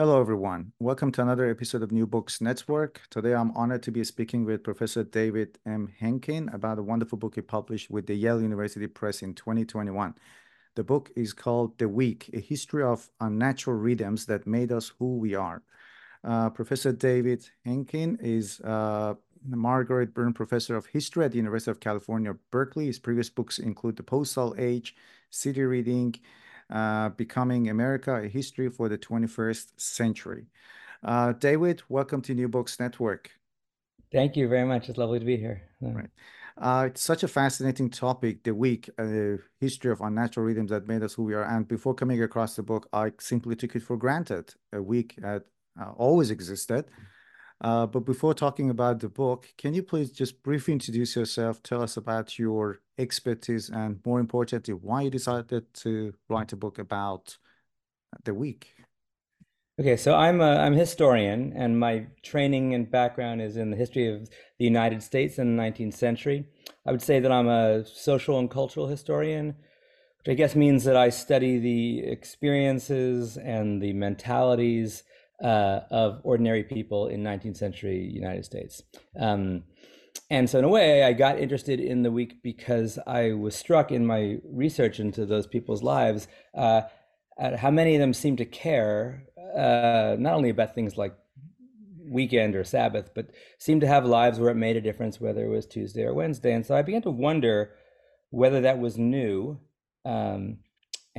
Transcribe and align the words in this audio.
Hello, 0.00 0.18
everyone. 0.18 0.72
Welcome 0.78 1.12
to 1.12 1.20
another 1.20 1.50
episode 1.50 1.82
of 1.82 1.92
New 1.92 2.06
Books 2.06 2.40
Network. 2.40 3.02
Today, 3.10 3.34
I'm 3.34 3.50
honored 3.50 3.82
to 3.82 3.90
be 3.90 4.02
speaking 4.02 4.46
with 4.46 4.64
Professor 4.64 5.04
David 5.04 5.58
M. 5.66 5.92
Henkin 6.00 6.50
about 6.54 6.78
a 6.78 6.82
wonderful 6.82 7.18
book 7.18 7.34
he 7.34 7.42
published 7.42 7.90
with 7.90 8.06
the 8.06 8.14
Yale 8.14 8.40
University 8.40 8.86
Press 8.86 9.20
in 9.20 9.34
2021. 9.34 10.14
The 10.74 10.84
book 10.84 11.10
is 11.16 11.34
called 11.34 11.76
The 11.76 11.86
Week, 11.86 12.30
A 12.32 12.40
History 12.40 12.82
of 12.82 13.10
Unnatural 13.20 13.76
Rhythms 13.76 14.24
That 14.24 14.46
Made 14.46 14.72
Us 14.72 14.90
Who 14.98 15.18
We 15.18 15.34
Are. 15.34 15.62
Uh, 16.24 16.48
Professor 16.48 16.92
David 16.92 17.46
Henkin 17.66 18.16
is 18.22 18.58
uh, 18.62 19.16
Margaret 19.46 20.14
Byrne 20.14 20.32
Professor 20.32 20.76
of 20.76 20.86
History 20.86 21.26
at 21.26 21.32
the 21.32 21.36
University 21.36 21.72
of 21.72 21.80
California, 21.80 22.34
Berkeley. 22.50 22.86
His 22.86 22.98
previous 22.98 23.28
books 23.28 23.58
include 23.58 23.96
The 23.96 24.02
Postal 24.02 24.54
Age, 24.56 24.96
City 25.28 25.60
Reading, 25.60 26.14
uh, 26.70 27.10
Becoming 27.10 27.68
America, 27.68 28.14
A 28.16 28.28
History 28.28 28.68
for 28.68 28.88
the 28.88 28.98
21st 28.98 29.80
Century. 29.80 30.46
Uh, 31.02 31.32
David, 31.32 31.82
welcome 31.88 32.20
to 32.22 32.34
New 32.34 32.48
Books 32.48 32.78
Network. 32.78 33.30
Thank 34.12 34.36
you 34.36 34.48
very 34.48 34.66
much. 34.66 34.88
It's 34.88 34.98
lovely 34.98 35.18
to 35.18 35.24
be 35.24 35.36
here. 35.36 35.62
Right. 35.80 36.10
Uh, 36.58 36.84
it's 36.88 37.00
such 37.00 37.22
a 37.22 37.28
fascinating 37.28 37.88
topic, 37.88 38.42
the 38.42 38.54
week, 38.54 38.90
uh, 38.98 39.36
history 39.60 39.92
of 39.92 40.00
unnatural 40.00 40.44
rhythms 40.44 40.70
that 40.70 40.86
made 40.86 41.02
us 41.02 41.14
who 41.14 41.22
we 41.22 41.34
are. 41.34 41.44
And 41.44 41.66
before 41.66 41.94
coming 41.94 42.22
across 42.22 42.56
the 42.56 42.62
book, 42.62 42.88
I 42.92 43.12
simply 43.18 43.56
took 43.56 43.76
it 43.76 43.82
for 43.82 43.96
granted. 43.96 44.52
A 44.72 44.82
week 44.82 45.16
had 45.22 45.42
uh, 45.80 45.92
always 45.96 46.30
existed. 46.30 46.84
Uh, 47.60 47.86
but 47.86 48.00
before 48.00 48.32
talking 48.32 48.70
about 48.70 49.00
the 49.00 49.08
book, 49.08 49.52
can 49.58 49.74
you 49.74 49.82
please 49.82 50.10
just 50.10 50.42
briefly 50.42 50.72
introduce 50.72 51.14
yourself? 51.14 51.62
Tell 51.62 51.82
us 51.82 51.96
about 51.96 52.38
your 52.38 52.80
expertise 52.96 53.68
and, 53.68 54.00
more 54.06 54.18
importantly, 54.18 54.72
why 54.72 55.02
you 55.02 55.10
decided 55.10 55.72
to 55.74 56.14
write 56.28 56.52
a 56.52 56.56
book 56.56 56.78
about 56.78 57.36
the 58.24 58.32
week. 58.32 58.74
Okay, 59.78 59.96
so 59.96 60.14
I'm 60.14 60.40
a 60.42 60.56
I'm 60.56 60.74
a 60.74 60.78
historian, 60.78 61.54
and 61.54 61.78
my 61.80 62.06
training 62.22 62.74
and 62.74 62.90
background 62.90 63.40
is 63.40 63.56
in 63.56 63.70
the 63.70 63.76
history 63.76 64.14
of 64.14 64.28
the 64.58 64.64
United 64.64 65.02
States 65.02 65.38
in 65.38 65.56
the 65.56 65.62
19th 65.62 65.94
century. 65.94 66.46
I 66.86 66.92
would 66.92 67.00
say 67.00 67.18
that 67.20 67.32
I'm 67.32 67.48
a 67.48 67.86
social 67.86 68.38
and 68.38 68.50
cultural 68.50 68.88
historian, 68.88 69.54
which 70.18 70.28
I 70.28 70.34
guess 70.34 70.54
means 70.54 70.84
that 70.84 70.96
I 70.96 71.08
study 71.08 71.58
the 71.58 72.00
experiences 72.00 73.38
and 73.38 73.80
the 73.82 73.94
mentalities 73.94 75.02
uh, 75.42 75.80
of 75.90 76.20
ordinary 76.22 76.64
people 76.64 77.08
in 77.08 77.22
19th 77.22 77.56
century 77.56 77.98
United 77.98 78.44
States. 78.44 78.82
Um, 79.18 79.64
and 80.28 80.48
so, 80.48 80.58
in 80.58 80.64
a 80.64 80.68
way, 80.68 81.02
I 81.02 81.12
got 81.12 81.38
interested 81.38 81.80
in 81.80 82.02
the 82.02 82.12
week 82.12 82.42
because 82.42 82.98
I 83.06 83.32
was 83.32 83.56
struck 83.56 83.90
in 83.90 84.06
my 84.06 84.38
research 84.44 85.00
into 85.00 85.26
those 85.26 85.46
people's 85.46 85.82
lives 85.82 86.28
uh, 86.54 86.82
at 87.38 87.58
how 87.58 87.70
many 87.70 87.94
of 87.94 88.00
them 88.00 88.12
seem 88.12 88.36
to 88.36 88.44
care 88.44 89.24
uh, 89.56 90.16
not 90.18 90.34
only 90.34 90.50
about 90.50 90.74
things 90.74 90.96
like 90.96 91.14
weekend 92.08 92.54
or 92.54 92.64
Sabbath, 92.64 93.10
but 93.14 93.30
seem 93.58 93.80
to 93.80 93.86
have 93.86 94.04
lives 94.04 94.38
where 94.38 94.50
it 94.50 94.56
made 94.56 94.76
a 94.76 94.80
difference 94.80 95.20
whether 95.20 95.44
it 95.44 95.48
was 95.48 95.66
Tuesday 95.66 96.02
or 96.02 96.14
Wednesday. 96.14 96.52
And 96.52 96.66
so 96.66 96.76
I 96.76 96.82
began 96.82 97.02
to 97.02 97.10
wonder 97.10 97.72
whether 98.30 98.60
that 98.60 98.78
was 98.78 98.98
new. 98.98 99.58
Um, 100.04 100.58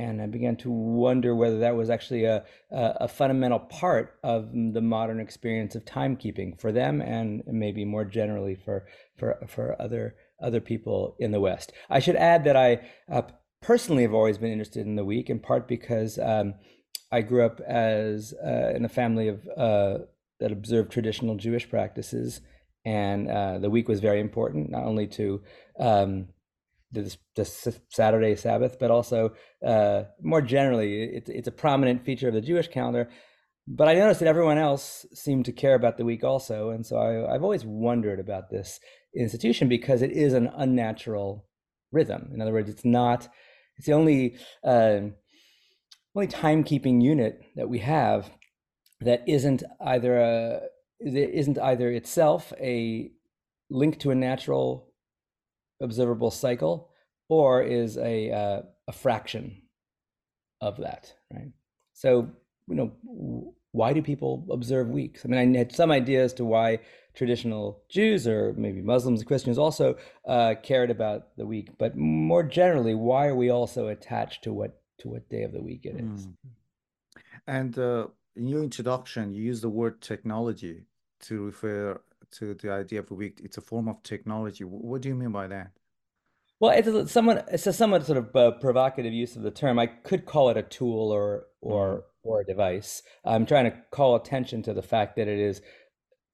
and 0.02 0.20
I 0.20 0.26
began 0.26 0.56
to 0.56 0.70
wonder 0.70 1.34
whether 1.34 1.60
that 1.60 1.76
was 1.76 1.88
actually 1.88 2.24
a, 2.24 2.44
a, 2.70 3.06
fundamental 3.06 3.60
part 3.60 4.18
of 4.24 4.50
the 4.52 4.80
modern 4.80 5.20
experience 5.20 5.74
of 5.74 5.84
timekeeping 5.84 6.60
for 6.60 6.72
them, 6.72 7.00
and 7.00 7.42
maybe 7.46 7.84
more 7.84 8.04
generally 8.04 8.56
for 8.56 8.86
for 9.16 9.38
for 9.46 9.80
other 9.80 10.16
other 10.40 10.60
people 10.60 11.16
in 11.18 11.30
the 11.30 11.40
West. 11.40 11.72
I 11.88 12.00
should 12.00 12.16
add 12.16 12.44
that 12.44 12.56
I 12.56 12.80
uh, 13.10 13.22
personally 13.60 14.02
have 14.02 14.14
always 14.14 14.38
been 14.38 14.50
interested 14.50 14.86
in 14.86 14.96
the 14.96 15.04
week, 15.04 15.30
in 15.30 15.38
part 15.38 15.68
because 15.68 16.18
um, 16.18 16.54
I 17.12 17.20
grew 17.22 17.44
up 17.44 17.60
as 17.60 18.34
uh, 18.44 18.72
in 18.74 18.84
a 18.84 18.88
family 18.88 19.28
of 19.28 19.46
uh, 19.56 19.98
that 20.40 20.50
observed 20.50 20.90
traditional 20.90 21.36
Jewish 21.36 21.70
practices, 21.70 22.40
and 22.84 23.30
uh, 23.30 23.58
the 23.58 23.70
week 23.70 23.88
was 23.88 24.00
very 24.00 24.20
important, 24.20 24.70
not 24.70 24.84
only 24.84 25.06
to 25.06 25.42
um, 25.78 26.28
the, 26.92 27.16
the 27.36 27.44
Saturday 27.88 28.36
Sabbath, 28.36 28.78
but 28.78 28.90
also 28.90 29.32
uh, 29.66 30.04
more 30.20 30.42
generally, 30.42 31.04
it, 31.04 31.28
it's 31.28 31.48
a 31.48 31.52
prominent 31.52 32.04
feature 32.04 32.28
of 32.28 32.34
the 32.34 32.40
Jewish 32.40 32.68
calendar. 32.68 33.08
But 33.66 33.88
I 33.88 33.94
noticed 33.94 34.20
that 34.20 34.28
everyone 34.28 34.58
else 34.58 35.06
seemed 35.14 35.44
to 35.46 35.52
care 35.52 35.74
about 35.74 35.96
the 35.96 36.04
week 36.04 36.24
also, 36.24 36.70
and 36.70 36.84
so 36.84 36.96
I, 36.96 37.34
I've 37.34 37.44
always 37.44 37.64
wondered 37.64 38.18
about 38.18 38.50
this 38.50 38.80
institution 39.16 39.68
because 39.68 40.02
it 40.02 40.10
is 40.10 40.32
an 40.32 40.50
unnatural 40.54 41.46
rhythm. 41.92 42.30
In 42.34 42.40
other 42.40 42.52
words, 42.52 42.68
it's 42.68 42.84
not. 42.84 43.28
It's 43.78 43.86
the 43.86 43.92
only 43.92 44.36
uh, 44.64 45.00
only 46.14 46.28
timekeeping 46.28 47.02
unit 47.02 47.40
that 47.56 47.68
we 47.68 47.78
have 47.78 48.30
that 49.00 49.22
isn't 49.28 49.62
either 49.80 50.18
a 50.18 50.60
that 51.00 51.38
isn't 51.38 51.58
either 51.58 51.90
itself 51.90 52.52
a 52.60 53.10
link 53.70 53.98
to 54.00 54.10
a 54.10 54.14
natural 54.14 54.91
observable 55.82 56.30
cycle 56.30 56.90
or 57.28 57.62
is 57.62 57.98
a 57.98 58.30
uh, 58.30 58.62
a 58.88 58.92
fraction 58.92 59.62
of 60.60 60.78
that 60.78 61.12
right? 61.32 61.52
So 61.92 62.30
you 62.68 62.74
know 62.74 63.54
why 63.72 63.92
do 63.94 64.02
people 64.02 64.46
observe 64.50 64.88
weeks? 64.88 65.24
I 65.24 65.28
mean 65.28 65.56
i 65.56 65.58
had 65.58 65.72
some 65.72 65.90
idea 65.90 66.22
as 66.24 66.34
to 66.34 66.44
why 66.44 66.80
traditional 67.14 67.82
jews 67.88 68.26
or 68.26 68.54
maybe 68.56 68.80
muslims 68.80 69.20
and 69.20 69.28
christians 69.28 69.58
also 69.58 69.96
uh, 70.26 70.54
cared 70.62 70.90
about 70.90 71.36
the 71.36 71.46
week 71.46 71.68
but 71.78 71.96
more 71.96 72.42
generally 72.42 72.94
why 72.94 73.26
are 73.26 73.34
we 73.34 73.50
also 73.50 73.88
attached 73.88 74.42
to 74.44 74.52
what 74.52 74.80
to 74.98 75.08
what 75.08 75.28
day 75.28 75.42
of 75.42 75.52
the 75.52 75.60
week 75.60 75.84
it 75.84 75.96
is? 75.96 76.26
Mm. 76.26 76.34
and 77.46 77.78
uh, 77.78 78.06
in 78.36 78.48
your 78.48 78.62
introduction 78.62 79.34
you 79.34 79.42
use 79.42 79.60
the 79.60 79.68
word 79.68 80.00
technology 80.00 80.84
to 81.20 81.44
refer 81.44 82.00
to 82.32 82.54
the 82.54 82.70
idea 82.72 83.00
of 83.00 83.10
a 83.10 83.14
week 83.14 83.40
it's 83.42 83.58
a 83.58 83.60
form 83.60 83.88
of 83.88 84.02
technology. 84.02 84.64
What 84.64 85.02
do 85.02 85.08
you 85.08 85.14
mean 85.14 85.32
by 85.32 85.46
that? 85.48 85.72
Well 86.60 86.72
it's 86.72 86.88
a 86.88 87.08
somewhat 87.08 87.48
it's 87.52 87.66
a 87.66 87.72
somewhat 87.72 88.06
sort 88.06 88.18
of 88.18 88.36
uh, 88.36 88.50
provocative 88.52 89.12
use 89.12 89.36
of 89.36 89.42
the 89.42 89.50
term. 89.50 89.78
I 89.78 89.86
could 89.86 90.26
call 90.26 90.48
it 90.50 90.56
a 90.56 90.62
tool 90.62 91.10
or 91.10 91.46
or 91.60 91.88
mm-hmm. 91.88 92.28
or 92.28 92.40
a 92.40 92.44
device. 92.44 93.02
I'm 93.24 93.46
trying 93.46 93.64
to 93.64 93.76
call 93.90 94.16
attention 94.16 94.62
to 94.64 94.74
the 94.74 94.82
fact 94.82 95.16
that 95.16 95.28
it 95.28 95.38
is 95.38 95.62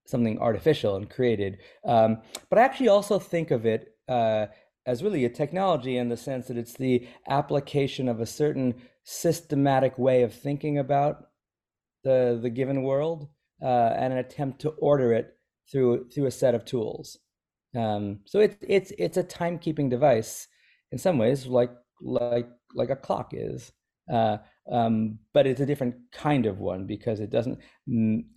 something 0.06 0.38
artificial 0.38 0.97
and 0.97 1.08
created. 1.08 1.58
Um, 1.84 2.22
but 2.48 2.58
i 2.58 2.62
actually 2.62 2.88
also 2.88 3.19
think 3.19 3.50
of 3.50 3.66
it 3.66 3.94
uh, 4.08 4.47
as 4.87 5.03
really 5.03 5.25
a 5.26 5.28
technology 5.28 5.98
in 5.98 6.08
the 6.08 6.16
sense 6.16 6.48
that 6.48 6.56
it's 6.56 6.75
the 6.75 7.06
application 7.28 8.08
of 8.08 8.20
a 8.20 8.26
certain 8.26 8.75
systematic 9.04 9.98
way 9.98 10.22
of 10.22 10.32
thinking 10.32 10.78
about 10.78 11.28
the 12.04 12.38
the 12.41 12.50
given 12.50 12.82
world 12.82 13.28
uh, 13.62 13.92
and 13.97 14.12
an 14.12 14.19
attempt 14.19 14.60
to 14.60 14.70
order 14.70 15.12
it 15.12 15.38
through 15.70 16.08
through 16.08 16.26
a 16.26 16.30
set 16.30 16.54
of 16.54 16.64
tools. 16.64 17.18
Um, 17.76 18.20
so 18.26 18.40
it's 18.40 18.56
it's 18.60 18.92
it's 18.98 19.16
a 19.16 19.24
timekeeping 19.24 19.90
device 19.90 20.48
in 20.92 20.98
some 20.98 21.18
ways, 21.18 21.46
like 21.46 21.70
like 22.00 22.48
like 22.74 22.90
a 22.90 22.96
clock 22.96 23.32
is. 23.32 23.72
Uh, 24.10 24.38
um, 24.70 25.18
but 25.34 25.46
it's 25.46 25.60
a 25.60 25.66
different 25.66 25.94
kind 26.12 26.46
of 26.46 26.60
one 26.60 26.87
because 26.87 27.20
it 27.20 27.31
doesn't 27.31 27.58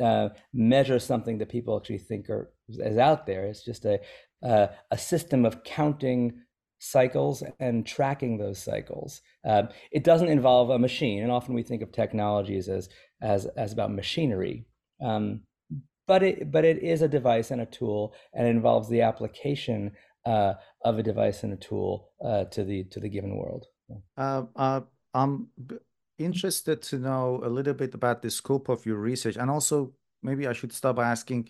uh, 0.02 0.30
measure 0.54 1.00
something 1.00 1.38
that 1.38 1.50
people 1.50 1.78
actually 1.78 1.98
think 1.98 2.30
are 2.30 2.52
is 2.68 2.98
out 2.98 3.26
there. 3.26 3.46
It's 3.46 3.64
just 3.64 3.86
a 3.86 4.00
uh, 4.44 4.68
a 4.90 4.98
system 4.98 5.46
of 5.46 5.64
counting 5.64 6.42
cycles 6.80 7.44
and 7.60 7.86
tracking 7.86 8.38
those 8.38 8.58
cycles. 8.58 9.22
Uh, 9.46 9.64
it 9.92 10.04
doesn't 10.04 10.30
involve 10.30 10.70
a 10.70 10.80
machine, 10.80 11.22
and 11.22 11.32
often 11.32 11.54
we 11.54 11.64
think 11.64 11.82
of 11.82 11.92
technologies 11.92 12.68
as 12.68 12.90
as 13.22 13.46
as 13.46 13.72
about 13.72 13.94
machinery. 13.94 14.66
Um, 15.02 15.42
but 16.12 16.24
it 16.24 16.52
but 16.52 16.66
it 16.66 16.80
is 16.84 17.02
a 17.02 17.08
device 17.08 17.52
and 17.52 17.62
a 17.62 17.66
tool, 17.66 18.14
and 18.34 18.46
involves 18.46 18.90
the 18.90 19.00
application 19.00 19.94
uh, 20.26 20.56
of 20.84 21.00
a 21.00 21.04
device 21.04 21.44
and 21.44 21.54
a 21.54 21.56
tool 21.56 22.10
uh, 22.22 22.44
to 22.56 22.66
the 22.66 22.84
to 22.92 23.00
the 23.00 23.08
given 23.08 23.38
world. 23.38 23.68
Uh, 24.18 24.44
uh, 24.58 24.82
I'm 25.14 25.48
interested 26.20 26.82
to 26.90 27.00
know 27.00 27.40
a 27.46 27.48
little 27.58 27.74
bit 27.74 27.94
about 27.94 28.22
the 28.22 28.30
scope 28.30 28.68
of 28.68 28.86
your 28.86 28.98
research, 28.98 29.38
and 29.38 29.50
also 29.50 29.94
maybe 30.22 30.48
I 30.48 30.52
should 30.52 30.74
start 30.74 30.98
by 30.98 31.08
asking. 31.08 31.48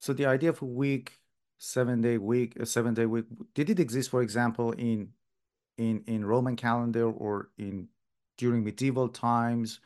So 0.00 0.12
the 0.12 0.26
idea 0.26 0.50
of 0.50 0.60
a 0.60 0.72
week, 0.84 1.12
seven 1.58 2.00
day 2.00 2.18
week, 2.18 2.56
a 2.58 2.66
seven 2.66 2.94
day 2.94 3.06
week, 3.06 3.26
did 3.54 3.70
it 3.70 3.78
exist, 3.78 4.10
for 4.10 4.22
example, 4.22 4.72
in 4.72 5.10
in 5.76 6.02
in 6.08 6.24
Roman 6.24 6.56
calendar 6.56 7.08
or 7.12 7.50
in 7.58 7.86
during 8.38 8.64
medieval 8.64 9.08
times, 9.08 9.78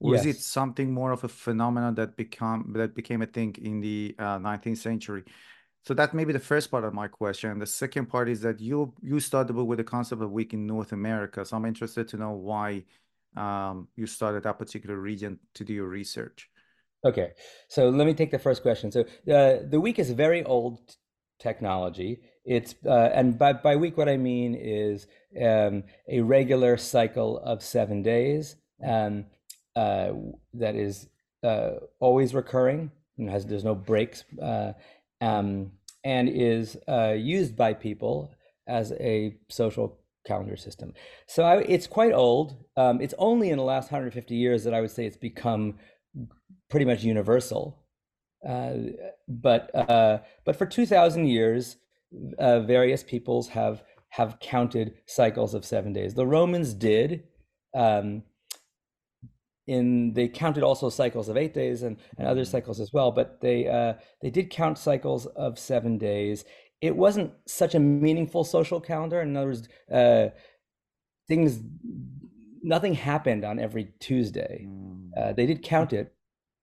or 0.00 0.14
Yes. 0.14 0.24
is 0.24 0.36
it 0.36 0.40
something 0.40 0.92
more 0.92 1.12
of 1.12 1.24
a 1.24 1.28
phenomenon 1.28 1.94
that 1.94 2.16
become 2.16 2.72
that 2.76 2.94
became 2.94 3.22
a 3.22 3.26
thing 3.26 3.54
in 3.62 3.80
the 3.80 4.14
uh, 4.18 4.38
19th 4.38 4.78
century? 4.78 5.24
So 5.86 5.94
that 5.94 6.14
may 6.14 6.24
be 6.24 6.32
the 6.32 6.40
first 6.40 6.70
part 6.70 6.84
of 6.84 6.92
my 6.94 7.06
question. 7.06 7.58
The 7.58 7.66
second 7.66 8.06
part 8.06 8.28
is 8.28 8.40
that 8.40 8.60
you 8.60 8.92
you 9.02 9.20
started 9.20 9.54
with 9.54 9.78
the 9.78 9.84
concept 9.84 10.20
of 10.20 10.30
week 10.30 10.52
in 10.52 10.66
North 10.66 10.92
America. 10.92 11.44
So 11.44 11.56
I'm 11.56 11.64
interested 11.64 12.08
to 12.08 12.16
know 12.16 12.32
why 12.32 12.84
um, 13.36 13.88
you 13.96 14.06
started 14.06 14.42
that 14.42 14.58
particular 14.58 14.96
region 14.96 15.38
to 15.54 15.64
do 15.64 15.72
your 15.72 15.88
research. 15.88 16.50
Okay, 17.04 17.32
so 17.68 17.88
let 17.88 18.06
me 18.06 18.14
take 18.14 18.32
the 18.32 18.38
first 18.38 18.62
question. 18.62 18.90
So 18.90 19.02
uh, 19.02 19.58
the 19.70 19.78
week 19.80 19.98
is 19.98 20.10
a 20.10 20.14
very 20.14 20.42
old 20.42 20.96
technology. 21.38 22.20
It's 22.44 22.74
uh, 22.84 23.10
and 23.14 23.38
by 23.38 23.52
by 23.52 23.76
week 23.76 23.96
what 23.96 24.08
I 24.08 24.16
mean 24.16 24.54
is 24.54 25.06
um, 25.40 25.84
a 26.08 26.20
regular 26.20 26.76
cycle 26.76 27.38
of 27.38 27.62
seven 27.62 28.02
days 28.02 28.56
um, 28.84 29.26
uh, 29.76 30.12
that 30.54 30.74
is 30.74 31.08
uh, 31.44 31.72
always 32.00 32.34
recurring 32.34 32.90
and 33.18 33.30
has 33.30 33.46
there's 33.46 33.64
no 33.64 33.74
breaks 33.74 34.24
uh, 34.42 34.72
um, 35.20 35.70
and 36.02 36.28
is 36.28 36.76
uh, 36.88 37.14
used 37.16 37.56
by 37.56 37.74
people 37.74 38.32
as 38.66 38.92
a 38.92 39.36
social 39.48 39.98
calendar 40.26 40.56
system. 40.56 40.92
So 41.26 41.44
I, 41.44 41.58
it's 41.58 41.86
quite 41.86 42.12
old. 42.12 42.56
Um, 42.76 43.00
it's 43.00 43.14
only 43.18 43.50
in 43.50 43.58
the 43.58 43.64
last 43.64 43.92
150 43.92 44.34
years 44.34 44.64
that 44.64 44.74
I 44.74 44.80
would 44.80 44.90
say 44.90 45.06
it's 45.06 45.16
become 45.16 45.74
pretty 46.68 46.86
much 46.86 47.04
universal. 47.04 47.78
Uh, 48.46 48.74
but 49.28 49.70
but 50.44 50.56
for 50.56 50.66
2,000 50.66 51.26
years, 51.26 51.76
various 52.38 53.02
peoples 53.02 53.48
have 53.48 53.82
have 54.10 54.38
counted 54.40 54.94
cycles 55.06 55.54
of 55.54 55.64
seven 55.64 55.92
days. 55.92 56.14
The 56.14 56.26
Romans 56.26 56.74
did. 56.74 57.24
Um, 57.74 58.22
in 59.66 60.12
they 60.12 60.28
counted 60.28 60.62
also 60.62 60.88
cycles 60.88 61.28
of 61.28 61.36
eight 61.36 61.52
days 61.52 61.82
and, 61.82 61.96
and 62.18 62.28
other 62.28 62.44
cycles 62.44 62.80
as 62.80 62.92
well, 62.92 63.10
but 63.10 63.40
they 63.40 63.68
uh, 63.68 63.94
they 64.22 64.30
did 64.30 64.50
count 64.50 64.78
cycles 64.78 65.26
of 65.26 65.58
seven 65.58 65.98
days. 65.98 66.44
It 66.80 66.96
wasn't 66.96 67.32
such 67.46 67.74
a 67.74 67.80
meaningful 67.80 68.44
social 68.44 68.80
calendar. 68.80 69.20
In 69.20 69.36
other 69.36 69.46
words, 69.46 69.68
uh, 69.90 70.28
things 71.26 71.60
nothing 72.62 72.94
happened 72.94 73.44
on 73.44 73.58
every 73.58 73.92
Tuesday. 74.00 74.68
Uh, 75.16 75.32
they 75.32 75.46
did 75.46 75.62
count 75.62 75.92
it, 75.92 76.14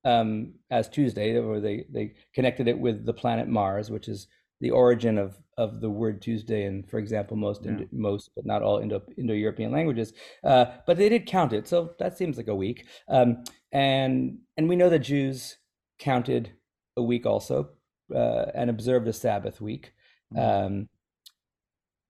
um, 0.05 0.53
as 0.69 0.87
Tuesday, 0.87 1.37
or 1.37 1.59
they 1.59 1.85
they 1.89 2.13
connected 2.33 2.67
it 2.67 2.77
with 2.77 3.05
the 3.05 3.13
planet 3.13 3.47
Mars, 3.47 3.89
which 3.89 4.07
is 4.07 4.27
the 4.63 4.71
origin 4.71 5.17
of 5.17 5.37
of 5.57 5.81
the 5.81 5.89
word 5.89 6.21
Tuesday, 6.21 6.63
and 6.65 6.89
for 6.89 6.97
example, 6.97 7.37
most 7.37 7.63
Yeah. 7.63 7.71
Indo, 7.71 7.87
most 7.91 8.31
but 8.35 8.45
not 8.45 8.63
all 8.63 8.79
Indo 8.79 9.03
Indo 9.17 9.33
European 9.33 9.71
languages. 9.71 10.13
Uh, 10.43 10.65
but 10.87 10.97
they 10.97 11.09
did 11.09 11.27
count 11.27 11.53
it, 11.53 11.67
so 11.67 11.93
that 11.99 12.17
seems 12.17 12.37
like 12.37 12.47
a 12.47 12.55
week. 12.55 12.85
Um, 13.09 13.43
and 13.71 14.39
and 14.57 14.69
we 14.69 14.77
know 14.77 14.89
that 14.89 14.99
Jews 14.99 15.57
counted 15.99 16.53
a 16.95 17.03
week 17.03 17.25
also 17.25 17.69
uh, 18.15 18.45
and 18.55 18.69
observed 18.69 19.07
a 19.07 19.13
Sabbath 19.13 19.59
week. 19.59 19.93
Mm. 20.33 20.65
Um, 20.65 20.89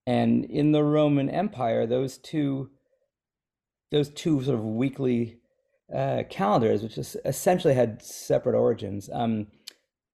and 0.06 0.46
in 0.46 0.72
the 0.72 0.84
Roman 0.84 1.30
Empire, 1.30 1.88
those 1.88 2.20
two 2.20 2.70
those 3.92 4.10
two 4.10 4.44
sort 4.44 4.60
of 4.60 4.64
weekly 4.64 5.40
uh, 5.94 6.24
calendars, 6.30 6.84
which 6.84 6.98
essentially 7.26 7.74
had 7.74 8.02
separate 8.02 8.56
origins, 8.56 9.10
um, 9.12 9.48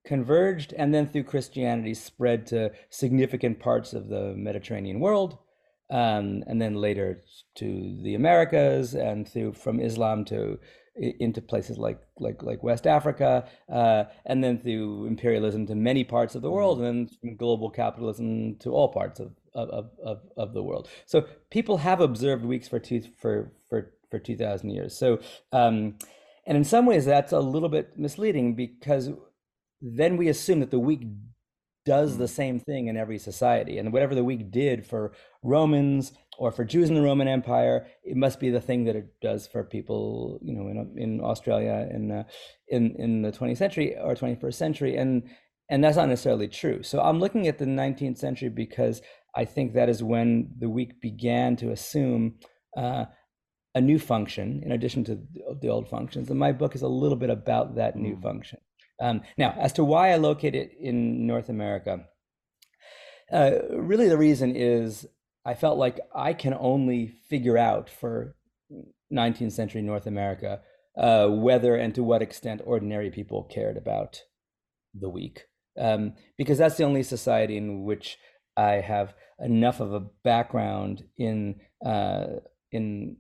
converged 0.06 0.74
and 0.74 0.94
then 0.94 1.08
through 1.08 1.24
Christianity 1.24 1.94
spread 1.94 2.48
to 2.48 2.72
significant 2.90 3.60
parts 3.60 3.94
of 3.94 4.08
the 4.08 4.34
Mediterranean 4.36 5.00
world, 5.00 5.38
um, 5.90 6.44
and 6.48 6.62
then 6.62 6.76
later 6.76 7.24
to 7.56 8.00
the 8.04 8.16
Americas 8.16 8.94
and 8.94 9.28
through 9.28 9.54
from 9.54 9.80
Islam 9.80 10.26
to 10.26 10.60
into 10.96 11.42
places 11.42 11.78
like 11.78 12.00
like 12.18 12.44
like 12.44 12.62
West 12.62 12.86
Africa, 12.86 13.48
uh, 13.72 14.04
and 14.26 14.44
then 14.44 14.60
through 14.60 15.06
imperialism 15.06 15.66
to 15.68 15.76
many 15.76 16.04
parts 16.04 16.36
of 16.36 16.42
the 16.42 16.52
world, 16.52 16.82
and 16.82 17.10
then 17.24 17.36
global 17.38 17.70
capitalism 17.70 18.56
to 18.60 18.72
all 18.72 18.90
parts 18.90 19.20
of 19.20 19.32
of, 19.54 19.70
of, 19.70 19.90
of 20.04 20.22
of 20.38 20.54
the 20.54 20.64
world. 20.64 20.90
So 21.06 21.26
people 21.50 21.78
have 21.78 22.02
observed 22.02 22.44
weeks 22.46 22.68
for 22.68 22.80
two 22.80 23.02
for 23.22 23.52
for 23.70 23.94
for 24.10 24.20
two 24.20 24.36
thousand 24.36 24.72
years. 24.72 24.98
So 24.98 25.20
um, 25.52 25.96
and 26.46 26.58
in 26.58 26.64
some 26.64 26.86
ways 26.86 27.06
that's 27.06 27.32
a 27.32 27.40
little 27.40 27.70
bit 27.70 27.98
misleading 27.98 28.56
because 28.56 29.12
then 29.82 30.18
we 30.18 30.28
assume 30.28 30.60
that 30.60 30.72
the 30.72 30.80
week 30.80 31.04
does 31.86 32.18
the 32.18 32.28
same 32.28 32.60
thing 32.60 32.88
in 32.88 32.98
every 32.98 33.18
society 33.18 33.78
and 33.78 33.92
whatever 33.94 34.14
the 34.14 34.24
week 34.24 34.52
did 34.52 34.86
for 34.86 35.14
romans 35.44 36.12
or 36.38 36.52
for 36.52 36.66
jews 36.66 36.90
in 36.90 36.96
the 36.96 37.02
roman 37.02 37.28
empire 37.28 37.88
it 38.04 38.18
must 38.18 38.40
be 38.40 38.50
the 38.50 38.62
thing 38.62 38.84
that 38.84 38.96
it 38.96 39.08
does 39.22 39.48
for 39.48 39.64
people 39.64 40.38
you 40.42 40.54
know 40.54 40.68
in, 40.68 40.94
in 40.98 41.22
australia 41.22 41.88
in, 41.92 42.12
uh, 42.12 42.24
in 42.68 42.96
in 43.00 43.22
the 43.22 43.32
20th 43.32 43.58
century 43.58 43.96
or 43.98 44.14
21st 44.14 44.54
century 44.54 44.98
and 44.98 45.24
and 45.72 45.84
that's 45.84 45.98
not 45.98 46.10
necessarily 46.10 46.48
true. 46.48 46.82
So 46.82 47.00
i'm 47.02 47.20
looking 47.20 47.48
at 47.48 47.58
the 47.58 47.66
19th 47.66 48.18
century 48.18 48.50
because 48.50 49.02
i 49.36 49.46
think 49.46 49.74
that 49.74 49.90
is 49.90 50.04
when 50.04 50.52
the 50.60 50.70
week 50.70 51.00
began 51.02 51.56
to 51.58 51.72
assume 51.72 52.36
uh, 52.78 53.06
a 53.74 53.82
new 53.82 54.00
function 54.00 54.62
in 54.66 54.72
addition 54.72 55.04
to 55.06 55.16
the 55.16 55.58
the 55.62 55.70
old 55.70 55.88
functions 55.88 56.30
and 56.30 56.40
my 56.40 56.52
book 56.52 56.76
is 56.76 56.82
a 56.82 56.88
little 56.88 57.18
bit 57.18 57.30
about 57.30 57.76
that 57.76 57.96
new 57.96 58.16
Mm. 58.16 58.22
function 58.22 58.60
um, 59.02 59.22
now, 59.38 59.56
as 59.60 59.74
to 59.74 59.84
why 59.84 60.12
I 60.12 60.18
locate 60.18 60.56
it 60.56 60.72
in 60.80 61.26
North 61.26 61.50
America, 61.50 62.06
uh, 63.32 63.52
really 63.72 64.10
the 64.10 64.18
reason 64.18 64.56
is 64.56 65.06
I 65.46 65.54
felt 65.54 65.78
like 65.78 66.00
I 66.14 66.34
can 66.34 66.54
only 66.54 67.08
figure 67.30 67.58
out 67.58 67.90
for 67.90 68.36
19th 69.12 69.54
century 69.54 69.82
North 69.82 70.06
America 70.06 70.62
uh, 70.98 71.28
whether 71.28 71.76
and 71.76 71.96
to 71.96 72.04
what 72.04 72.22
extent 72.22 72.62
ordinary 72.66 73.10
people 73.10 73.44
cared 73.44 73.78
about 73.78 74.22
the 74.94 75.10
week, 75.10 75.46
um, 75.80 76.14
because 76.38 76.58
that's 76.58 76.76
the 76.76 76.84
only 76.84 77.04
society 77.04 77.56
in 77.56 77.84
which 77.84 78.18
I 78.58 78.82
have 78.82 79.14
enough 79.40 79.80
of 79.80 79.94
a 79.94 80.02
background 80.24 81.04
in 81.18 81.62
uh, 81.86 82.26
in 82.72 83.18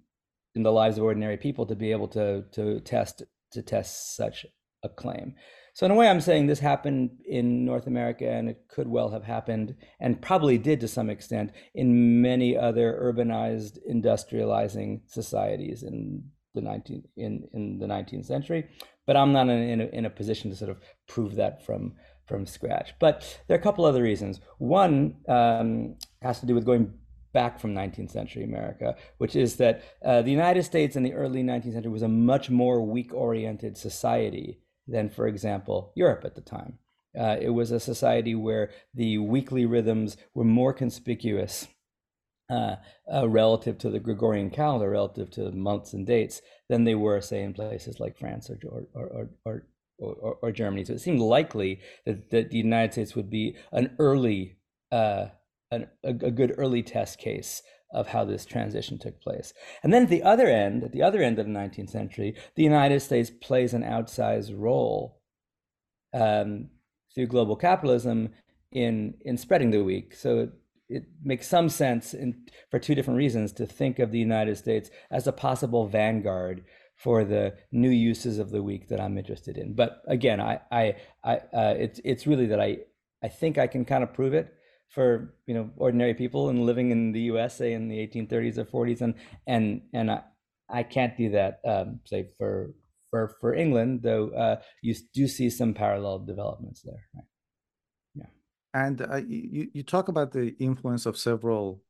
in 0.55 0.63
the 0.63 0.71
lives 0.71 0.97
of 0.97 1.03
ordinary 1.03 1.37
people 1.37 1.65
to 1.67 1.75
be 1.75 1.91
able 1.91 2.09
to 2.09 2.43
to 2.51 2.81
test 2.81 3.23
to 3.53 3.61
test 3.61 4.15
such 4.15 4.45
a 4.83 4.89
claim. 4.89 5.35
So 5.79 5.85
in 5.85 5.93
a 5.93 5.95
way, 5.95 6.09
I'm 6.09 6.19
saying 6.19 6.47
this 6.47 6.59
happened 6.59 7.11
in 7.25 7.63
North 7.63 7.87
America, 7.87 8.29
and 8.29 8.49
it 8.49 8.65
could 8.67 8.89
well 8.89 9.11
have 9.11 9.23
happened, 9.23 9.77
and 10.01 10.21
probably 10.21 10.57
did 10.57 10.81
to 10.81 10.89
some 10.89 11.09
extent, 11.09 11.53
in 11.73 12.21
many 12.21 12.57
other 12.57 12.99
urbanized, 13.01 13.77
industrializing 13.89 14.99
societies 15.05 15.83
in 15.83 16.21
the 16.53 16.59
19th 16.59 17.05
in, 17.15 17.47
in 17.53 17.79
the 17.79 17.85
19th 17.85 18.25
century. 18.25 18.67
But 19.07 19.15
I'm 19.15 19.31
not 19.31 19.47
in, 19.47 19.79
a, 19.79 19.85
in 19.85 20.03
a 20.03 20.09
position 20.09 20.49
to 20.51 20.57
sort 20.57 20.69
of 20.69 20.81
prove 21.07 21.35
that 21.35 21.65
from 21.65 21.93
from 22.25 22.45
scratch. 22.45 22.95
But 22.99 23.39
there 23.47 23.55
are 23.55 23.61
a 23.61 23.63
couple 23.63 23.85
other 23.85 24.03
reasons. 24.03 24.41
One 24.57 25.15
um, 25.29 25.95
has 26.21 26.41
to 26.41 26.45
do 26.45 26.55
with 26.55 26.65
going 26.65 26.93
back 27.31 27.57
from 27.57 27.73
19th 27.73 28.11
century 28.11 28.43
America, 28.43 28.97
which 29.17 29.37
is 29.37 29.55
that 29.55 29.81
uh, 30.03 30.23
the 30.23 30.31
United 30.31 30.63
States 30.63 30.97
in 30.97 31.03
the 31.03 31.13
early 31.13 31.41
19th 31.41 31.71
century 31.71 31.91
was 31.93 32.01
a 32.01 32.09
much 32.09 32.49
more 32.49 32.81
week-oriented 32.81 33.77
society 33.77 34.59
than, 34.89 35.09
for 35.09 35.27
example, 35.27 35.91
Europe 35.95 36.23
at 36.25 36.35
the 36.35 36.41
time. 36.41 36.79
Uh, 37.17 37.37
it 37.41 37.49
was 37.49 37.71
a 37.71 37.79
society 37.79 38.35
where 38.35 38.69
the 38.93 39.17
weekly 39.17 39.65
rhythms 39.65 40.17
were 40.33 40.43
more 40.43 40.73
conspicuous 40.73 41.67
uh, 42.49 42.75
uh, 43.11 43.27
relative 43.27 43.77
to 43.77 43.89
the 43.89 43.99
Gregorian 43.99 44.49
calendar, 44.49 44.89
relative 44.89 45.29
to 45.31 45.51
months 45.51 45.93
and 45.93 46.05
dates, 46.05 46.41
than 46.67 46.83
they 46.83 46.95
were, 46.95 47.21
say, 47.21 47.43
in 47.43 47.53
places 47.53 47.99
like 47.99 48.17
France 48.17 48.49
or 48.49 48.59
or 48.93 49.29
or 49.45 49.63
or, 49.99 50.37
or, 50.41 50.51
Germany. 50.51 50.85
So 50.85 50.93
it 50.93 51.01
seemed 51.01 51.19
likely 51.19 51.81
that, 52.05 52.29
that 52.29 52.51
the 52.51 52.57
United 52.57 52.93
States 52.93 53.15
would 53.17 53.29
be 53.29 53.57
an 53.73 53.95
early, 53.99 54.55
uh, 54.93 55.25
an, 55.71 55.87
a, 56.05 56.09
a 56.09 56.31
good 56.31 56.55
early 56.57 56.83
test 56.83 57.19
case 57.19 57.61
of 57.91 58.07
how 58.07 58.23
this 58.23 58.45
transition 58.45 58.99
took 58.99 59.19
place. 59.21 59.53
And 59.83 59.93
then 59.93 60.03
at 60.03 60.09
the 60.09 60.23
other 60.23 60.47
end, 60.47 60.83
at 60.83 60.91
the 60.91 61.01
other 61.01 61.21
end 61.21 61.39
of 61.39 61.45
the 61.45 61.51
19th 61.51 61.89
century, 61.89 62.35
the 62.55 62.63
United 62.63 62.99
States 63.01 63.29
plays 63.29 63.73
an 63.73 63.83
outsized 63.83 64.53
role 64.55 65.21
um, 66.13 66.69
through 67.13 67.27
global 67.27 67.55
capitalism 67.55 68.29
in 68.71 69.15
in 69.21 69.37
spreading 69.37 69.71
the 69.71 69.83
week. 69.83 70.15
So 70.15 70.39
it, 70.39 70.51
it 70.89 71.03
makes 71.23 71.47
some 71.47 71.69
sense 71.69 72.13
in, 72.13 72.45
for 72.69 72.79
two 72.79 72.95
different 72.95 73.17
reasons 73.17 73.51
to 73.53 73.65
think 73.65 73.99
of 73.99 74.11
the 74.11 74.19
United 74.19 74.57
States 74.57 74.89
as 75.09 75.27
a 75.27 75.31
possible 75.31 75.87
vanguard 75.87 76.63
for 76.95 77.23
the 77.23 77.55
new 77.71 77.89
uses 77.89 78.39
of 78.39 78.49
the 78.51 78.61
week 78.61 78.89
that 78.89 78.99
I'm 78.99 79.17
interested 79.17 79.57
in. 79.57 79.73
But 79.73 80.01
again, 80.07 80.39
I 80.39 80.59
I, 80.71 80.95
I 81.23 81.35
uh, 81.53 81.75
it's 81.77 81.99
it's 82.03 82.27
really 82.27 82.45
that 82.47 82.59
I 82.59 82.79
I 83.23 83.29
think 83.29 83.57
I 83.57 83.67
can 83.67 83.85
kind 83.85 84.03
of 84.03 84.13
prove 84.13 84.33
it 84.33 84.53
for 84.89 85.35
you 85.45 85.53
know 85.53 85.69
ordinary 85.77 86.13
people 86.13 86.49
and 86.49 86.65
living 86.65 86.91
in 86.91 87.11
the 87.11 87.21
USA 87.21 87.73
in 87.73 87.87
the 87.87 87.97
1830s 88.07 88.57
or 88.57 88.65
40s 88.65 89.01
and 89.01 89.13
and 89.47 89.81
and 89.93 90.11
I, 90.11 90.21
I 90.69 90.83
can't 90.83 91.15
do 91.17 91.29
that 91.31 91.59
um, 91.65 91.99
say 92.05 92.29
for 92.37 92.73
for 93.09 93.35
for 93.39 93.53
England 93.53 94.01
though 94.03 94.29
uh, 94.29 94.55
you 94.81 94.95
do 95.13 95.27
see 95.27 95.49
some 95.49 95.73
parallel 95.73 96.19
developments 96.19 96.81
there. 96.81 97.07
Right? 97.15 97.25
And 98.73 99.01
uh, 99.01 99.21
you, 99.27 99.69
you 99.73 99.83
talk 99.83 100.09
about 100.09 100.31
the 100.31 100.55
influence 100.59 101.05
of 101.05 101.17
several 101.17 101.81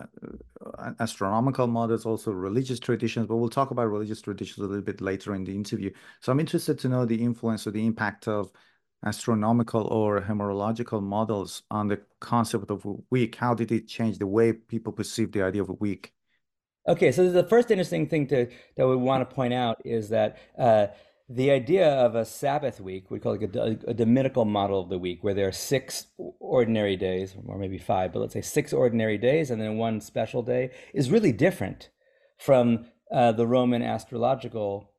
uh, 0.00 0.90
astronomical 0.98 1.66
models, 1.68 2.04
also 2.04 2.32
religious 2.32 2.80
traditions, 2.80 3.26
but 3.26 3.36
we'll 3.36 3.48
talk 3.48 3.70
about 3.70 3.90
religious 3.90 4.20
traditions 4.20 4.58
a 4.58 4.68
little 4.68 4.82
bit 4.82 5.00
later 5.00 5.34
in 5.34 5.44
the 5.44 5.54
interview. 5.54 5.90
So 6.20 6.32
I'm 6.32 6.40
interested 6.40 6.78
to 6.80 6.88
know 6.88 7.04
the 7.04 7.22
influence 7.22 7.66
or 7.66 7.70
the 7.70 7.86
impact 7.86 8.26
of 8.26 8.50
astronomical 9.04 9.86
or 9.88 10.20
numerological 10.22 11.02
models 11.02 11.62
on 11.70 11.88
the 11.88 12.00
concept 12.20 12.70
of 12.70 12.86
week. 13.10 13.36
How 13.36 13.54
did 13.54 13.72
it 13.72 13.88
change 13.88 14.18
the 14.18 14.26
way 14.26 14.52
people 14.52 14.92
perceive 14.92 15.32
the 15.32 15.42
idea 15.42 15.62
of 15.62 15.68
a 15.68 15.74
week? 15.74 16.12
Okay, 16.88 17.12
so 17.12 17.30
the 17.30 17.44
first 17.44 17.70
interesting 17.70 18.06
thing 18.06 18.26
to 18.28 18.48
that 18.76 18.86
we 18.86 18.96
want 18.96 19.28
to 19.28 19.34
point 19.34 19.54
out 19.54 19.80
is 19.84 20.08
that 20.08 20.38
uh, 20.58 20.86
the 21.28 21.50
idea 21.50 21.88
of 21.88 22.16
a 22.16 22.24
Sabbath 22.24 22.80
week, 22.80 23.10
we 23.10 23.20
call 23.20 23.34
it 23.34 23.54
a, 23.54 23.78
a 23.86 23.94
Dominical 23.94 24.44
model 24.44 24.80
of 24.80 24.88
the 24.88 24.98
week, 24.98 25.22
where 25.22 25.34
there 25.34 25.46
are 25.46 25.52
six 25.52 26.06
ordinary 26.40 26.96
days, 26.96 27.36
or 27.46 27.56
maybe 27.56 27.78
five, 27.78 28.12
but 28.12 28.18
let's 28.18 28.32
say 28.32 28.40
six 28.40 28.72
ordinary 28.72 29.16
days 29.16 29.50
and 29.50 29.60
then 29.60 29.76
one 29.76 30.00
special 30.00 30.42
day, 30.42 30.70
is 30.92 31.10
really 31.10 31.32
different 31.32 31.90
from 32.38 32.86
uh, 33.12 33.30
the 33.32 33.46
Roman 33.46 33.82
astrological 33.82 34.89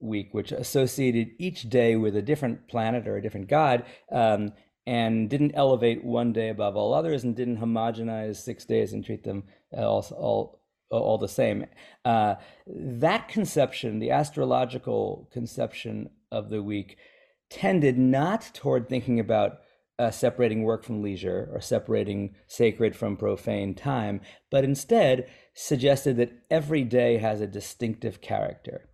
week, 0.00 0.32
which 0.32 0.52
associated 0.52 1.30
each 1.38 1.68
day 1.68 1.96
with 1.96 2.16
a 2.16 2.22
different 2.22 2.68
planet 2.68 3.06
or 3.06 3.16
a 3.16 3.22
different 3.22 3.48
god. 3.48 3.84
Um, 4.10 4.52
and 4.86 5.28
didn't 5.28 5.52
elevate 5.54 6.02
one 6.02 6.32
day 6.32 6.48
above 6.48 6.74
all 6.74 6.94
others 6.94 7.22
and 7.22 7.36
didn't 7.36 7.58
homogenize 7.58 8.36
six 8.36 8.64
days 8.64 8.92
and 8.92 9.04
treat 9.04 9.22
them 9.22 9.44
all, 9.72 10.04
all 10.16 10.60
all 10.90 11.18
the 11.18 11.28
same. 11.28 11.66
Uh, 12.04 12.34
that 12.66 13.28
conception, 13.28 14.00
the 14.00 14.10
astrological 14.10 15.28
conception 15.32 16.10
of 16.32 16.50
the 16.50 16.62
week, 16.62 16.96
tended 17.48 17.98
not 17.98 18.50
toward 18.54 18.88
thinking 18.88 19.20
about 19.20 19.58
uh, 19.98 20.10
separating 20.10 20.62
work 20.62 20.82
from 20.82 21.02
leisure 21.02 21.48
or 21.52 21.60
separating 21.60 22.34
sacred 22.46 22.96
from 22.96 23.16
profane 23.16 23.74
time, 23.74 24.20
but 24.50 24.64
instead 24.64 25.28
suggested 25.54 26.16
that 26.16 26.32
every 26.50 26.82
day 26.82 27.18
has 27.18 27.40
a 27.40 27.46
distinctive 27.46 28.20
character. 28.20 28.89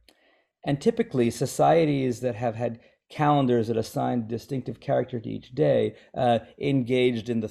And 0.66 0.80
typically, 0.80 1.30
societies 1.30 2.20
that 2.20 2.34
have 2.34 2.56
had 2.56 2.80
calendars 3.08 3.68
that 3.68 3.76
assigned 3.76 4.28
distinctive 4.28 4.80
character 4.80 5.20
to 5.20 5.28
each 5.28 5.54
day 5.54 5.94
uh, 6.14 6.40
engaged 6.58 7.30
in 7.30 7.40
the 7.40 7.50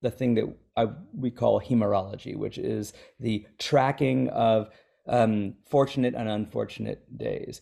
the 0.00 0.10
thing 0.10 0.34
that 0.34 0.44
I, 0.76 0.88
we 1.14 1.30
call 1.30 1.60
hemerology, 1.60 2.36
which 2.36 2.58
is 2.58 2.92
the 3.20 3.46
tracking 3.58 4.28
of 4.30 4.68
um, 5.06 5.54
fortunate 5.68 6.14
and 6.14 6.28
unfortunate 6.28 7.16
days. 7.16 7.60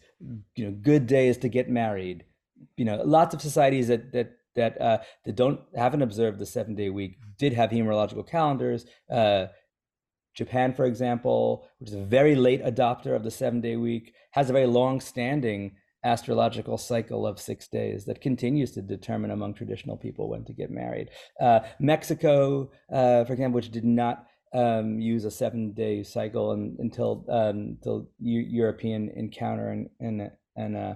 You 0.55 0.67
know, 0.67 0.71
good 0.71 1.07
days 1.07 1.37
to 1.39 1.49
get 1.49 1.69
married. 1.69 2.25
You 2.77 2.85
know, 2.85 3.03
lots 3.05 3.35
of 3.35 3.43
societies 3.43 3.89
that 3.89 4.13
that 4.13 4.37
that 4.55 4.81
uh, 4.81 4.99
that 5.25 5.37
don't 5.37 5.61
haven't 5.75 6.03
observed 6.03 6.39
the 6.39 6.47
seven 6.47 6.75
day 6.75 6.91
week 6.91 7.17
did 7.39 7.53
have 7.55 7.71
hemerological 7.71 8.27
calendars. 8.29 8.85
Uh, 9.11 9.47
Japan, 10.35 10.73
for 10.73 10.85
example, 10.85 11.67
which 11.79 11.91
is 11.91 11.97
a 11.97 12.05
very 12.05 12.35
late 12.35 12.63
adopter 12.65 13.15
of 13.15 13.25
the 13.25 13.31
seven 13.31 13.61
day 13.61 13.77
week, 13.77 14.15
has 14.33 14.49
a 14.49 14.53
very 14.53 14.67
long 14.67 15.01
standing 15.01 15.73
astrological 16.05 16.79
cycle 16.79 17.27
of 17.27 17.39
six 17.39 17.69
days 17.69 18.07
that 18.07 18.21
continues 18.21 18.71
to 18.73 18.81
determine 18.81 19.31
among 19.31 19.53
traditional 19.55 19.97
people 19.97 20.29
when 20.29 20.45
to 20.45 20.53
get 20.53 20.71
married. 20.71 21.11
Uh, 21.39 21.61
Mexico, 21.79 22.71
uh, 22.93 23.25
for 23.25 23.33
example, 23.33 23.57
which 23.57 23.71
did 23.71 23.85
not 23.85 24.27
um, 24.55 24.99
use 24.99 25.25
a 25.25 25.31
seven 25.31 25.73
day 25.73 26.03
cycle 26.03 26.53
and, 26.53 26.79
until 26.79 27.25
um, 27.29 27.77
U- 28.19 28.47
European 28.49 29.11
encounter 29.11 29.69
and 29.71 29.89
and 30.01 30.31
and, 30.57 30.77
uh, 30.77 30.95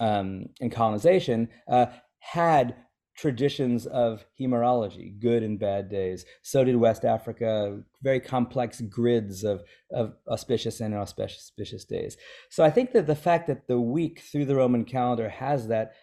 um, 0.00 0.46
and 0.60 0.72
colonization, 0.72 1.48
uh, 1.68 1.86
had 2.18 2.74
traditions 3.18 3.84
of 3.86 4.24
hemerology, 4.38 5.18
good 5.18 5.42
and 5.42 5.58
bad 5.58 5.90
days. 5.90 6.24
So 6.42 6.62
did 6.62 6.76
West 6.76 7.04
Africa, 7.04 7.80
very 8.00 8.20
complex 8.20 8.80
grids 8.80 9.42
of, 9.42 9.64
of 9.92 10.14
auspicious 10.28 10.80
and 10.80 10.94
inauspicious 10.94 11.84
days. 11.84 12.16
So 12.48 12.62
I 12.62 12.70
think 12.70 12.92
that 12.92 13.08
the 13.08 13.16
fact 13.16 13.48
that 13.48 13.66
the 13.66 13.80
week 13.80 14.20
through 14.20 14.44
the 14.44 14.54
Roman 14.54 14.84
calendar 14.84 15.28
has 15.28 15.66
that 15.66 15.94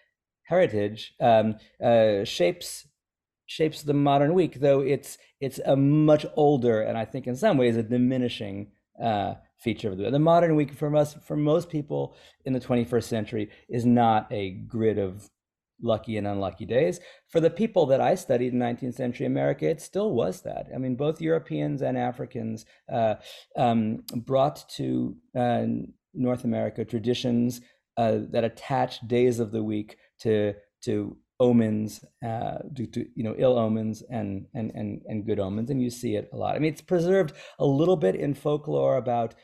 heritage 0.44 1.14
um, 1.22 1.56
uh, 1.84 2.26
shapes 2.26 2.88
shapes 3.48 3.84
the 3.84 3.94
modern 3.94 4.34
week, 4.34 4.60
though 4.60 4.82
it's 4.82 5.18
it's 5.40 5.60
a 5.66 5.76
much 5.76 6.26
older 6.36 6.82
and 6.82 6.98
I 6.98 7.06
think 7.06 7.28
in 7.28 7.36
some 7.36 7.58
ways 7.58 7.78
a 7.78 7.84
diminishing 7.84 8.72
uh, 9.02 9.36
feature 9.58 9.92
of 9.92 9.98
the, 9.98 10.10
the 10.10 10.20
modern 10.20 10.56
week 10.56 10.74
for 10.74 10.94
us 10.96 11.16
for 11.26 11.38
most 11.38 11.70
people 11.70 12.16
in 12.44 12.54
the 12.54 12.60
21st 12.60 13.04
century 13.04 13.50
is 13.70 13.86
not 13.86 14.28
a 14.32 14.52
grid 14.52 14.98
of 14.98 15.30
lucky 15.82 16.18
and 16.18 16.28
unlucky 16.28 16.66
days. 16.66 17.00
For 17.28 17.40
the 17.40 17.50
people 17.50 17.86
that 17.88 18.02
I 18.02 18.16
studied 18.16 18.54
in 18.54 18.60
19th 18.60 18.96
century 18.96 19.26
America, 19.26 19.70
it 19.70 19.82
still 19.82 20.12
was 20.12 20.42
that. 20.42 20.68
I 20.74 20.78
mean, 20.78 20.96
both 20.96 21.22
Europeans 21.22 21.82
and 21.82 21.98
Africans 21.98 22.66
uh, 22.92 23.16
um, 23.56 24.04
brought 24.16 24.68
to 24.76 25.16
uh, 25.36 25.66
North 26.14 26.44
America 26.44 26.86
traditions 26.86 27.62
uh, 27.98 28.20
that 28.32 28.44
attach 28.44 29.00
days 29.08 29.40
of 29.40 29.52
the 29.52 29.64
week 29.64 29.98
to 30.20 30.54
to 30.84 31.18
omens, 31.40 32.06
uh, 32.26 32.60
due 32.72 32.86
to 32.88 33.06
you 33.16 33.24
know 33.24 33.36
ill 33.38 33.58
omens 33.58 34.04
and 34.10 34.46
and 34.54 34.72
and 34.76 35.02
and 35.08 35.26
good 35.26 35.40
omens, 35.40 35.70
and 35.70 35.82
you 35.82 35.90
see 35.90 36.16
it 36.16 36.30
a 36.34 36.38
lot. 36.38 36.56
I 36.56 36.60
mean, 36.60 36.72
it's 36.72 36.82
preserved 36.82 37.34
a 37.60 37.66
little 37.66 37.98
bit 37.98 38.16
in 38.16 38.34
folklore 38.34 38.98
about 38.98 39.36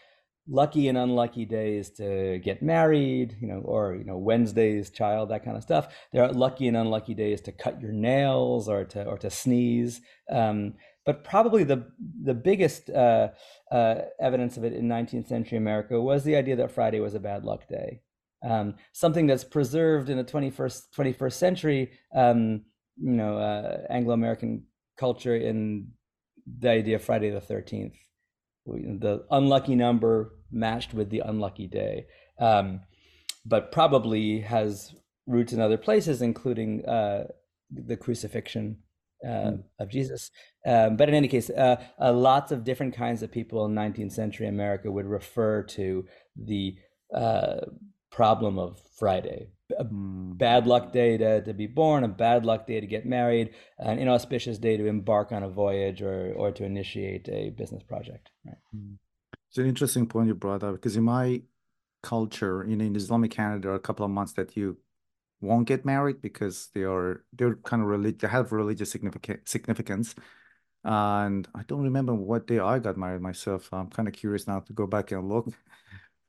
lucky 0.51 0.89
and 0.89 0.97
unlucky 0.97 1.45
days 1.45 1.89
to 1.91 2.39
get 2.39 2.61
married, 2.61 3.37
you 3.39 3.47
know, 3.47 3.61
or 3.63 3.95
you 3.95 4.03
know 4.03 4.17
Wednesday's 4.17 4.89
child, 4.89 5.29
that 5.29 5.45
kind 5.45 5.55
of 5.55 5.63
stuff. 5.63 5.95
There 6.11 6.23
are 6.23 6.31
lucky 6.31 6.67
and 6.67 6.77
unlucky 6.77 7.13
days 7.13 7.41
to 7.41 7.51
cut 7.51 7.81
your 7.81 7.93
nails 7.93 8.67
or 8.67 8.83
to 8.85 9.05
or 9.05 9.17
to 9.19 9.29
sneeze. 9.29 10.01
Um, 10.29 10.73
but 11.05 11.23
probably 11.23 11.63
the 11.63 11.87
the 12.21 12.33
biggest 12.33 12.89
uh, 12.89 13.29
uh, 13.71 13.95
evidence 14.19 14.57
of 14.57 14.65
it 14.65 14.73
in 14.73 14.87
19th 14.87 15.27
century 15.27 15.57
America 15.57 15.99
was 15.99 16.23
the 16.23 16.35
idea 16.35 16.57
that 16.57 16.71
Friday 16.71 16.99
was 16.99 17.15
a 17.15 17.19
bad 17.19 17.45
luck 17.45 17.67
day. 17.67 18.01
Um, 18.43 18.75
something 18.91 19.27
that's 19.27 19.43
preserved 19.43 20.09
in 20.09 20.17
the 20.17 20.23
21st 20.23 20.87
21st 20.95 21.33
century, 21.33 21.91
um, 22.13 22.63
you 22.97 23.11
know, 23.11 23.37
uh, 23.37 23.85
Anglo-American 23.89 24.63
culture 24.97 25.35
in 25.35 25.87
the 26.59 26.69
idea 26.69 26.95
of 26.95 27.03
Friday 27.03 27.29
the 27.29 27.39
13th 27.39 27.93
the 28.71 29.25
unlucky 29.31 29.75
number 29.75 30.33
matched 30.51 30.93
with 30.93 31.09
the 31.09 31.19
unlucky 31.19 31.67
day, 31.67 32.05
um, 32.39 32.81
but 33.45 33.71
probably 33.71 34.41
has 34.41 34.93
roots 35.27 35.53
in 35.53 35.61
other 35.61 35.77
places, 35.77 36.21
including 36.21 36.85
uh, 36.85 37.25
the 37.71 37.95
crucifixion 37.95 38.77
uh, 39.23 39.27
mm. 39.27 39.63
of 39.79 39.89
Jesus. 39.89 40.31
Um, 40.65 40.97
but 40.97 41.09
in 41.09 41.15
any 41.15 41.27
case, 41.27 41.49
uh, 41.49 41.81
uh, 41.99 42.13
lots 42.13 42.51
of 42.51 42.63
different 42.63 42.95
kinds 42.95 43.23
of 43.23 43.31
people 43.31 43.65
in 43.65 43.73
19th 43.73 44.11
century 44.11 44.47
America 44.47 44.91
would 44.91 45.05
refer 45.05 45.63
to 45.63 46.05
the 46.35 46.75
uh, 47.13 47.61
problem 48.11 48.59
of 48.59 48.81
Friday. 48.97 49.47
A 49.77 49.85
mm. 49.85 50.37
bad 50.37 50.67
luck 50.67 50.91
day 50.91 51.17
to, 51.17 51.41
to 51.43 51.53
be 51.53 51.67
born, 51.67 52.03
a 52.03 52.07
bad 52.07 52.45
luck 52.45 52.67
day 52.67 52.79
to 52.79 52.87
get 52.87 53.05
married, 53.05 53.51
an 53.79 53.99
inauspicious 53.99 54.57
day 54.57 54.77
to 54.77 54.85
embark 54.85 55.31
on 55.31 55.43
a 55.43 55.49
voyage 55.49 56.01
or, 56.01 56.33
or 56.33 56.51
to 56.51 56.63
initiate 56.63 57.27
a 57.29 57.49
business 57.51 57.83
project. 57.83 58.29
Right. 58.45 58.55
Mm. 58.75 58.97
It's 59.49 59.57
an 59.57 59.67
interesting 59.67 60.07
point 60.07 60.27
you 60.27 60.35
brought 60.35 60.63
up 60.63 60.75
because 60.75 60.95
in 60.95 61.03
my 61.03 61.41
culture, 62.01 62.65
you 62.67 62.75
know, 62.75 62.85
in 62.85 62.95
Islamic 62.95 63.31
Canada, 63.31 63.61
there 63.61 63.71
are 63.71 63.75
a 63.75 63.79
couple 63.79 64.05
of 64.05 64.11
months 64.11 64.33
that 64.33 64.55
you 64.55 64.77
won't 65.41 65.67
get 65.67 65.85
married 65.85 66.21
because 66.21 66.69
they 66.73 66.83
are 66.83 67.23
they're 67.33 67.55
kind 67.55 67.81
of 67.81 67.89
religious, 67.89 68.21
they 68.21 68.27
have 68.27 68.51
religious 68.51 68.91
significant 68.91 69.49
significance. 69.49 70.15
And 70.83 71.47
I 71.53 71.63
don't 71.63 71.83
remember 71.83 72.13
what 72.13 72.47
day 72.47 72.59
I 72.59 72.79
got 72.79 72.97
married 72.97 73.21
myself. 73.21 73.69
I'm 73.71 73.89
kind 73.89 74.07
of 74.07 74.13
curious 74.13 74.47
now 74.47 74.61
to 74.61 74.73
go 74.73 74.87
back 74.87 75.11
and 75.11 75.29
look. 75.29 75.47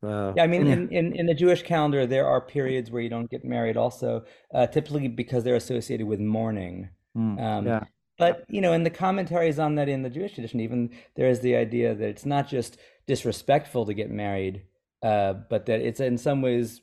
Uh, 0.03 0.33
yeah, 0.37 0.43
I 0.43 0.47
mean, 0.47 0.67
in, 0.67 0.89
in, 0.91 1.15
in 1.15 1.27
the 1.27 1.35
Jewish 1.35 1.63
calendar, 1.63 2.07
there 2.07 2.27
are 2.27 2.41
periods 2.41 2.91
where 2.91 3.03
you 3.03 3.09
don't 3.09 3.31
get 3.31 3.45
married 3.45 3.77
also, 3.77 4.25
uh, 4.53 4.67
typically 4.67 5.09
because 5.09 5.45
they're 5.45 5.55
associated 5.57 6.07
with 6.07 6.19
mourning. 6.19 6.89
Mm, 7.17 7.41
um, 7.41 7.67
yeah. 7.67 7.85
But, 8.19 8.45
you 8.49 8.61
know, 8.61 8.73
in 8.73 8.85
the 8.85 8.91
commentaries 8.91 9.59
on 9.59 9.77
that 9.77 9.89
in 9.89 10.03
the 10.03 10.11
Jewish 10.11 10.35
tradition, 10.35 10.61
even 10.61 10.91
there 11.15 11.29
is 11.29 11.41
the 11.41 11.57
idea 11.57 11.95
that 11.95 12.09
it's 12.09 12.27
not 12.27 12.49
just 12.49 12.79
disrespectful 13.07 13.87
to 13.87 13.95
get 13.95 14.11
married, 14.11 14.63
uh, 15.03 15.35
but 15.49 15.67
that 15.67 15.81
it's 15.81 16.01
in 16.01 16.19
some 16.19 16.43
ways 16.43 16.83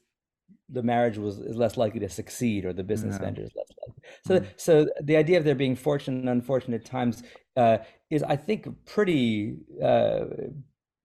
the 0.70 0.84
marriage 0.84 1.18
was 1.18 1.40
is 1.40 1.56
less 1.56 1.78
likely 1.78 2.00
to 2.00 2.10
succeed 2.10 2.64
or 2.64 2.74
the 2.74 2.84
business 2.84 3.16
yeah. 3.16 3.26
venture 3.26 3.44
is 3.44 3.52
less 3.56 3.68
likely. 3.82 4.04
So, 4.26 4.40
mm. 4.40 4.48
so 4.58 4.88
the 5.02 5.18
idea 5.18 5.38
of 5.38 5.44
there 5.44 5.56
being 5.56 5.76
fortunate 5.76 6.20
and 6.20 6.30
unfortunate 6.30 6.86
times 6.86 7.24
uh, 7.56 7.80
is, 8.10 8.24
I 8.24 8.36
think, 8.36 8.68
pretty 8.86 9.58
uh, 9.84 10.26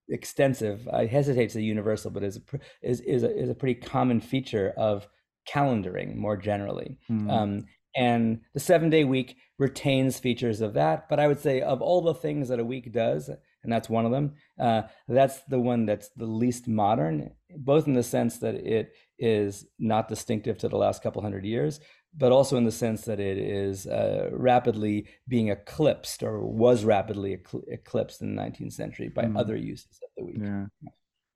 extensive. 0.08 0.88
I 0.88 1.06
hesitate 1.06 1.46
to 1.48 1.54
say 1.54 1.60
universal, 1.60 2.10
but 2.10 2.24
is 2.24 2.36
a, 2.36 2.42
is 2.82 3.00
is 3.00 3.22
a, 3.22 3.36
is 3.36 3.50
a 3.50 3.54
pretty 3.54 3.80
common 3.80 4.20
feature 4.20 4.72
of 4.76 5.06
calendaring 5.48 6.16
more 6.16 6.36
generally. 6.36 6.98
Mm. 7.10 7.30
Um, 7.30 7.66
and 7.96 8.40
the 8.54 8.60
seven 8.60 8.90
day 8.90 9.04
week 9.04 9.36
retains 9.58 10.18
features 10.18 10.60
of 10.60 10.74
that. 10.74 11.08
But 11.08 11.20
I 11.20 11.28
would 11.28 11.40
say 11.40 11.60
of 11.60 11.80
all 11.80 12.00
the 12.00 12.14
things 12.14 12.48
that 12.48 12.58
a 12.58 12.64
week 12.64 12.92
does, 12.92 13.28
and 13.28 13.72
that's 13.72 13.88
one 13.88 14.04
of 14.04 14.10
them, 14.10 14.34
uh, 14.58 14.82
that's 15.06 15.40
the 15.44 15.60
one 15.60 15.86
that's 15.86 16.10
the 16.16 16.26
least 16.26 16.66
modern, 16.66 17.30
both 17.56 17.86
in 17.86 17.94
the 17.94 18.02
sense 18.02 18.38
that 18.38 18.54
it 18.54 18.92
is 19.18 19.66
not 19.78 20.08
distinctive 20.08 20.58
to 20.58 20.68
the 20.68 20.76
last 20.76 21.02
couple 21.02 21.22
hundred 21.22 21.44
years, 21.44 21.80
but 22.16 22.32
also 22.32 22.56
in 22.56 22.64
the 22.64 22.72
sense 22.72 23.02
that 23.02 23.20
it 23.20 23.38
is 23.38 23.86
uh, 23.86 24.28
rapidly 24.32 25.06
being 25.26 25.48
eclipsed 25.48 26.22
or 26.22 26.40
was 26.40 26.84
rapidly 26.84 27.38
eclipsed 27.68 28.22
in 28.22 28.34
the 28.34 28.42
19th 28.42 28.72
century 28.72 29.08
by 29.08 29.24
mm. 29.24 29.38
other 29.38 29.56
uses 29.56 30.00
of 30.02 30.08
the 30.16 30.24
week. 30.24 30.36
Yeah. 30.40 30.66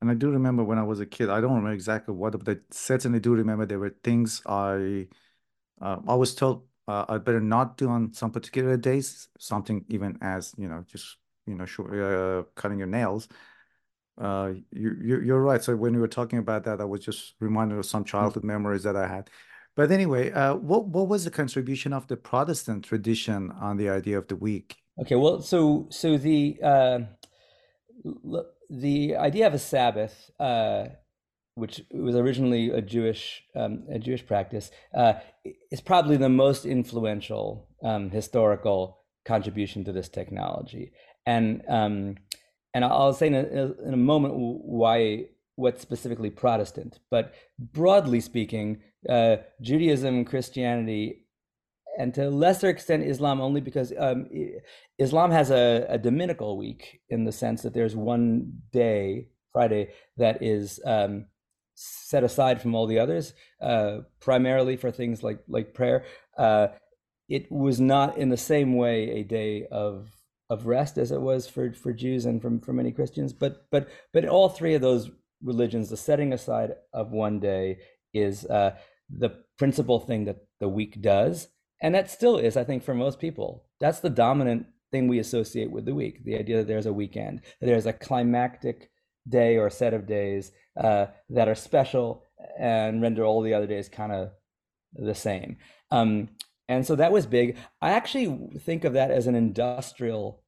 And 0.00 0.10
I 0.10 0.14
do 0.14 0.30
remember 0.30 0.62
when 0.62 0.78
I 0.78 0.84
was 0.84 1.00
a 1.00 1.06
kid, 1.06 1.28
I 1.28 1.40
don't 1.40 1.50
remember 1.50 1.72
exactly 1.72 2.14
what, 2.14 2.38
but 2.44 2.56
I 2.56 2.60
certainly 2.70 3.18
do 3.18 3.34
remember 3.34 3.66
there 3.66 3.80
were 3.80 3.96
things 4.04 4.40
I 4.46 5.08
uh, 5.80 5.98
I 6.06 6.14
was 6.14 6.34
told 6.34 6.62
uh, 6.88 7.04
I 7.08 7.18
better 7.18 7.40
not 7.40 7.76
do 7.76 7.88
on 7.88 8.14
some 8.14 8.30
particular 8.30 8.76
days, 8.76 9.28
something 9.38 9.84
even 9.88 10.18
as, 10.22 10.54
you 10.56 10.68
know, 10.68 10.84
just, 10.90 11.16
you 11.46 11.54
know, 11.54 11.64
uh, 11.64 12.42
cutting 12.58 12.78
your 12.78 12.86
nails. 12.86 13.28
Uh, 14.16 14.54
you, 14.72 14.96
you, 15.00 15.20
you're 15.20 15.42
right. 15.42 15.62
So 15.62 15.76
when 15.76 15.92
you 15.92 16.00
were 16.00 16.08
talking 16.08 16.38
about 16.38 16.64
that, 16.64 16.80
I 16.80 16.84
was 16.84 17.04
just 17.04 17.34
reminded 17.40 17.78
of 17.78 17.86
some 17.86 18.04
mm. 18.04 18.06
childhood 18.06 18.42
memories 18.42 18.84
that 18.84 18.96
I 18.96 19.06
had. 19.06 19.28
But 19.78 19.92
anyway, 19.92 20.32
uh, 20.32 20.56
what 20.56 20.88
what 20.88 21.06
was 21.06 21.22
the 21.22 21.30
contribution 21.30 21.92
of 21.92 22.08
the 22.08 22.16
Protestant 22.16 22.84
tradition 22.84 23.52
on 23.60 23.76
the 23.76 23.88
idea 23.88 24.18
of 24.18 24.26
the 24.26 24.34
week? 24.34 24.74
Okay, 25.00 25.14
well, 25.14 25.40
so 25.40 25.86
so 25.88 26.18
the 26.18 26.58
uh, 26.60 26.98
the 28.68 29.14
idea 29.14 29.46
of 29.46 29.54
a 29.54 29.58
Sabbath, 29.60 30.32
uh, 30.40 30.86
which 31.54 31.80
was 31.92 32.16
originally 32.16 32.70
a 32.70 32.82
Jewish 32.82 33.44
um, 33.54 33.84
a 33.88 34.00
Jewish 34.00 34.26
practice, 34.26 34.72
uh, 34.96 35.12
is 35.70 35.80
probably 35.80 36.16
the 36.16 36.28
most 36.28 36.66
influential 36.66 37.68
um, 37.84 38.10
historical 38.10 38.98
contribution 39.24 39.84
to 39.84 39.92
this 39.92 40.08
technology. 40.08 40.90
And 41.24 41.62
um, 41.68 42.16
and 42.74 42.84
I'll 42.84 43.12
say 43.12 43.28
in 43.28 43.34
a, 43.36 43.74
in 43.86 43.94
a 43.94 44.04
moment 44.12 44.34
why 44.34 45.26
what's 45.58 45.82
specifically 45.82 46.30
Protestant, 46.30 47.00
but 47.10 47.34
broadly 47.58 48.20
speaking, 48.20 48.80
uh, 49.08 49.38
Judaism, 49.60 50.24
Christianity, 50.24 51.26
and 51.98 52.14
to 52.14 52.28
a 52.28 52.30
lesser 52.30 52.68
extent 52.68 53.02
Islam, 53.02 53.40
only 53.40 53.60
because 53.60 53.92
um, 53.98 54.28
Islam 54.98 55.32
has 55.32 55.50
a, 55.50 55.84
a, 55.88 55.98
dominical 55.98 56.56
week 56.56 57.00
in 57.08 57.24
the 57.24 57.32
sense 57.32 57.62
that 57.62 57.74
there's 57.74 57.96
one 57.96 58.52
day, 58.72 59.30
Friday, 59.52 59.88
that 60.16 60.40
is 60.44 60.78
um, 60.84 61.26
set 61.74 62.22
aside 62.22 62.62
from 62.62 62.76
all 62.76 62.86
the 62.86 63.00
others, 63.00 63.34
uh, 63.60 63.98
primarily 64.20 64.76
for 64.76 64.92
things 64.92 65.24
like 65.24 65.40
like 65.48 65.74
prayer. 65.74 66.04
Uh, 66.36 66.68
it 67.28 67.50
was 67.50 67.80
not 67.80 68.16
in 68.16 68.28
the 68.28 68.36
same 68.36 68.76
way 68.76 69.10
a 69.10 69.24
day 69.24 69.66
of 69.72 70.08
of 70.50 70.66
rest 70.66 70.98
as 70.98 71.10
it 71.10 71.20
was 71.20 71.48
for 71.48 71.72
for 71.72 71.92
Jews 71.92 72.26
and 72.26 72.40
from 72.40 72.60
for 72.60 72.72
many 72.72 72.92
Christians, 72.92 73.32
but 73.32 73.66
but 73.72 73.88
but 74.12 74.24
all 74.24 74.48
three 74.48 74.74
of 74.74 74.82
those 74.82 75.10
religions, 75.42 75.90
the 75.90 75.96
setting 75.96 76.32
aside 76.32 76.74
of 76.92 77.10
one 77.10 77.40
day 77.40 77.78
is 78.14 78.44
uh, 78.46 78.76
the 79.10 79.30
principal 79.58 80.00
thing 80.00 80.24
that 80.24 80.38
the 80.60 80.68
week 80.68 81.00
does. 81.00 81.48
And 81.80 81.94
that 81.94 82.10
still 82.10 82.38
is, 82.38 82.56
I 82.56 82.64
think, 82.64 82.82
for 82.82 82.94
most 82.94 83.20
people. 83.20 83.66
That's 83.80 84.00
the 84.00 84.10
dominant 84.10 84.66
thing 84.90 85.06
we 85.06 85.18
associate 85.18 85.70
with 85.70 85.84
the 85.84 85.94
week 85.94 86.24
the 86.24 86.36
idea 86.36 86.56
that 86.56 86.66
there's 86.66 86.86
a 86.86 86.92
weekend, 86.92 87.42
that 87.60 87.66
there's 87.66 87.86
a 87.86 87.92
climactic 87.92 88.90
day 89.28 89.56
or 89.56 89.68
set 89.68 89.92
of 89.92 90.06
days 90.06 90.52
uh, 90.80 91.06
that 91.28 91.48
are 91.48 91.54
special 91.54 92.24
and 92.58 93.02
render 93.02 93.24
all 93.24 93.42
the 93.42 93.54
other 93.54 93.66
days 93.66 93.88
kind 93.88 94.12
of 94.12 94.30
the 94.94 95.14
same. 95.14 95.56
Um, 95.90 96.30
and 96.68 96.86
so 96.86 96.96
that 96.96 97.12
was 97.12 97.26
big. 97.26 97.56
I 97.80 97.90
actually 97.90 98.58
think 98.60 98.84
of 98.84 98.94
that 98.94 99.10
as 99.10 99.26
an 99.26 99.34
industrial 99.34 100.42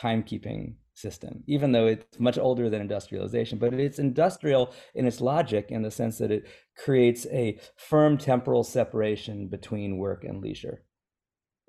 timekeeping 0.00 0.74
system, 0.96 1.44
even 1.46 1.72
though 1.72 1.86
it's 1.86 2.18
much 2.18 2.38
older 2.38 2.70
than 2.70 2.80
industrialization, 2.80 3.58
but 3.58 3.74
it's 3.74 3.98
industrial 3.98 4.72
in 4.94 5.06
its 5.06 5.20
logic 5.20 5.66
in 5.70 5.82
the 5.82 5.90
sense 5.90 6.18
that 6.18 6.30
it 6.30 6.46
creates 6.76 7.26
a 7.26 7.58
firm 7.76 8.16
temporal 8.16 8.64
separation 8.64 9.46
between 9.48 9.98
work 9.98 10.24
and 10.24 10.42
leisure, 10.42 10.82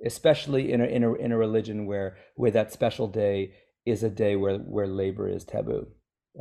especially 0.05 0.72
in 0.72 0.79
a, 0.79 0.86
in 0.86 1.03
a, 1.03 1.13
in 1.15 1.31
a 1.31 1.38
religion 1.38 1.86
where, 1.86 2.17
where 2.36 2.51
that 2.51 2.72
special 2.72 3.07
day 3.07 3.51
is 3.86 4.01
a 4.01 4.10
day 4.10 4.36
where, 4.38 4.57
where 4.57 4.88
labor 4.88 5.27
is 5.27 5.43
taboo, 5.43 5.88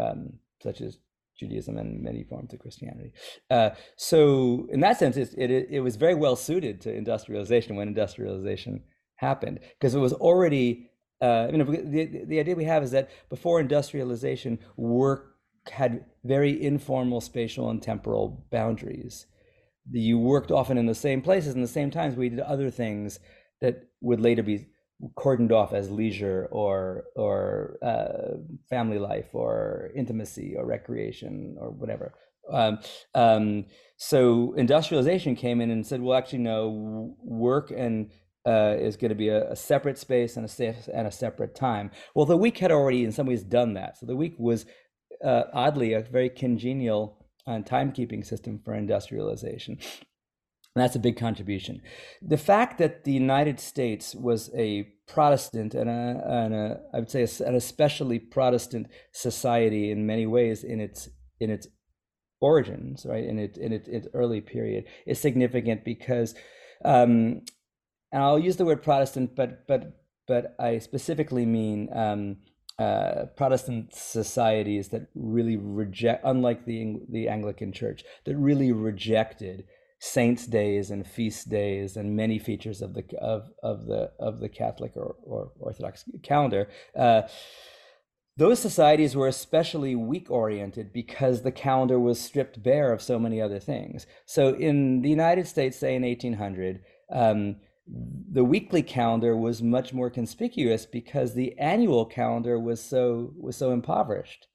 um, 0.01 0.35
such 0.63 0.81
as 0.81 0.99
Judaism 1.39 1.77
and 1.79 2.03
many 2.03 2.23
forms 2.23 2.55
of 2.55 2.61
Christianity. 2.61 3.13
Uh, 3.51 3.71
so 3.97 4.69
in 4.71 4.81
that 4.81 4.99
sense, 4.99 5.17
it, 5.17 5.35
it, 5.37 5.69
it 5.71 5.81
was 5.81 5.97
very 5.97 6.15
well 6.15 6.37
suited 6.37 6.81
to 6.83 6.95
industrialization 6.95 7.75
when 7.75 7.89
industrialization 7.89 8.83
happened 9.17 9.59
because 9.79 9.95
it 9.95 9.99
was 9.99 10.13
already 10.13 10.89
uh, 11.21 11.47
the, 11.49 12.25
the 12.27 12.41
idea 12.41 12.55
we 12.55 12.65
have 12.65 12.83
is 12.83 12.91
that 12.91 13.11
before 13.29 13.61
industrialization, 13.61 14.59
work 14.77 15.37
had 15.71 16.05
very 16.25 16.63
informal 16.63 17.21
spatial 17.21 17.71
and 17.71 17.83
temporal 17.83 18.47
boundaries. 18.51 19.27
You 19.91 20.19
worked 20.19 20.51
often 20.51 20.79
in 20.79 20.87
the 20.87 20.95
same 20.95 21.23
places 21.23 21.55
and 21.55 21.63
the 21.63 21.69
same 21.69 21.91
times. 21.91 22.17
We 22.17 22.29
did 22.29 22.41
other 22.41 22.71
things 22.71 23.19
that 23.61 23.85
would 24.01 24.21
later 24.21 24.43
be 24.43 24.67
cordoned 25.15 25.53
off 25.53 25.73
as 25.73 25.91
leisure 25.91 26.49
or 26.51 27.05
or 27.15 27.79
uh, 27.83 28.39
family 28.69 28.99
life 28.99 29.29
or 29.33 29.91
intimacy 29.95 30.55
or 30.57 30.67
recreation 30.67 31.57
or 31.61 31.71
whatever. 31.71 32.15
Um, 32.51 32.79
um, 33.15 33.67
so 33.97 34.55
industrialization 34.55 35.35
came 35.35 35.61
in 35.61 35.71
and 35.71 35.87
said, 35.87 36.01
well, 36.01 36.17
actually, 36.17 36.41
no, 36.41 37.17
work 37.23 37.73
and 37.77 38.11
uh, 38.47 38.77
is 38.79 38.97
going 38.97 39.09
to 39.09 39.17
be 39.17 39.29
a, 39.29 39.51
a, 39.51 39.57
separate 39.57 39.99
space 39.99 40.37
and 40.37 40.47
a, 40.47 40.75
and 40.95 41.09
a 41.09 41.11
separate 41.11 41.55
time. 41.55 41.91
Well, 42.15 42.27
the 42.27 42.37
week 42.37 42.59
had 42.59 42.71
already, 42.71 43.05
in 43.05 43.11
some 43.11 43.27
ways, 43.27 43.43
done 43.43 43.75
that. 43.75 43.99
So 43.99 44.07
the 44.07 44.15
week 44.15 44.35
was 44.39 44.67
uh, 45.25 45.45
oddly 45.53 45.93
a 45.93 46.01
very 46.01 46.31
congenial 46.31 47.27
uh, 47.47 47.61
timekeeping 47.61 48.25
system 48.25 48.61
for 48.65 48.75
industrialization. 48.75 49.79
And 50.77 50.83
that's 50.83 50.95
a 50.95 51.01
big 51.01 51.17
contribution. 51.17 51.81
The 52.23 52.37
fact 52.37 52.79
that 52.79 53.05
the 53.05 53.13
United 53.13 53.59
States 53.59 54.15
was 54.15 54.51
a 54.55 54.93
Protestant 55.09 55.75
and 55.75 55.89
a, 55.89 56.23
and 56.27 56.55
a 56.55 56.81
I 56.93 56.99
would 56.99 57.11
say 57.11 57.27
an 57.45 57.55
especially 57.55 58.19
Protestant 58.19 58.89
society 59.13 59.91
in 59.91 60.07
many 60.07 60.27
ways 60.27 60.65
in 60.65 60.81
its 60.81 61.09
in 61.41 61.51
its 61.51 61.67
origins, 62.41 63.07
right, 63.09 63.25
in 63.25 63.39
it 63.39 63.57
in 63.57 63.73
its, 63.73 63.89
its 63.89 64.07
early 64.13 64.41
period, 64.41 64.85
is 65.07 65.19
significant 65.19 65.85
because 65.85 66.35
um, 66.85 67.43
and 68.13 68.23
I'll 68.23 68.39
use 68.39 68.57
the 68.57 68.65
word 68.65 68.83
Protestant, 68.83 69.35
but 69.37 69.67
but 69.67 70.05
but 70.27 70.55
I 70.59 70.79
specifically 70.79 71.47
mean 71.47 71.89
um, 71.93 72.39
uh, 72.79 73.27
Protestant 73.37 73.95
societies 73.95 74.89
that 74.89 75.09
really 75.15 75.57
reject, 75.57 76.23
unlike 76.25 76.67
the 76.67 76.97
the 77.09 77.29
Anglican 77.29 77.73
Church, 77.73 78.05
that 78.25 78.37
really 78.37 78.73
rejected 78.73 79.65
saints' 79.99 80.47
days 80.47 80.91
and 80.91 81.07
feast 81.07 81.49
days 81.49 81.97
and 81.97 82.17
many 82.17 82.39
features 82.39 82.83
of 82.83 82.95
the 82.95 83.05
of 83.21 83.51
of 83.63 83.87
the 83.87 84.13
of 84.19 84.41
the 84.41 84.49
Catholic 84.49 84.97
or, 84.97 85.17
or 85.23 85.53
Orthodox 85.59 86.05
calendar. 86.23 86.69
Uh, 86.95 87.23
those 88.39 88.59
societies 88.59 89.17
were 89.17 89.29
especially 89.29 89.95
week 89.95 90.31
oriented 90.31 90.93
because 90.93 91.41
the 91.41 91.53
calendar 91.53 91.99
was 91.99 92.21
stripped 92.21 92.63
bare 92.63 92.93
of 92.93 93.01
so 93.01 93.19
many 93.19 93.41
other 93.41 93.59
things. 93.59 94.07
So 94.27 94.55
in 94.55 95.01
the 95.01 95.09
United 95.09 95.47
States, 95.47 95.79
say 95.79 95.95
in 95.95 96.03
1800, 96.03 96.83
um, 97.11 97.57
the 97.89 98.45
weekly 98.45 98.83
calendar 98.83 99.37
was 99.37 99.63
much 99.63 99.93
more 99.93 100.11
conspicuous 100.11 100.87
because 100.87 101.35
the 101.35 101.57
annual 101.59 102.05
calendar 102.05 102.59
was 102.59 102.83
so 102.83 103.33
was 103.37 103.57
so 103.57 103.71
impoverished. 103.71 104.49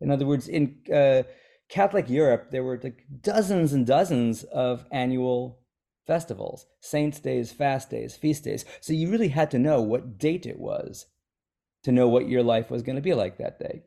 In 0.00 0.10
other 0.10 0.26
words, 0.26 0.48
in 0.48 0.78
uh, 0.92 1.24
Catholic 1.68 2.08
Europe, 2.08 2.50
there 2.50 2.64
were 2.64 2.80
like 2.82 3.04
dozens 3.20 3.72
and 3.72 3.86
dozens 3.86 4.44
of 4.44 4.86
annual 4.90 5.60
festivals, 6.06 6.66
saints' 6.80 7.20
days, 7.20 7.52
fast 7.52 7.90
days, 7.90 8.16
feast 8.16 8.44
days. 8.44 8.64
So 8.80 8.92
you 8.92 9.10
really 9.10 9.28
had 9.28 9.50
to 9.52 9.58
know 9.58 9.80
what 9.80 10.18
date 10.18 10.46
it 10.46 10.58
was 10.58 11.06
to 11.84 11.92
know 11.92 12.08
what 12.08 12.28
your 12.28 12.42
life 12.42 12.70
was 12.70 12.82
going 12.82 12.96
to 12.96 13.02
be 13.02 13.14
like 13.14 13.38
that 13.38 13.58
day, 13.58 13.82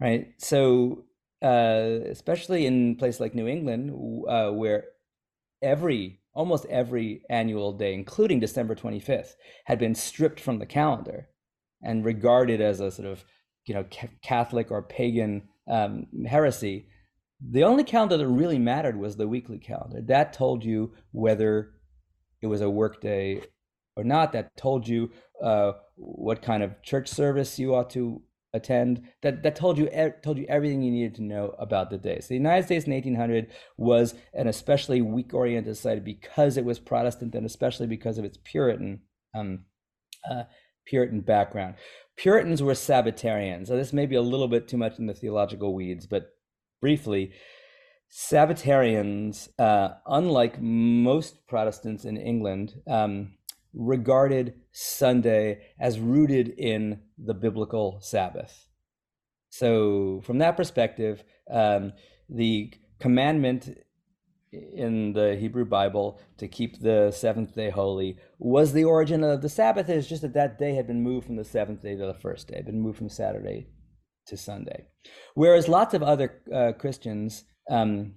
right? 0.00 0.32
So 0.38 1.04
uh, 1.42 2.00
especially 2.10 2.66
in 2.66 2.96
places 2.96 3.20
like 3.20 3.34
New 3.34 3.46
England, 3.46 3.90
uh, 4.28 4.50
where 4.50 4.84
every 5.62 6.20
almost 6.36 6.66
every 6.66 7.22
annual 7.30 7.72
day, 7.72 7.94
including 7.94 8.38
December 8.38 8.74
25th, 8.76 9.32
had 9.64 9.78
been 9.78 9.94
stripped 9.94 10.38
from 10.38 10.58
the 10.58 10.66
calendar 10.66 11.28
and 11.82 12.04
regarded 12.04 12.60
as 12.60 12.78
a 12.78 12.90
sort 12.90 13.08
of 13.08 13.24
you 13.64 13.74
know 13.74 13.84
Catholic 14.22 14.70
or 14.70 14.82
pagan 14.82 15.48
um, 15.66 16.06
heresy. 16.28 16.88
The 17.40 17.64
only 17.64 17.84
calendar 17.84 18.16
that 18.16 18.28
really 18.28 18.58
mattered 18.58 18.96
was 18.96 19.16
the 19.16 19.26
weekly 19.26 19.58
calendar. 19.58 20.00
That 20.02 20.32
told 20.32 20.64
you 20.64 20.92
whether 21.10 21.72
it 22.40 22.46
was 22.46 22.60
a 22.60 22.70
work 22.70 23.00
day 23.00 23.42
or 23.96 24.04
not. 24.04 24.32
That 24.32 24.56
told 24.56 24.86
you 24.86 25.10
uh, 25.42 25.72
what 25.96 26.42
kind 26.42 26.62
of 26.62 26.80
church 26.82 27.08
service 27.08 27.58
you 27.58 27.74
ought 27.74 27.90
to 27.90 28.22
attend 28.56 29.02
that 29.22 29.42
that 29.42 29.56
told 29.56 29.78
you 29.78 29.88
told 30.22 30.38
you 30.38 30.46
everything 30.48 30.82
you 30.82 30.90
needed 30.90 31.14
to 31.16 31.22
know 31.22 31.54
about 31.58 31.90
the 31.90 31.98
day. 31.98 32.18
So 32.20 32.28
the 32.28 32.34
United 32.34 32.64
States 32.64 32.86
in 32.86 32.92
1800 32.92 33.48
was 33.76 34.14
an 34.34 34.48
especially 34.48 35.00
week 35.02 35.34
oriented 35.34 35.76
society 35.76 36.00
because 36.00 36.56
it 36.56 36.64
was 36.64 36.78
Protestant 36.78 37.34
and 37.34 37.46
especially 37.46 37.86
because 37.86 38.18
of 38.18 38.24
its 38.24 38.38
Puritan 38.42 39.02
um, 39.34 39.64
uh, 40.28 40.44
Puritan 40.86 41.20
background. 41.20 41.74
Puritans 42.16 42.62
were 42.62 42.72
Sabbatarians. 42.72 43.68
So 43.68 43.76
this 43.76 43.92
may 43.92 44.06
be 44.06 44.16
a 44.16 44.22
little 44.22 44.48
bit 44.48 44.68
too 44.68 44.78
much 44.78 44.98
in 44.98 45.06
the 45.06 45.14
theological 45.14 45.74
weeds, 45.74 46.06
but 46.06 46.30
briefly, 46.80 47.32
Sabbatarians, 48.10 49.48
uh, 49.58 49.94
unlike 50.06 50.60
most 50.60 51.46
Protestants 51.46 52.04
in 52.04 52.16
England, 52.16 52.74
um, 52.86 53.34
regarded 53.76 54.54
Sunday 54.72 55.60
as 55.78 56.00
rooted 56.00 56.48
in 56.48 57.00
the 57.18 57.34
biblical 57.34 57.98
Sabbath. 58.00 58.66
So, 59.50 60.22
from 60.24 60.38
that 60.38 60.56
perspective, 60.56 61.22
um, 61.50 61.92
the 62.28 62.72
commandment 62.98 63.78
in 64.52 65.12
the 65.12 65.36
Hebrew 65.36 65.64
Bible 65.64 66.18
to 66.38 66.48
keep 66.48 66.80
the 66.80 67.10
seventh 67.10 67.54
day 67.54 67.70
holy 67.70 68.16
was 68.38 68.72
the 68.72 68.84
origin 68.84 69.22
of 69.22 69.42
the 69.42 69.48
Sabbath. 69.48 69.88
It's 69.88 70.08
just 70.08 70.22
that 70.22 70.34
that 70.34 70.58
day 70.58 70.74
had 70.74 70.86
been 70.86 71.02
moved 71.02 71.26
from 71.26 71.36
the 71.36 71.44
seventh 71.44 71.82
day 71.82 71.96
to 71.96 72.06
the 72.06 72.14
first 72.14 72.48
day, 72.48 72.56
had 72.56 72.66
been 72.66 72.80
moved 72.80 72.98
from 72.98 73.08
Saturday 73.08 73.68
to 74.26 74.36
Sunday. 74.36 74.86
Whereas 75.34 75.68
lots 75.68 75.94
of 75.94 76.02
other 76.02 76.42
uh, 76.52 76.72
Christians 76.72 77.44
um, 77.70 78.14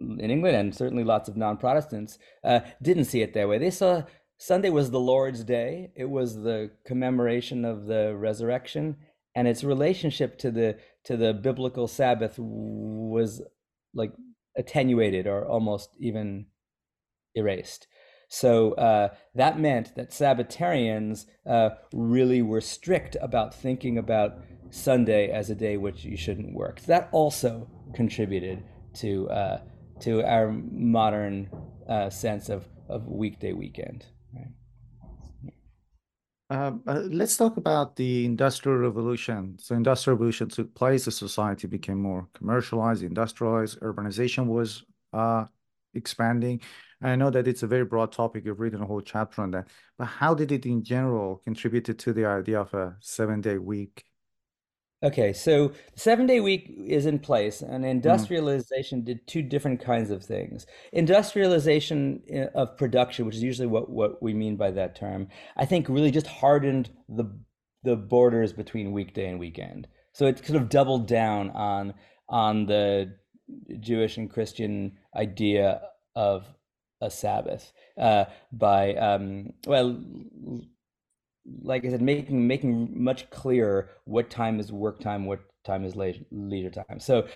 in 0.00 0.30
England 0.30 0.56
and 0.56 0.74
certainly 0.74 1.04
lots 1.04 1.28
of 1.28 1.36
non 1.36 1.56
Protestants 1.56 2.18
uh, 2.42 2.60
didn't 2.82 3.04
see 3.04 3.22
it 3.22 3.34
that 3.34 3.48
way. 3.48 3.58
They 3.58 3.70
saw 3.70 4.02
Sunday 4.44 4.68
was 4.68 4.90
the 4.90 5.00
Lord's 5.00 5.42
day, 5.42 5.90
it 5.96 6.10
was 6.10 6.42
the 6.42 6.70
commemoration 6.84 7.64
of 7.64 7.86
the 7.86 8.14
resurrection. 8.14 8.96
And 9.34 9.48
its 9.48 9.64
relationship 9.64 10.38
to 10.40 10.50
the 10.50 10.76
to 11.04 11.16
the 11.16 11.32
biblical 11.32 11.88
Sabbath 11.88 12.34
was 12.38 13.40
like 13.94 14.12
attenuated 14.54 15.26
or 15.26 15.46
almost 15.46 15.96
even 15.98 16.44
erased. 17.34 17.86
So 18.28 18.72
uh, 18.74 19.14
that 19.34 19.58
meant 19.58 19.94
that 19.96 20.10
Sabbatarians 20.10 21.24
uh, 21.46 21.70
really 21.94 22.42
were 22.42 22.60
strict 22.60 23.16
about 23.22 23.54
thinking 23.54 23.96
about 23.96 24.44
Sunday 24.68 25.30
as 25.30 25.48
a 25.48 25.54
day 25.54 25.78
which 25.78 26.04
you 26.04 26.18
shouldn't 26.18 26.54
work. 26.54 26.80
That 26.82 27.08
also 27.12 27.66
contributed 27.94 28.62
to 28.96 29.26
uh, 29.30 29.60
to 30.00 30.22
our 30.22 30.52
modern 30.52 31.48
uh, 31.88 32.10
sense 32.10 32.50
of 32.50 32.68
of 32.90 33.08
weekday 33.08 33.54
weekend. 33.54 34.04
Um, 36.50 36.82
uh, 36.86 37.00
let's 37.10 37.36
talk 37.36 37.56
about 37.56 37.96
the 37.96 38.26
Industrial 38.26 38.76
Revolution. 38.78 39.56
So, 39.58 39.74
Industrial 39.74 40.14
Revolution 40.14 40.48
took 40.48 40.74
place. 40.74 41.06
The 41.06 41.10
society 41.10 41.66
became 41.66 42.00
more 42.00 42.28
commercialized, 42.34 43.02
industrialized. 43.02 43.80
Urbanization 43.80 44.46
was 44.46 44.84
uh, 45.12 45.46
expanding. 45.94 46.60
I 47.02 47.16
know 47.16 47.30
that 47.30 47.48
it's 47.48 47.62
a 47.62 47.66
very 47.66 47.84
broad 47.84 48.12
topic. 48.12 48.44
You've 48.44 48.60
written 48.60 48.82
a 48.82 48.86
whole 48.86 49.00
chapter 49.00 49.42
on 49.42 49.50
that. 49.52 49.68
But 49.98 50.06
how 50.06 50.34
did 50.34 50.52
it, 50.52 50.66
in 50.66 50.84
general, 50.84 51.42
contribute 51.44 51.98
to 51.98 52.12
the 52.12 52.26
idea 52.26 52.60
of 52.60 52.72
a 52.74 52.96
seven-day 53.00 53.58
week? 53.58 54.04
Okay, 55.02 55.34
so 55.34 55.68
the 55.68 56.00
seven 56.00 56.26
day 56.26 56.40
week 56.40 56.72
is 56.86 57.04
in 57.04 57.18
place, 57.18 57.60
and 57.60 57.84
mm. 57.84 57.90
industrialization 57.90 59.02
mm. 59.02 59.04
did 59.04 59.26
two 59.26 59.42
different 59.42 59.80
kinds 59.80 60.10
of 60.10 60.24
things. 60.24 60.66
Industrialization 60.92 62.22
eh, 62.30 62.46
of 62.54 62.76
production, 62.78 63.26
which 63.26 63.36
is 63.36 63.42
usually 63.42 63.66
what, 63.66 63.90
what 63.90 64.22
we 64.22 64.32
mean 64.32 64.56
by 64.56 64.70
that 64.70 64.96
term, 64.96 65.28
I 65.56 65.66
think 65.66 65.88
really 65.88 66.10
just 66.10 66.26
hardened 66.26 66.90
the 67.08 67.24
the 67.82 67.96
borders 67.96 68.54
between 68.54 68.92
weekday 68.92 69.28
and 69.28 69.38
weekend. 69.38 69.86
So 70.12 70.26
it 70.26 70.44
sort 70.46 70.62
of 70.62 70.70
doubled 70.70 71.06
down 71.06 71.50
on 71.50 71.94
on 72.28 72.66
the 72.66 73.14
Jewish 73.80 74.16
and 74.16 74.30
Christian 74.30 74.96
idea 75.14 75.82
of 76.16 76.46
a 77.00 77.10
Sabbath 77.10 77.72
uh, 77.98 78.24
by 78.52 78.94
um, 78.94 79.52
well 79.66 80.02
like 81.62 81.84
I 81.84 81.90
said, 81.90 82.02
making 82.02 82.46
making 82.46 83.02
much 83.02 83.28
clearer 83.30 83.90
what 84.04 84.30
time 84.30 84.60
is 84.60 84.72
work 84.72 85.00
time, 85.00 85.26
what 85.26 85.40
time 85.64 85.84
is 85.84 85.94
leisure 85.96 86.70
time. 86.70 86.98
So, 86.98 87.26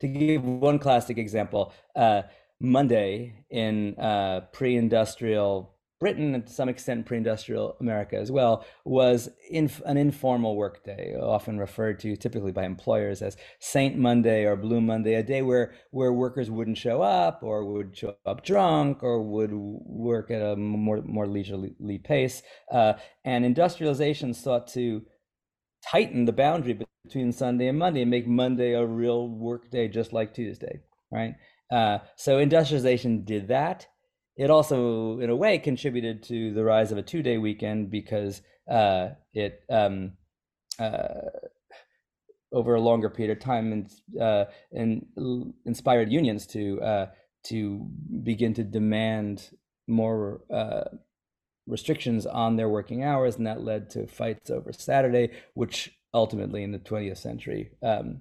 to 0.00 0.08
give 0.08 0.44
one 0.44 0.78
classic 0.78 1.18
example, 1.18 1.72
uh, 1.94 2.22
Monday 2.60 3.34
in 3.50 3.96
uh, 3.98 4.42
pre-industrial 4.52 5.71
Britain 6.02 6.34
and 6.34 6.44
to 6.44 6.52
some 6.52 6.68
extent 6.68 7.06
pre-industrial 7.06 7.76
America 7.78 8.16
as 8.16 8.32
well 8.32 8.64
was 8.84 9.28
inf- 9.48 9.80
an 9.86 9.96
informal 9.96 10.56
workday, 10.56 11.14
often 11.14 11.58
referred 11.58 12.00
to 12.00 12.16
typically 12.16 12.50
by 12.50 12.64
employers 12.64 13.22
as 13.22 13.36
Saint 13.60 13.96
Monday 13.96 14.44
or 14.44 14.56
Blue 14.56 14.80
Monday, 14.80 15.14
a 15.14 15.22
day 15.22 15.42
where 15.42 15.74
where 15.92 16.12
workers 16.12 16.50
wouldn't 16.50 16.76
show 16.76 17.02
up 17.02 17.44
or 17.44 17.64
would 17.64 17.96
show 17.96 18.16
up 18.26 18.44
drunk 18.44 19.04
or 19.04 19.22
would 19.22 19.52
work 19.52 20.32
at 20.32 20.42
a 20.42 20.56
more 20.56 21.00
more 21.02 21.28
leisurely 21.28 22.00
pace. 22.02 22.42
Uh, 22.68 22.94
and 23.24 23.44
industrialization 23.44 24.34
sought 24.34 24.66
to 24.66 25.02
tighten 25.88 26.24
the 26.24 26.32
boundary 26.32 26.80
between 27.04 27.30
Sunday 27.30 27.68
and 27.68 27.78
Monday 27.78 28.02
and 28.02 28.10
make 28.10 28.26
Monday 28.26 28.72
a 28.72 28.84
real 28.84 29.28
workday, 29.28 29.86
just 29.86 30.12
like 30.12 30.34
Tuesday, 30.34 30.80
right? 31.12 31.34
Uh, 31.70 31.98
so 32.16 32.38
industrialization 32.38 33.24
did 33.24 33.46
that 33.46 33.86
it 34.36 34.50
also, 34.50 35.18
in 35.20 35.30
a 35.30 35.36
way, 35.36 35.58
contributed 35.58 36.22
to 36.24 36.52
the 36.54 36.64
rise 36.64 36.92
of 36.92 36.98
a 36.98 37.02
two-day 37.02 37.38
weekend 37.38 37.90
because 37.90 38.42
uh, 38.70 39.10
it 39.34 39.62
um, 39.70 40.12
uh, 40.78 41.30
over 42.52 42.74
a 42.74 42.80
longer 42.80 43.10
period 43.10 43.36
of 43.36 43.42
time 43.42 43.72
and, 43.72 43.90
uh, 44.20 44.44
inspired 45.64 46.12
unions 46.12 46.46
to 46.46 46.80
uh, 46.82 47.06
to 47.44 47.88
begin 48.22 48.54
to 48.54 48.62
demand 48.62 49.50
more 49.88 50.42
uh, 50.52 50.84
restrictions 51.66 52.26
on 52.26 52.56
their 52.56 52.68
working 52.68 53.02
hours, 53.02 53.36
and 53.36 53.46
that 53.46 53.62
led 53.62 53.90
to 53.90 54.06
fights 54.06 54.50
over 54.50 54.72
Saturday, 54.72 55.30
which 55.54 55.92
ultimately, 56.14 56.62
in 56.62 56.72
the 56.72 56.78
20th 56.78 57.18
century, 57.18 57.70
um, 57.82 58.20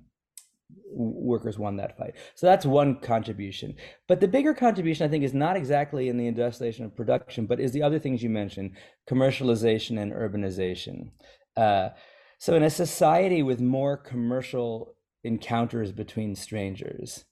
workers 0.93 1.57
won 1.57 1.77
that 1.77 1.97
fight. 1.97 2.15
So 2.35 2.47
that's 2.47 2.65
one 2.65 2.95
contribution. 2.99 3.75
But 4.07 4.19
the 4.19 4.27
bigger 4.27 4.53
contribution, 4.53 5.05
I 5.05 5.09
think, 5.09 5.23
is 5.23 5.33
not 5.33 5.55
exactly 5.55 6.09
in 6.09 6.17
the 6.17 6.27
industrialization 6.27 6.85
of 6.85 6.95
production, 6.95 7.45
but 7.45 7.59
is 7.59 7.71
the 7.71 7.83
other 7.83 7.99
things 7.99 8.21
you 8.21 8.29
mentioned 8.29 8.75
commercialization 9.09 10.01
and 10.01 10.11
urbanization. 10.11 11.11
Uh, 11.55 11.89
so, 12.39 12.55
in 12.55 12.63
a 12.63 12.69
society 12.69 13.43
with 13.43 13.61
more 13.61 13.97
commercial 13.97 14.95
encounters 15.23 15.91
between 15.91 16.35
strangers, 16.35 17.25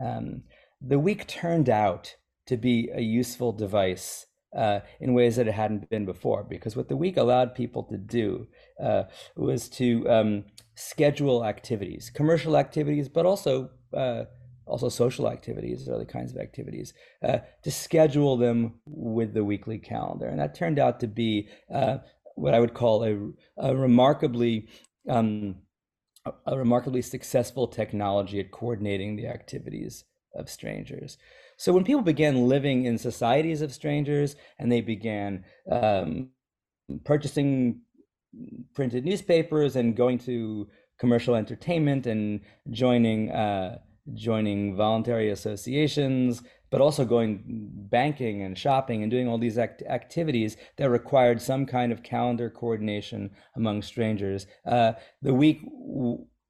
um, 0.00 0.44
the 0.80 0.98
week 0.98 1.26
turned 1.26 1.68
out 1.68 2.14
to 2.46 2.56
be 2.56 2.88
a 2.94 3.00
useful 3.00 3.52
device 3.52 4.26
uh, 4.56 4.80
in 5.00 5.14
ways 5.14 5.36
that 5.36 5.48
it 5.48 5.54
hadn't 5.54 5.88
been 5.90 6.04
before. 6.04 6.44
Because 6.44 6.76
what 6.76 6.88
the 6.88 6.96
week 6.96 7.16
allowed 7.16 7.54
people 7.54 7.82
to 7.84 7.96
do 7.96 8.46
uh, 8.82 9.04
was 9.36 9.68
to 9.70 10.08
um, 10.08 10.44
schedule 10.74 11.44
activities, 11.44 12.10
commercial 12.14 12.56
activities, 12.56 13.08
but 13.08 13.26
also 13.26 13.70
uh, 13.94 14.24
also 14.66 14.88
social 14.88 15.28
activities, 15.28 15.88
other 15.88 16.04
kinds 16.04 16.32
of 16.32 16.38
activities, 16.38 16.94
uh, 17.22 17.38
to 17.62 17.70
schedule 17.70 18.36
them 18.36 18.74
with 18.86 19.34
the 19.34 19.44
weekly 19.44 19.78
calendar, 19.78 20.26
and 20.26 20.38
that 20.38 20.54
turned 20.54 20.78
out 20.78 21.00
to 21.00 21.06
be 21.06 21.48
uh, 21.72 21.98
what 22.36 22.54
I 22.54 22.60
would 22.60 22.74
call 22.74 23.04
a, 23.04 23.14
a 23.58 23.76
remarkably 23.76 24.68
um, 25.08 25.56
a 26.46 26.56
remarkably 26.56 27.02
successful 27.02 27.66
technology 27.66 28.38
at 28.38 28.52
coordinating 28.52 29.16
the 29.16 29.26
activities 29.26 30.04
of 30.34 30.48
strangers. 30.48 31.18
So 31.56 31.72
when 31.72 31.84
people 31.84 32.02
began 32.02 32.48
living 32.48 32.84
in 32.84 32.96
societies 32.96 33.60
of 33.60 33.72
strangers 33.72 34.36
and 34.58 34.70
they 34.70 34.80
began 34.80 35.44
um, 35.70 36.30
purchasing 37.04 37.80
printed 38.74 39.04
newspapers 39.04 39.76
and 39.76 39.96
going 39.96 40.18
to 40.18 40.68
commercial 40.98 41.34
entertainment 41.34 42.06
and 42.06 42.40
joining 42.70 43.30
uh, 43.30 43.78
joining 44.14 44.74
voluntary 44.76 45.30
associations, 45.30 46.42
but 46.70 46.80
also 46.80 47.04
going 47.04 47.42
banking 47.46 48.42
and 48.42 48.58
shopping 48.58 49.02
and 49.02 49.10
doing 49.10 49.28
all 49.28 49.38
these 49.38 49.58
act- 49.58 49.82
activities 49.82 50.56
that 50.76 50.90
required 50.90 51.40
some 51.40 51.66
kind 51.66 51.92
of 51.92 52.02
calendar 52.02 52.50
coordination 52.50 53.30
among 53.56 53.82
strangers. 53.82 54.46
Uh, 54.66 54.92
the 55.22 55.34
week 55.34 55.60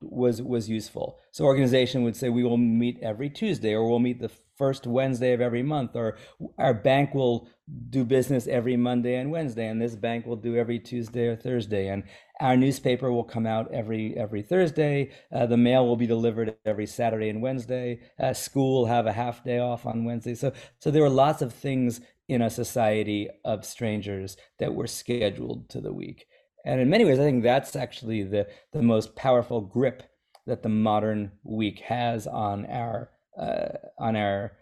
was 0.02 0.42
was 0.42 0.68
useful. 0.68 1.18
So 1.30 1.44
organization 1.44 2.02
would 2.04 2.16
say 2.16 2.28
we 2.28 2.44
will 2.44 2.56
meet 2.56 2.98
every 3.02 3.30
Tuesday, 3.30 3.74
or 3.74 3.88
we'll 3.88 3.98
meet 3.98 4.20
the 4.20 4.30
first 4.56 4.86
Wednesday 4.86 5.32
of 5.32 5.40
every 5.40 5.62
month, 5.62 5.96
or 5.96 6.16
our 6.58 6.74
bank 6.74 7.14
will 7.14 7.48
do 7.90 8.04
business 8.04 8.46
every 8.46 8.76
Monday 8.76 9.16
and 9.16 9.30
Wednesday, 9.30 9.68
and 9.68 9.80
this 9.80 9.96
bank 9.96 10.26
will 10.26 10.36
do 10.36 10.56
every 10.56 10.78
Tuesday 10.78 11.26
or 11.26 11.36
Thursday, 11.36 11.88
and 11.88 12.04
our 12.40 12.56
newspaper 12.56 13.12
will 13.12 13.24
come 13.24 13.46
out 13.46 13.72
every 13.72 14.16
every 14.16 14.42
Thursday. 14.42 15.10
Uh, 15.32 15.46
the 15.46 15.56
mail 15.56 15.86
will 15.86 15.96
be 15.96 16.06
delivered 16.06 16.56
every 16.64 16.86
Saturday 16.86 17.28
and 17.28 17.42
Wednesday. 17.42 18.00
Uh, 18.18 18.32
school 18.32 18.80
will 18.80 18.86
have 18.86 19.06
a 19.06 19.12
half 19.12 19.44
day 19.44 19.58
off 19.58 19.86
on 19.86 20.04
Wednesday. 20.04 20.34
So 20.34 20.52
so 20.78 20.90
there 20.90 21.02
were 21.02 21.10
lots 21.10 21.42
of 21.42 21.52
things 21.52 22.00
in 22.28 22.42
a 22.42 22.50
society 22.50 23.28
of 23.44 23.64
strangers 23.64 24.36
that 24.58 24.74
were 24.74 24.86
scheduled 24.86 25.68
to 25.70 25.80
the 25.80 25.92
week. 25.92 26.26
And 26.64 26.80
in 26.80 26.90
many 26.90 27.04
ways, 27.04 27.18
I 27.18 27.24
think 27.24 27.42
that's 27.42 27.76
actually 27.76 28.22
the 28.22 28.46
the 28.72 28.82
most 28.82 29.16
powerful 29.16 29.60
grip 29.60 30.02
that 30.46 30.62
the 30.62 30.68
modern 30.68 31.32
week 31.44 31.80
has 31.80 32.26
on 32.26 32.66
our 32.66 33.10
uh, 33.38 33.68
on 33.98 34.16
our 34.16 34.52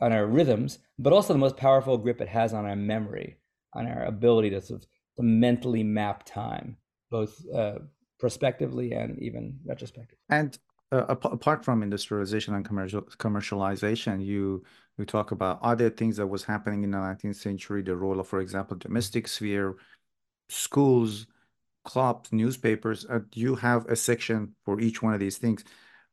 on 0.00 0.12
our 0.12 0.26
rhythms, 0.26 0.78
but 0.98 1.12
also 1.12 1.32
the 1.32 1.38
most 1.38 1.56
powerful 1.56 1.98
grip 1.98 2.20
it 2.20 2.28
has 2.28 2.52
on 2.54 2.64
our 2.64 2.76
memory, 2.76 3.38
on 3.74 3.86
our 3.86 4.04
ability 4.04 4.50
to 4.50 4.60
sort 4.60 4.82
of 4.82 4.88
to 5.16 5.22
mentally 5.22 5.82
map 5.82 6.24
time, 6.24 6.76
both 7.10 7.42
uh, 7.54 7.78
prospectively 8.20 8.92
and 8.92 9.18
even 9.18 9.58
retrospectively. 9.66 10.18
And 10.28 10.56
uh, 10.90 11.04
apart 11.08 11.64
from 11.64 11.82
industrialization 11.82 12.54
and 12.54 12.64
commercial 12.64 13.02
commercialization, 13.02 14.24
you 14.24 14.64
you 14.96 15.04
talk 15.04 15.30
about 15.30 15.60
other 15.62 15.90
things 15.90 16.16
that 16.16 16.26
was 16.26 16.44
happening 16.44 16.82
in 16.82 16.90
the 16.90 16.98
19th 16.98 17.36
century, 17.36 17.82
the 17.82 17.94
role 17.94 18.18
of, 18.18 18.26
for 18.26 18.40
example, 18.40 18.76
domestic 18.76 19.28
sphere, 19.28 19.76
schools, 20.48 21.26
clubs, 21.84 22.32
newspapers. 22.32 23.06
Uh, 23.08 23.20
you 23.34 23.54
have 23.56 23.86
a 23.86 23.96
section 23.96 24.54
for 24.64 24.80
each 24.80 25.02
one 25.02 25.14
of 25.14 25.20
these 25.20 25.38
things. 25.38 25.64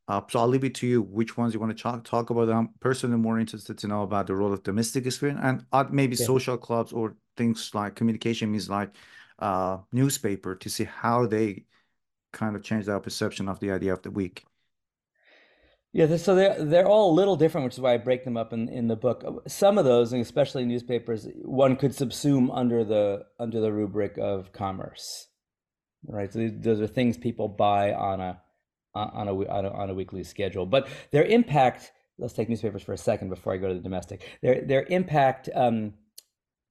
Uh, 0.07 0.21
so 0.29 0.39
I'll 0.39 0.47
leave 0.47 0.63
it 0.63 0.75
to 0.75 0.87
you 0.87 1.01
which 1.01 1.35
ones 1.35 1.53
you 1.53 1.59
want 1.59 1.75
to 1.75 1.81
talk, 1.81 2.03
talk 2.03 2.29
about. 2.29 2.49
I'm 2.49 2.69
personally 2.79 3.17
more 3.17 3.39
interested 3.39 3.77
to 3.79 3.87
know 3.87 4.03
about 4.03 4.27
the 4.27 4.35
role 4.35 4.53
of 4.53 4.61
domestic 4.63 5.05
experience 5.05 5.39
and 5.43 5.65
uh, 5.71 5.85
maybe 5.89 6.15
yeah. 6.15 6.25
social 6.25 6.57
clubs 6.57 6.93
or 6.93 7.15
things 7.37 7.71
like 7.73 7.95
communication 7.95 8.51
means 8.51 8.69
like 8.69 8.91
uh, 9.39 9.79
newspaper 9.91 10.55
to 10.55 10.69
see 10.69 10.83
how 10.83 11.25
they 11.25 11.65
kind 12.33 12.55
of 12.55 12.63
change 12.63 12.87
our 12.87 12.99
perception 12.99 13.49
of 13.49 13.59
the 13.59 13.71
idea 13.71 13.93
of 13.93 14.01
the 14.03 14.11
week. 14.11 14.45
Yeah, 15.95 16.17
so 16.17 16.35
they're 16.35 16.61
they're 16.61 16.89
all 16.89 17.09
a 17.09 17.15
little 17.15 17.37
different, 17.37 17.63
which 17.63 17.75
is 17.75 17.79
why 17.79 17.93
I 17.93 17.97
break 17.97 18.25
them 18.25 18.35
up 18.35 18.51
in, 18.51 18.67
in 18.67 18.89
the 18.89 18.97
book. 18.97 19.23
Some 19.47 19.77
of 19.77 19.85
those, 19.85 20.11
and 20.11 20.21
especially 20.21 20.65
newspapers, 20.65 21.25
one 21.41 21.77
could 21.77 21.91
subsume 21.91 22.49
under 22.53 22.83
the 22.83 23.25
under 23.39 23.61
the 23.61 23.71
rubric 23.71 24.17
of 24.17 24.51
commerce, 24.51 25.29
right? 26.05 26.33
So 26.33 26.49
those 26.53 26.81
are 26.81 26.87
things 26.87 27.17
people 27.17 27.47
buy 27.47 27.93
on 27.93 28.19
a 28.19 28.41
on 28.93 29.29
a 29.29 29.33
on 29.47 29.65
a, 29.65 29.69
on 29.71 29.89
a 29.89 29.93
weekly 29.93 30.25
schedule. 30.25 30.65
But 30.65 30.89
their 31.11 31.23
impact. 31.23 31.93
Let's 32.17 32.33
take 32.33 32.49
newspapers 32.49 32.83
for 32.83 32.91
a 32.91 32.97
second 32.97 33.29
before 33.29 33.53
I 33.53 33.57
go 33.57 33.69
to 33.69 33.73
the 33.73 33.79
domestic. 33.79 34.37
Their 34.41 34.65
their 34.65 34.85
impact 34.89 35.47
um, 35.55 35.93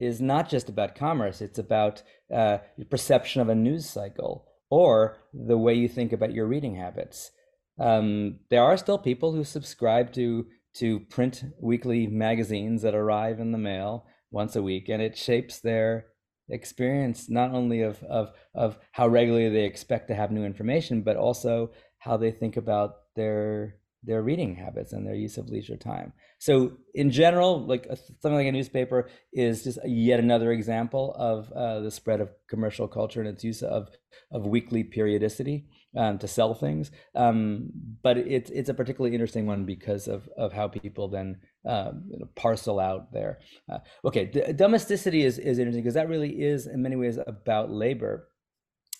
is 0.00 0.20
not 0.20 0.50
just 0.50 0.68
about 0.68 0.96
commerce. 0.96 1.40
It's 1.40 1.58
about 1.58 2.02
uh, 2.30 2.58
your 2.76 2.88
perception 2.90 3.40
of 3.40 3.48
a 3.48 3.54
news 3.54 3.88
cycle 3.88 4.44
or 4.68 5.16
the 5.32 5.56
way 5.56 5.72
you 5.72 5.88
think 5.88 6.12
about 6.12 6.34
your 6.34 6.46
reading 6.46 6.74
habits 6.74 7.30
um, 7.78 8.38
there 8.50 8.62
are 8.62 8.76
still 8.76 8.98
people 8.98 9.32
who 9.32 9.44
subscribe 9.44 10.12
to 10.14 10.46
to 10.74 11.00
print 11.00 11.44
weekly 11.60 12.06
magazines 12.06 12.82
that 12.82 12.94
arrive 12.96 13.38
in 13.38 13.52
the 13.52 13.58
mail 13.58 14.06
once 14.30 14.56
a 14.56 14.62
week, 14.62 14.88
and 14.88 15.00
it 15.00 15.16
shapes 15.16 15.60
their 15.60 16.06
experience 16.48 17.30
not 17.30 17.52
only 17.52 17.80
of 17.80 18.02
of 18.04 18.32
of 18.54 18.78
how 18.92 19.06
regularly 19.08 19.48
they 19.48 19.64
expect 19.64 20.08
to 20.08 20.14
have 20.14 20.30
new 20.30 20.44
information, 20.44 21.02
but 21.02 21.16
also 21.16 21.70
how 21.98 22.16
they 22.16 22.30
think 22.30 22.56
about 22.56 22.96
their 23.16 23.76
their 24.06 24.22
reading 24.22 24.56
habits 24.56 24.92
and 24.92 25.06
their 25.06 25.14
use 25.14 25.38
of 25.38 25.48
leisure 25.48 25.76
time. 25.76 26.12
So 26.38 26.72
in 26.94 27.10
general, 27.10 27.64
like 27.66 27.86
a, 27.86 27.96
something 27.96 28.34
like 28.34 28.46
a 28.46 28.52
newspaper 28.52 29.08
is 29.32 29.64
just 29.64 29.78
yet 29.86 30.20
another 30.20 30.52
example 30.52 31.14
of 31.18 31.50
uh, 31.52 31.80
the 31.80 31.90
spread 31.90 32.20
of 32.20 32.30
commercial 32.48 32.86
culture 32.86 33.20
and 33.20 33.28
its 33.28 33.42
use 33.42 33.62
of 33.62 33.88
of 34.30 34.46
weekly 34.46 34.84
periodicity 34.84 35.66
um, 35.96 36.18
to 36.18 36.28
sell 36.28 36.54
things. 36.54 36.90
Um, 37.14 37.70
but 38.02 38.18
it's 38.18 38.50
it's 38.50 38.68
a 38.68 38.74
particularly 38.74 39.14
interesting 39.14 39.46
one 39.46 39.64
because 39.64 40.08
of 40.08 40.28
of 40.36 40.52
how 40.52 40.68
people 40.68 41.08
then 41.08 41.38
uh, 41.68 41.92
parcel 42.34 42.80
out 42.80 43.12
there. 43.12 43.40
Uh, 43.70 43.78
okay, 44.04 44.26
D- 44.26 44.52
domesticity 44.52 45.24
is 45.24 45.38
is 45.38 45.58
interesting 45.58 45.82
because 45.82 45.94
that 45.94 46.08
really 46.08 46.42
is 46.42 46.66
in 46.66 46.82
many 46.82 46.96
ways 46.96 47.18
about 47.26 47.70
labor. 47.70 48.28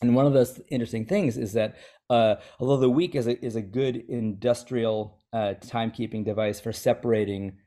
And 0.03 0.15
one 0.15 0.27
of 0.27 0.33
those 0.33 0.61
interesting 0.71 1.07
things 1.07 1.39
is 1.39 1.53
that 1.53 1.77
uh, 2.11 2.37
although 2.59 2.77
the 2.77 2.91
week 2.91 3.15
is 3.15 3.27
a, 3.27 3.43
is 3.43 3.57
a 3.57 3.63
good 3.63 3.97
industrial 4.09 5.19
uh, 5.33 5.55
timekeeping 5.61 6.25
device 6.25 6.61
for 6.61 6.73
separating 6.73 7.59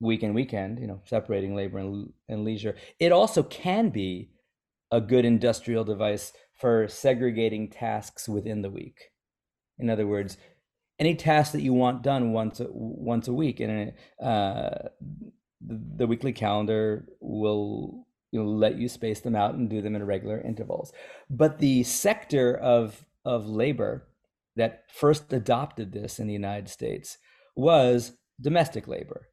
week 0.00 0.22
and 0.22 0.34
weekend, 0.34 0.80
you 0.80 0.86
know, 0.86 1.00
separating 1.04 1.54
labor 1.54 1.78
and, 1.78 2.12
and 2.28 2.44
leisure, 2.44 2.74
it 2.98 3.12
also 3.12 3.42
can 3.42 3.88
be 3.88 4.30
a 4.92 5.00
good 5.00 5.24
industrial 5.24 5.82
device 5.82 6.32
for 6.60 6.86
segregating 6.86 7.68
tasks 7.68 8.28
within 8.28 8.62
the 8.62 8.70
week. 8.70 9.10
In 9.78 9.90
other 9.90 10.06
words, 10.06 10.36
any 10.98 11.16
task 11.16 11.50
that 11.52 11.62
you 11.62 11.72
want 11.72 12.02
done 12.02 12.32
once 12.32 12.60
a, 12.60 12.66
once 12.70 13.26
a 13.26 13.32
week, 13.32 13.58
and 13.58 13.92
uh, 14.22 14.70
the, 15.60 15.80
the, 15.96 16.06
weekly 16.06 16.32
calendar 16.32 17.06
will 17.20 18.06
you 18.30 18.40
know, 18.40 18.48
let 18.48 18.78
you 18.78 18.88
space 18.88 19.20
them 19.20 19.34
out 19.34 19.54
and 19.54 19.68
do 19.68 19.80
them 19.80 19.96
in 19.96 20.04
regular 20.04 20.40
intervals. 20.40 20.92
But 21.28 21.58
the 21.58 21.82
sector 21.82 22.54
of 22.54 23.04
of 23.24 23.48
labor 23.48 24.08
that 24.56 24.84
first 24.92 25.32
adopted 25.32 25.92
this 25.92 26.18
in 26.18 26.26
the 26.26 26.32
United 26.32 26.68
States 26.68 27.18
was 27.56 28.12
domestic 28.40 28.86
labor. 28.86 29.28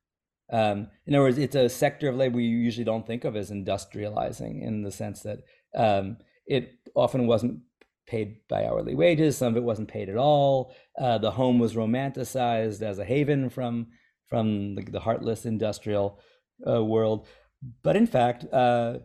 Um, 0.52 0.88
in 1.06 1.16
other 1.16 1.24
words, 1.24 1.38
it's 1.38 1.56
a 1.56 1.70
sector 1.70 2.10
of 2.10 2.16
labor 2.16 2.40
you 2.40 2.58
usually 2.58 2.86
don't 2.86 3.06
think 3.06 3.24
of 3.24 3.36
as 3.36 3.52
industrializing 3.52 4.64
in 4.66 4.82
the 4.82 4.92
sense 4.92 5.22
that 5.22 5.40
um, 5.76 6.18
it 6.48 6.74
often 6.96 7.28
wasn't 7.28 7.60
paid 8.08 8.48
by 8.50 8.66
hourly 8.66 8.96
wages. 8.96 9.38
Some 9.38 9.54
of 9.54 9.58
it 9.58 9.64
wasn't 9.64 9.90
paid 9.90 10.10
at 10.10 10.18
all. 10.18 10.74
Uh, 11.00 11.20
the 11.20 11.32
home 11.32 11.60
was 11.60 11.76
romanticized 11.76 12.82
as 12.82 13.00
a 13.00 13.06
haven 13.06 13.50
from 13.50 13.88
from 14.28 14.76
the, 14.76 14.84
the 14.84 15.00
heartless 15.00 15.46
industrial 15.46 16.20
uh, 16.68 16.84
world. 16.84 17.28
But 17.84 17.96
in 17.96 18.08
fact, 18.08 18.46
uh, 18.54 19.00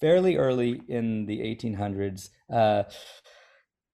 fairly 0.00 0.36
early 0.36 0.80
in 0.88 1.26
the 1.26 1.40
1800s, 1.40 2.30
uh, 2.52 2.84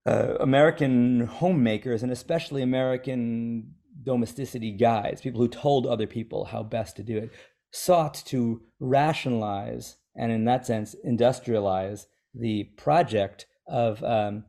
uh, 0.07 0.35
American 0.41 1.27
homemakers 1.27 2.03
and 2.03 2.13
especially 2.13 2.63
American 2.63 3.75
domesticity 4.09 4.73
guides, 4.73 5.21
people 5.21 5.43
who 5.43 5.49
told 5.49 5.87
other 5.87 6.07
people 6.07 6.47
how 6.47 6.63
best 6.63 6.97
to 6.97 7.03
do 7.03 7.19
it, 7.19 7.31
sought 7.71 8.15
to 8.25 8.63
rationalize 8.81 9.97
and, 10.17 10.33
in 10.33 10.47
that 10.47 10.65
sense, 10.65 10.97
industrialize 11.07 12.07
the 12.35 12.65
project 12.85 13.47
of 13.67 14.03
um, 14.03 14.45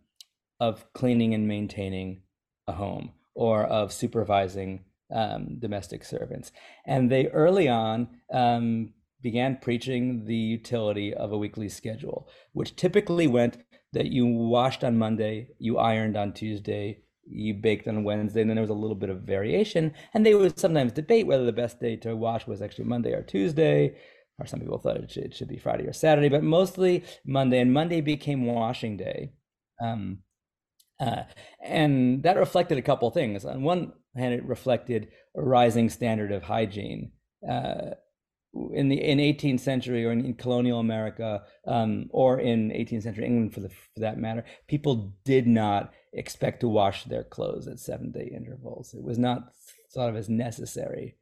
of 0.61 0.85
cleaning 0.93 1.33
and 1.33 1.45
maintaining 1.45 2.21
a 2.67 2.71
home 2.71 3.11
or 3.33 3.65
of 3.65 3.91
supervising 3.91 4.85
um, 5.13 5.57
domestic 5.59 6.05
servants. 6.05 6.51
And 6.85 7.11
they 7.11 7.27
early 7.27 7.67
on 7.67 8.07
um, 8.31 8.93
began 9.21 9.59
preaching 9.61 10.25
the 10.25 10.35
utility 10.35 11.13
of 11.13 11.31
a 11.33 11.37
weekly 11.37 11.69
schedule, 11.69 12.29
which 12.53 12.75
typically 12.77 13.27
went 13.27 13.57
that 13.91 14.07
you 14.07 14.25
washed 14.25 14.83
on 14.83 14.97
Monday, 14.97 15.49
you 15.57 15.77
ironed 15.77 16.15
on 16.15 16.33
Tuesday, 16.33 17.03
you 17.31 17.53
baked 17.53 17.87
on 17.87 18.03
Wednesday, 18.03 18.41
and 18.41 18.49
then 18.49 18.55
there 18.55 18.63
was 18.63 18.69
a 18.69 18.73
little 18.73 18.95
bit 18.95 19.09
of 19.09 19.21
variation. 19.21 19.93
And 20.13 20.25
they 20.25 20.35
would 20.35 20.59
sometimes 20.59 20.91
debate 20.91 21.27
whether 21.27 21.45
the 21.45 21.51
best 21.51 21.79
day 21.79 21.95
to 21.97 22.15
wash 22.15 22.47
was 22.47 22.61
actually 22.61 22.85
Monday 22.85 23.13
or 23.13 23.21
Tuesday 23.21 23.95
or 24.39 24.45
some 24.45 24.59
people 24.59 24.77
thought 24.77 24.97
it 24.97 25.11
should, 25.11 25.25
it 25.25 25.35
should 25.35 25.47
be 25.47 25.57
Friday 25.57 25.85
or 25.85 25.93
Saturday, 25.93 26.29
but 26.29 26.43
mostly 26.43 27.03
Monday. 27.25 27.59
And 27.59 27.73
Monday 27.73 28.01
became 28.01 28.45
washing 28.45 28.97
day. 28.97 29.33
Um, 29.81 30.19
uh, 30.99 31.23
and 31.63 32.23
that 32.23 32.37
reflected 32.37 32.77
a 32.77 32.81
couple 32.81 33.09
things. 33.11 33.45
On 33.45 33.61
one 33.61 33.93
hand, 34.15 34.33
it 34.33 34.45
reflected 34.45 35.09
a 35.35 35.41
rising 35.41 35.89
standard 35.89 36.31
of 36.31 36.43
hygiene. 36.43 37.11
Uh, 37.47 37.91
in 38.73 38.89
the 38.89 39.01
in 39.01 39.19
18th 39.19 39.59
century 39.59 40.05
or 40.05 40.11
in, 40.11 40.25
in 40.25 40.33
colonial 40.33 40.79
America 40.79 41.43
um, 41.67 42.07
or 42.11 42.39
in 42.39 42.69
18th 42.69 43.03
century 43.03 43.25
England 43.25 43.53
for 43.53 43.59
the 43.59 43.69
for 43.69 43.99
that 43.99 44.17
matter, 44.17 44.43
people 44.67 45.13
did 45.23 45.47
not 45.47 45.93
expect 46.13 46.61
to 46.61 46.67
wash 46.67 47.03
their 47.05 47.23
clothes 47.23 47.67
at 47.67 47.79
seven 47.79 48.11
day 48.11 48.31
intervals. 48.35 48.93
It 48.93 49.03
was 49.03 49.17
not 49.17 49.53
thought 49.93 50.09
of 50.09 50.15
as 50.15 50.29
necessary 50.29 51.15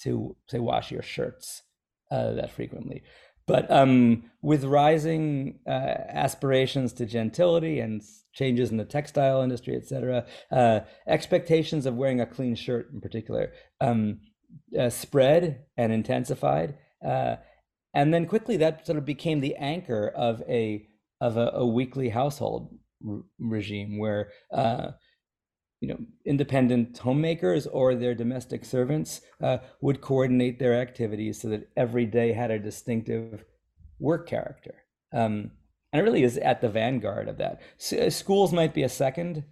to 0.00 0.36
say 0.46 0.58
wash 0.58 0.90
your 0.90 1.02
shirts 1.02 1.62
uh, 2.10 2.32
that 2.32 2.50
frequently. 2.50 3.02
But 3.46 3.70
um, 3.70 4.24
with 4.42 4.64
rising 4.64 5.60
uh, 5.66 5.70
aspirations 5.70 6.92
to 6.94 7.06
gentility 7.06 7.80
and 7.80 8.02
changes 8.34 8.70
in 8.70 8.76
the 8.76 8.84
textile 8.84 9.40
industry, 9.40 9.74
et 9.74 9.86
cetera, 9.86 10.26
uh, 10.52 10.80
expectations 11.06 11.86
of 11.86 11.96
wearing 11.96 12.20
a 12.20 12.26
clean 12.26 12.54
shirt 12.54 12.90
in 12.92 13.00
particular 13.00 13.52
um, 13.80 14.20
uh, 14.78 14.90
spread 14.90 15.64
and 15.76 15.92
intensified. 15.92 16.76
Uh, 17.04 17.36
and 17.94 18.12
then 18.12 18.26
quickly 18.26 18.56
that 18.56 18.86
sort 18.86 18.98
of 18.98 19.04
became 19.04 19.40
the 19.40 19.56
anchor 19.56 20.08
of 20.14 20.42
a 20.48 20.86
of 21.20 21.36
a, 21.36 21.50
a 21.54 21.66
weekly 21.66 22.08
household 22.10 22.76
regime 23.38 23.98
where 23.98 24.30
uh, 24.52 24.90
you 25.80 25.88
know, 25.88 25.98
independent 26.24 26.98
homemakers 26.98 27.66
or 27.66 27.94
their 27.94 28.14
domestic 28.14 28.64
servants 28.64 29.20
uh, 29.42 29.58
would 29.80 30.00
coordinate 30.00 30.58
their 30.58 30.80
activities 30.80 31.40
so 31.40 31.48
that 31.48 31.68
every 31.76 32.04
day 32.04 32.32
had 32.32 32.50
a 32.50 32.58
distinctive 32.58 33.44
work 34.00 34.28
character. 34.28 34.74
Um, 35.12 35.52
and 35.92 36.00
it 36.00 36.02
really 36.02 36.24
is 36.24 36.36
at 36.38 36.60
the 36.60 36.68
vanguard 36.68 37.28
of 37.28 37.38
that. 37.38 37.60
S- 37.80 38.16
schools 38.16 38.52
might 38.52 38.74
be 38.74 38.82
a 38.82 38.88
second, 38.88 39.44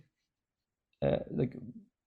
uh, 1.00 1.18
like 1.30 1.54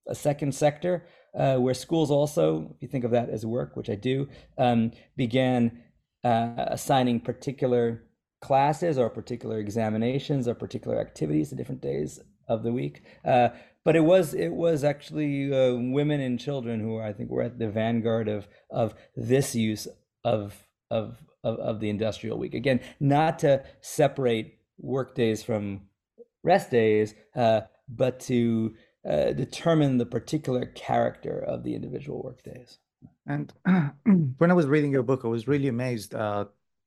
a 0.10 0.15
second 0.15 0.54
sector, 0.54 1.06
uh, 1.38 1.58
where 1.58 1.74
schools 1.74 2.12
also, 2.12 2.72
if 2.76 2.82
you 2.82 2.88
think 2.88 3.04
of 3.04 3.12
that 3.12 3.30
as 3.30 3.45
work, 3.45 3.76
which 3.76 3.89
I 3.89 3.95
do, 3.95 4.28
um, 4.58 4.91
began 5.15 5.84
uh, 6.24 6.65
assigning 6.67 7.19
particular 7.19 8.04
classes 8.41 8.98
or 8.98 9.10
particular 9.10 9.60
examinations 9.60 10.48
or 10.48 10.56
particular 10.56 11.00
activities 11.00 11.50
to 11.50 11.56
different 11.56 11.82
days 11.82 12.19
of 12.48 12.63
the 12.63 12.72
week. 12.72 13.04
Uh, 13.24 13.50
but 13.86 13.95
it 13.95 14.02
was 14.02 14.34
it 14.34 14.50
was 14.50 14.84
actually 14.84 15.54
uh, 15.54 15.76
women 15.76 16.19
and 16.19 16.39
children 16.39 16.80
who 16.80 17.00
I 17.00 17.13
think 17.13 17.30
were 17.30 17.43
at 17.43 17.60
the 17.60 17.69
vanguard 17.69 18.28
of 18.28 18.48
of 18.69 18.93
this 19.15 19.56
use 19.56 19.88
of 20.24 20.56
of 20.91 21.24
of, 21.43 21.58
of 21.60 21.80
the 21.80 21.89
industrial 21.89 22.38
week. 22.38 22.54
Again, 22.54 22.82
not 23.00 23.39
to 23.39 23.63
separate 23.82 24.60
work 24.78 25.15
days 25.15 25.43
from 25.43 25.82
rest 26.43 26.72
days, 26.72 27.13
uh, 27.36 27.62
but 27.88 28.19
to 28.22 28.76
uh, 29.07 29.31
determine 29.31 29.97
the 29.97 30.05
particular 30.05 30.65
character 30.67 31.39
of 31.39 31.63
the 31.63 31.73
individual 31.73 32.21
workdays. 32.23 32.79
And 33.25 33.53
when 34.38 34.51
I 34.51 34.53
was 34.53 34.65
reading 34.65 34.91
your 34.91 35.03
book, 35.03 35.21
I 35.23 35.27
was 35.27 35.47
really 35.47 35.67
amazed 35.67 36.15
uh, 36.15 36.45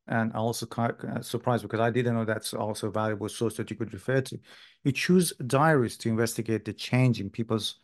and 0.09 0.33
also 0.35 0.67
uh, 0.67 1.23
surprised 1.23 1.63
because 1.63 1.81
I 1.81 1.91
didn't 1.91 2.15
know 2.15 2.25
that's 2.25 2.55
also 2.55 2.89
a 2.89 2.91
valuable 2.91 3.29
source 3.29 3.57
that 3.57 3.71
you 3.71 3.77
could 3.77 3.93
refer 3.93 4.21
to. 4.21 4.39
You 4.85 4.93
choose 4.93 5.33
diaries 5.47 5.97
to 5.99 6.09
investigate 6.09 6.65
the 6.65 6.73
change 6.73 7.21
in 7.21 7.31
people's 7.31 7.77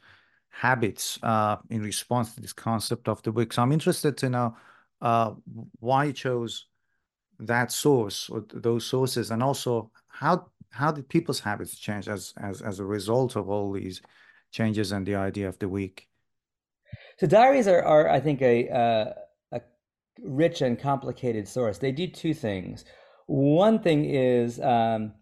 habits 0.51 1.19
uh, 1.23 1.57
in 1.71 1.83
response 1.83 2.35
to 2.35 2.41
this 2.41 2.53
concept 2.53 3.09
of 3.09 3.23
the 3.23 3.33
week. 3.33 3.53
So 3.53 3.63
I'm 3.63 3.73
interested 3.73 4.17
to 4.19 4.31
know 4.31 4.57
uh, 5.01 5.35
why 5.79 6.07
you 6.07 6.13
chose 6.13 6.67
that 7.39 7.71
source 7.71 8.29
or 8.29 8.45
those 8.53 8.85
sources, 8.85 9.31
and 9.31 9.43
also 9.43 9.93
how 10.09 10.49
how 10.71 10.93
did 10.93 11.09
people's 11.09 11.41
habits 11.41 11.79
change 11.79 12.09
as 12.09 12.35
as 12.41 12.63
as 12.63 12.79
a 12.79 12.85
result 12.85 13.37
of 13.37 13.49
all 13.49 13.73
these 13.73 14.03
changes 14.51 14.93
and 14.93 15.07
the 15.07 15.15
idea 15.15 15.49
of 15.49 15.59
the 15.59 15.69
week? 15.69 16.09
So 17.19 17.27
diaries 17.27 17.67
are, 17.67 17.83
are 17.83 18.09
I 18.09 18.21
think, 18.21 18.43
a, 18.43 18.69
uh, 18.69 19.13
a 19.53 19.61
rich 20.23 20.63
and 20.63 20.79
complicated 20.79 21.49
source. 21.49 21.79
They 21.79 21.93
do 21.93 22.07
two 22.07 22.33
things. 22.33 22.85
One 23.27 23.81
thing 23.81 24.05
is 24.05 24.61
um, 24.61 25.13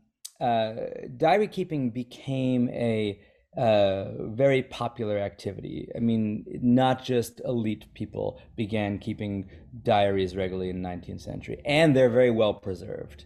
uh, 0.40 0.74
diary 1.16 1.48
keeping 1.48 1.90
became 1.90 2.68
a 2.70 3.20
uh, 3.56 4.26
very 4.28 4.62
popular 4.62 5.16
activity. 5.18 5.88
I 5.96 6.00
mean, 6.00 6.44
not 6.60 7.02
just 7.02 7.40
elite 7.44 7.86
people 7.94 8.38
began 8.54 8.98
keeping 8.98 9.48
diaries 9.82 10.36
regularly 10.36 10.68
in 10.68 10.82
the 10.82 10.88
19th 10.88 11.22
century, 11.22 11.62
and 11.64 11.96
they're 11.96 12.10
very 12.10 12.30
well 12.30 12.52
preserved. 12.52 13.24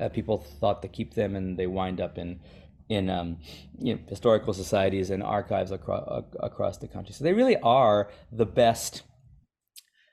Uh, 0.00 0.08
people 0.08 0.38
thought 0.60 0.82
to 0.82 0.88
keep 0.88 1.14
them, 1.14 1.36
and 1.36 1.58
they 1.58 1.66
wind 1.66 2.00
up 2.00 2.18
in 2.18 2.40
in 2.88 3.08
um, 3.08 3.38
you 3.78 3.94
know, 3.94 4.00
historical 4.08 4.52
societies 4.52 5.10
and 5.10 5.22
archives 5.22 5.70
across 5.70 6.24
across 6.40 6.78
the 6.78 6.88
country. 6.88 7.14
So 7.14 7.24
they 7.24 7.32
really 7.32 7.56
are 7.58 8.10
the 8.30 8.46
best 8.46 9.02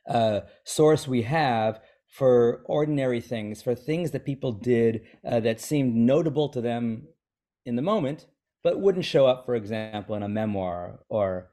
uh, 0.08 0.41
source 0.63 1.08
we 1.08 1.24
have 1.24 1.80
for 2.08 2.63
ordinary 2.65 3.22
things, 3.22 3.62
for 3.62 3.74
things 3.74 4.12
that 4.12 4.26
people 4.26 4.52
did 4.52 5.02
uh, 5.26 5.39
that 5.39 5.62
seemed 5.62 5.96
notable 5.96 6.50
to 6.50 6.62
them 6.62 7.08
in 7.65 7.76
the 7.76 7.82
moment, 7.82 8.28
but 8.63 8.80
wouldn't 8.80 9.06
show 9.06 9.26
up, 9.26 9.46
for 9.46 9.56
example, 9.56 10.15
in 10.15 10.24
a 10.24 10.28
memoir 10.28 11.00
or 11.10 11.50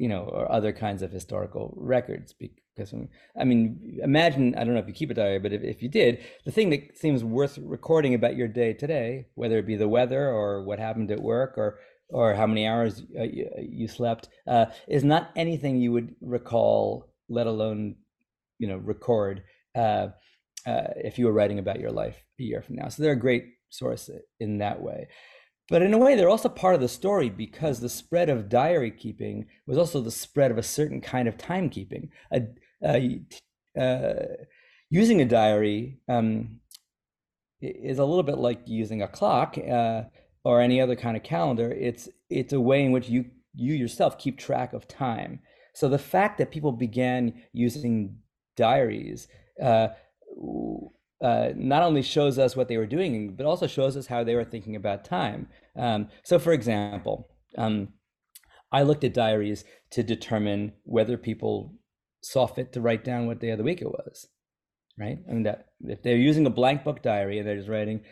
you 0.00 0.08
know 0.08 0.22
or 0.22 0.50
other 0.50 0.72
kinds 0.72 1.02
of 1.02 1.12
historical 1.12 1.74
records 1.76 2.34
because 2.74 2.94
i 3.38 3.44
mean 3.44 4.00
imagine 4.02 4.54
i 4.56 4.64
don't 4.64 4.72
know 4.72 4.80
if 4.80 4.88
you 4.88 4.94
keep 4.94 5.10
a 5.10 5.14
diary 5.14 5.38
but 5.38 5.52
if, 5.52 5.62
if 5.62 5.82
you 5.82 5.90
did 5.90 6.24
the 6.46 6.50
thing 6.50 6.70
that 6.70 6.96
seems 6.96 7.22
worth 7.22 7.58
recording 7.58 8.14
about 8.14 8.34
your 8.34 8.48
day 8.48 8.72
today 8.72 9.26
whether 9.34 9.58
it 9.58 9.66
be 9.66 9.76
the 9.76 9.86
weather 9.86 10.30
or 10.30 10.64
what 10.64 10.78
happened 10.78 11.10
at 11.10 11.20
work 11.20 11.52
or 11.58 11.78
or 12.08 12.34
how 12.34 12.46
many 12.46 12.66
hours 12.66 13.02
uh, 13.20 13.22
you, 13.22 13.48
you, 13.60 13.86
slept 13.86 14.30
uh, 14.48 14.66
is 14.88 15.04
not 15.04 15.30
anything 15.36 15.76
you 15.76 15.92
would 15.92 16.16
recall 16.20 17.12
let 17.28 17.46
alone 17.46 17.94
you 18.58 18.66
know 18.66 18.78
record 18.78 19.44
uh, 19.76 20.08
uh 20.66 20.88
if 20.96 21.18
you 21.18 21.26
were 21.26 21.32
writing 21.32 21.60
about 21.60 21.78
your 21.78 21.92
life 21.92 22.16
a 22.40 22.42
year 22.42 22.62
from 22.62 22.74
now. 22.74 22.88
So 22.88 23.02
they're 23.02 23.12
a 23.12 23.26
great 23.28 23.44
source 23.68 24.10
in 24.40 24.58
that 24.58 24.82
way 24.82 25.06
but 25.70 25.82
in 25.82 25.94
a 25.94 25.98
way, 25.98 26.16
they're 26.16 26.28
also 26.28 26.48
part 26.48 26.74
of 26.74 26.80
the 26.80 26.88
story 26.88 27.30
because 27.30 27.78
the 27.78 27.88
spread 27.88 28.28
of 28.28 28.48
diary 28.48 28.90
keeping 28.90 29.46
was 29.66 29.78
also 29.78 30.00
the 30.00 30.10
spread 30.10 30.50
of 30.50 30.58
a 30.58 30.62
certain 30.62 31.00
kind 31.00 31.28
of 31.28 31.36
timekeeping. 31.36 32.08
uh, 33.80 34.14
using 34.90 35.22
a 35.22 35.24
diary 35.24 36.00
um, 36.08 36.58
is 37.60 37.98
a 37.98 38.04
little 38.04 38.24
bit 38.24 38.38
like 38.38 38.62
using 38.66 39.00
a 39.00 39.08
clock 39.08 39.56
uh, 39.58 40.02
or 40.42 40.60
any 40.60 40.80
other 40.80 40.96
kind 40.96 41.16
of 41.16 41.22
calendar. 41.22 41.70
It's 41.70 42.08
it's 42.28 42.52
a 42.52 42.60
way 42.60 42.84
in 42.84 42.90
which 42.90 43.08
you 43.08 43.26
you 43.54 43.74
yourself 43.74 44.18
keep 44.18 44.38
track 44.38 44.72
of 44.72 44.88
time. 44.88 45.40
So 45.74 45.88
the 45.88 45.98
fact 45.98 46.38
that 46.38 46.50
people 46.50 46.72
began 46.72 47.42
using 47.52 48.16
diaries 48.56 49.28
uh, 49.62 49.88
uh, 51.22 51.50
not 51.54 51.82
only 51.82 52.02
shows 52.02 52.38
us 52.38 52.56
what 52.56 52.68
they 52.68 52.78
were 52.78 52.86
doing, 52.86 53.34
but 53.36 53.46
also 53.46 53.66
shows 53.66 53.96
us 53.96 54.06
how 54.06 54.24
they 54.24 54.34
were 54.34 54.44
thinking 54.44 54.76
about 54.76 55.04
time. 55.04 55.48
Um, 55.76 56.08
so, 56.24 56.38
for 56.38 56.52
example, 56.52 57.28
um, 57.58 57.88
I 58.72 58.82
looked 58.82 59.04
at 59.04 59.14
diaries 59.14 59.64
to 59.92 60.02
determine 60.02 60.72
whether 60.84 61.16
people 61.16 61.74
saw 62.22 62.46
fit 62.46 62.72
to 62.72 62.80
write 62.80 63.04
down 63.04 63.26
what 63.26 63.40
day 63.40 63.50
of 63.50 63.58
the 63.58 63.64
week 63.64 63.82
it 63.82 63.90
was, 63.90 64.28
right? 64.98 65.18
I 65.28 65.32
mean, 65.32 65.42
that 65.42 65.66
if 65.80 66.02
they're 66.02 66.16
using 66.16 66.46
a 66.46 66.50
blank 66.50 66.84
book 66.84 67.02
diary 67.02 67.38
and 67.38 67.46
they're 67.46 67.56
just 67.56 67.68
writing, 67.68 68.02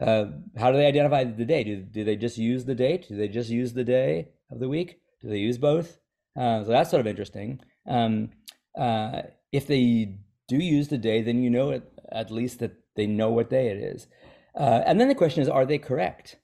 uh, 0.00 0.26
how 0.58 0.70
do 0.70 0.78
they 0.78 0.86
identify 0.86 1.24
the 1.24 1.44
day? 1.44 1.62
Do, 1.64 1.76
do 1.76 2.04
they 2.04 2.16
just 2.16 2.38
use 2.38 2.64
the 2.64 2.74
date? 2.74 3.06
Do 3.08 3.16
they 3.16 3.28
just 3.28 3.50
use 3.50 3.72
the 3.72 3.84
day 3.84 4.28
of 4.50 4.58
the 4.58 4.68
week? 4.68 5.00
Do 5.22 5.28
they 5.28 5.38
use 5.38 5.58
both? 5.58 5.98
Uh, 6.38 6.64
so 6.64 6.70
that's 6.70 6.90
sort 6.90 7.00
of 7.00 7.06
interesting. 7.06 7.60
Um, 7.86 8.30
uh, 8.78 9.22
if 9.52 9.66
they 9.66 10.16
do 10.48 10.56
use 10.56 10.88
the 10.88 10.98
day, 10.98 11.22
then 11.22 11.42
you 11.42 11.50
know 11.50 11.70
it, 11.70 11.99
at 12.12 12.30
least 12.30 12.58
that 12.60 12.72
they 12.96 13.06
know 13.06 13.30
what 13.30 13.50
day 13.50 13.68
it 13.68 13.78
is. 13.78 14.06
Uh, 14.54 14.82
and 14.84 15.00
then 15.00 15.08
the 15.08 15.14
question 15.14 15.42
is, 15.42 15.48
are 15.48 15.66
they 15.66 15.78
correct? 15.78 16.36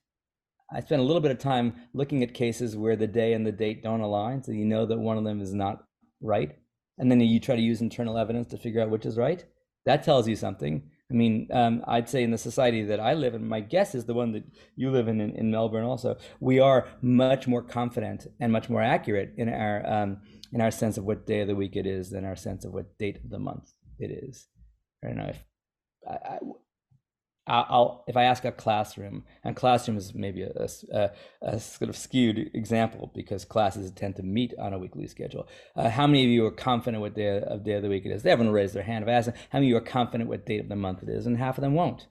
I 0.73 0.81
spent 0.81 1.01
a 1.01 1.05
little 1.05 1.21
bit 1.21 1.31
of 1.31 1.39
time 1.39 1.75
looking 1.93 2.23
at 2.23 2.35
cases 2.35 2.77
where 2.77 2.97
the 2.97 3.07
day 3.07 3.33
and 3.33 3.47
the 3.47 3.53
date 3.53 3.83
don't 3.83 4.01
align, 4.01 4.43
so 4.43 4.53
you 4.53 4.65
know 4.65 4.87
that 4.87 4.99
one 4.99 5.17
of 5.17 5.25
them 5.25 5.41
is 5.41 5.55
not 5.55 5.85
right, 6.21 6.57
and 6.99 7.11
then 7.11 7.21
you 7.21 7.39
try 7.39 7.57
to 7.57 7.63
use 7.63 7.81
internal 7.81 8.19
evidence 8.19 8.49
to 8.49 8.59
figure 8.59 8.81
out 8.81 8.91
which 8.91 9.07
is 9.07 9.17
right. 9.17 9.45
That 9.85 10.03
tells 10.03 10.27
you 10.27 10.35
something. 10.35 10.91
I 11.09 11.15
mean, 11.15 11.49
um, 11.53 11.85
I'd 11.87 12.09
say 12.09 12.25
in 12.25 12.33
the 12.33 12.39
society 12.39 12.83
that 12.85 12.99
I 12.99 13.15
live 13.15 13.35
in, 13.35 13.47
my 13.47 13.61
guess 13.61 13.95
is 13.95 14.07
the 14.07 14.15
one 14.15 14.33
that 14.33 14.43
you 14.75 14.91
live 14.91 15.07
in, 15.07 15.21
in, 15.21 15.31
in 15.37 15.53
Melbourne 15.53 15.85
also. 15.85 16.17
We 16.41 16.59
are 16.59 16.89
much 17.01 17.47
more 17.47 17.63
confident 17.63 18.27
and 18.41 18.51
much 18.51 18.69
more 18.69 18.83
accurate 18.83 19.35
in 19.37 19.49
our 19.49 19.87
um, 19.87 20.19
in 20.53 20.61
our 20.61 20.73
sense 20.73 20.99
of 20.99 21.05
what 21.05 21.27
day 21.27 21.41
of 21.41 21.49
the 21.49 21.55
week 21.55 21.77
it 21.77 21.87
is 21.87 22.11
than 22.11 22.25
our 22.25 22.35
sense 22.35 22.65
of 22.65 22.73
what 22.73 22.99
date 22.99 23.19
of 23.23 23.31
the 23.31 23.39
month 23.39 23.73
it 24.01 24.11
is. 24.11 24.49
I 25.05 25.09
don't 25.09 25.19
know 25.19 25.27
if 25.29 25.45
I, 26.07 26.39
I'll 27.49 28.05
if 28.09 28.17
I 28.17 28.25
ask 28.25 28.45
a 28.45 28.51
classroom, 28.51 29.25
and 29.45 29.55
classroom 29.55 29.97
is 29.97 30.15
maybe 30.15 30.43
a, 30.43 30.69
a, 30.93 31.11
a, 31.43 31.61
sort 31.61 31.89
of 31.89 31.97
skewed 31.97 32.51
example 32.55 33.13
because 33.15 33.45
classes 33.45 33.91
tend 33.93 34.17
to 34.17 34.25
meet 34.25 34.53
on 34.59 34.73
a 34.73 34.79
weekly 34.79 35.07
schedule. 35.07 35.47
Uh, 35.77 35.89
how 35.89 36.09
many 36.09 36.25
of 36.25 36.31
you 36.31 36.45
are 36.47 36.51
confident 36.51 37.01
what 37.01 37.15
day 37.15 37.41
of 37.41 37.65
day 37.65 37.75
of 37.75 37.83
the 37.83 37.89
week 37.89 38.05
it 38.05 38.11
is? 38.11 38.25
They 38.25 38.31
haven't 38.31 38.51
raised 38.51 38.75
their 38.75 38.83
hand. 38.83 39.05
If 39.05 39.09
I 39.09 39.13
ask 39.13 39.27
them, 39.27 39.35
how 39.51 39.59
many 39.59 39.67
of 39.67 39.71
you 39.71 39.77
are 39.77 39.81
confident 39.81 40.29
what 40.29 40.45
date 40.45 40.61
of 40.61 40.69
the 40.69 40.77
month 40.77 41.05
it 41.05 41.09
is, 41.09 41.27
and 41.27 41.39
half 41.39 41.57
of 41.57 41.63
them 41.63 41.75
won't, 41.75 42.09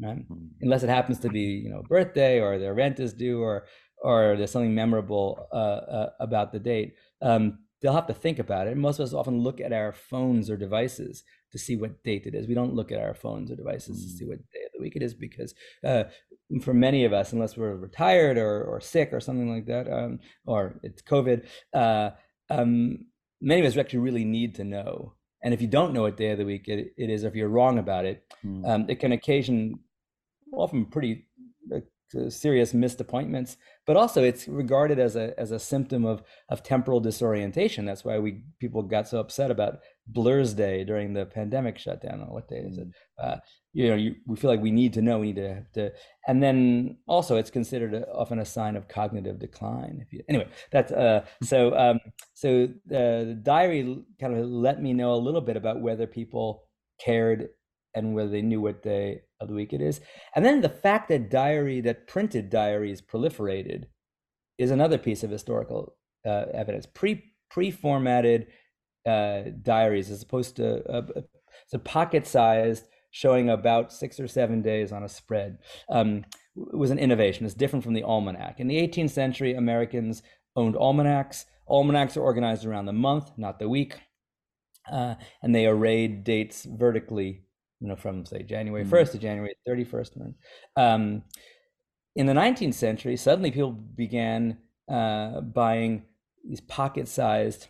right? 0.00 0.18
Mm-hmm. 0.18 0.46
Unless 0.60 0.84
it 0.84 0.88
happens 0.88 1.18
to 1.20 1.30
be 1.30 1.40
you 1.40 1.70
know 1.70 1.82
birthday 1.88 2.40
or 2.40 2.58
their 2.58 2.74
rent 2.74 3.00
is 3.00 3.12
due 3.12 3.42
or 3.42 3.66
or 4.02 4.36
there's 4.36 4.52
something 4.52 4.74
memorable 4.74 5.48
uh, 5.52 5.56
uh, 5.56 6.10
about 6.20 6.52
the 6.52 6.60
date. 6.60 6.94
Um, 7.20 7.58
they'll 7.82 7.92
have 7.92 8.06
to 8.06 8.14
think 8.14 8.38
about 8.38 8.68
it. 8.68 8.76
Most 8.76 9.00
of 9.00 9.04
us 9.04 9.14
often 9.14 9.40
look 9.40 9.60
at 9.60 9.72
our 9.72 9.92
phones 9.92 10.48
or 10.48 10.56
devices 10.56 11.24
to 11.56 11.64
see 11.64 11.76
what 11.76 12.02
date 12.04 12.26
it 12.26 12.34
is. 12.34 12.46
We 12.46 12.54
don't 12.54 12.74
look 12.74 12.92
at 12.92 13.00
our 13.00 13.14
phones 13.14 13.50
or 13.50 13.56
devices 13.56 13.98
mm. 13.98 14.02
to 14.02 14.16
see 14.16 14.24
what 14.26 14.38
day 14.52 14.64
of 14.66 14.72
the 14.74 14.82
week 14.82 14.96
it 14.96 15.02
is 15.02 15.14
because 15.14 15.54
uh, 15.84 16.04
for 16.62 16.74
many 16.74 17.04
of 17.04 17.12
us, 17.12 17.32
unless 17.32 17.56
we're 17.56 17.76
retired 17.76 18.36
or, 18.36 18.64
or 18.64 18.80
sick 18.80 19.10
or 19.12 19.20
something 19.20 19.50
like 19.50 19.66
that, 19.66 19.90
um, 19.90 20.20
or 20.44 20.78
it's 20.82 21.02
COVID, 21.02 21.46
uh, 21.72 22.10
um, 22.50 23.06
many 23.40 23.60
of 23.60 23.66
us 23.66 23.76
actually 23.76 24.00
really 24.00 24.24
need 24.24 24.54
to 24.56 24.64
know. 24.64 25.14
And 25.42 25.54
if 25.54 25.60
you 25.60 25.68
don't 25.68 25.92
know 25.92 26.02
what 26.02 26.16
day 26.16 26.30
of 26.30 26.38
the 26.38 26.44
week 26.44 26.68
it, 26.68 26.92
it 26.96 27.10
is, 27.10 27.24
or 27.24 27.28
if 27.28 27.34
you're 27.34 27.48
wrong 27.48 27.78
about 27.78 28.04
it, 28.04 28.24
mm. 28.44 28.66
um, 28.68 28.86
it 28.88 29.00
can 29.00 29.12
occasion 29.12 29.80
often 30.52 30.86
pretty 30.86 31.26
uh, 31.74 31.80
serious 32.30 32.72
missed 32.72 33.00
appointments, 33.00 33.56
but 33.84 33.96
also 33.96 34.22
it's 34.22 34.46
regarded 34.46 34.98
as 34.98 35.16
a 35.16 35.38
as 35.38 35.50
a 35.50 35.58
symptom 35.58 36.04
of 36.04 36.22
of 36.48 36.62
temporal 36.62 37.00
disorientation. 37.00 37.84
That's 37.84 38.04
why 38.04 38.18
we 38.18 38.44
people 38.60 38.82
got 38.82 39.08
so 39.08 39.18
upset 39.18 39.50
about 39.50 39.80
Blursday 40.12 40.86
during 40.86 41.12
the 41.12 41.26
pandemic 41.26 41.78
shutdown. 41.78 42.20
Or 42.20 42.34
What 42.34 42.48
day 42.48 42.58
is 42.58 42.78
it? 42.78 42.88
Mm. 42.88 42.92
Uh, 43.22 43.36
you 43.72 43.88
know, 43.88 43.94
you, 43.94 44.14
we 44.26 44.36
feel 44.36 44.50
like 44.50 44.60
we 44.60 44.70
need 44.70 44.92
to 44.94 45.02
know. 45.02 45.18
We 45.18 45.32
need 45.32 45.36
to, 45.36 45.62
to 45.74 45.92
and 46.26 46.42
then 46.42 46.98
also 47.06 47.36
it's 47.36 47.50
considered 47.50 47.92
a, 47.94 48.10
often 48.12 48.38
a 48.38 48.44
sign 48.44 48.76
of 48.76 48.88
cognitive 48.88 49.38
decline. 49.38 49.98
If 50.00 50.12
you, 50.12 50.22
anyway, 50.28 50.48
that's 50.70 50.92
uh, 50.92 51.26
so 51.42 51.76
um, 51.76 52.00
so 52.34 52.68
the 52.86 53.38
diary 53.42 54.02
kind 54.20 54.36
of 54.36 54.46
let 54.46 54.80
me 54.80 54.92
know 54.92 55.12
a 55.12 55.16
little 55.16 55.40
bit 55.40 55.56
about 55.56 55.80
whether 55.80 56.06
people 56.06 56.64
cared 56.98 57.48
and 57.94 58.14
whether 58.14 58.30
they 58.30 58.42
knew 58.42 58.60
what 58.60 58.82
day 58.82 59.22
of 59.40 59.48
the 59.48 59.54
week 59.54 59.72
it 59.72 59.80
is. 59.80 60.00
And 60.34 60.44
then 60.44 60.60
the 60.60 60.68
fact 60.68 61.08
that 61.08 61.30
diary, 61.30 61.80
that 61.82 62.06
printed 62.06 62.50
diaries 62.50 63.02
proliferated 63.02 63.84
is 64.58 64.70
another 64.70 64.98
piece 64.98 65.22
of 65.22 65.30
historical 65.30 65.96
uh, 66.24 66.46
evidence. 66.52 66.86
Pre 66.86 67.22
pre-formatted 67.48 68.48
uh, 69.06 69.42
diaries 69.62 70.10
as 70.10 70.22
opposed 70.22 70.56
to 70.56 70.84
uh, 70.90 71.02
so 71.68 71.78
pocket 71.78 72.26
sized 72.26 72.84
showing 73.10 73.48
about 73.48 73.92
six 73.92 74.20
or 74.20 74.28
seven 74.28 74.62
days 74.62 74.92
on 74.92 75.02
a 75.02 75.08
spread 75.08 75.58
um, 75.88 76.24
was 76.54 76.90
an 76.90 76.98
innovation. 76.98 77.46
It's 77.46 77.54
different 77.54 77.84
from 77.84 77.94
the 77.94 78.02
almanac. 78.02 78.60
In 78.60 78.68
the 78.68 78.76
18th 78.76 79.10
century, 79.10 79.54
Americans 79.54 80.22
owned 80.54 80.76
almanacs. 80.76 81.46
Almanacs 81.68 82.16
are 82.16 82.22
organized 82.22 82.64
around 82.64 82.86
the 82.86 82.92
month, 82.92 83.30
not 83.36 83.58
the 83.58 83.68
week, 83.68 83.98
uh, 84.90 85.14
and 85.42 85.54
they 85.54 85.66
arrayed 85.66 86.24
dates 86.24 86.64
vertically 86.64 87.46
you 87.80 87.88
know, 87.88 87.96
from 87.96 88.24
say 88.24 88.42
January 88.42 88.84
1st 88.84 89.08
mm. 89.08 89.12
to 89.12 89.18
January 89.18 89.54
31st. 89.68 90.34
Um, 90.76 91.22
in 92.14 92.26
the 92.26 92.32
19th 92.32 92.74
century, 92.74 93.16
suddenly 93.16 93.50
people 93.50 93.72
began 93.72 94.58
uh, 94.88 95.40
buying 95.40 96.04
these 96.44 96.60
pocket-sized 96.60 97.66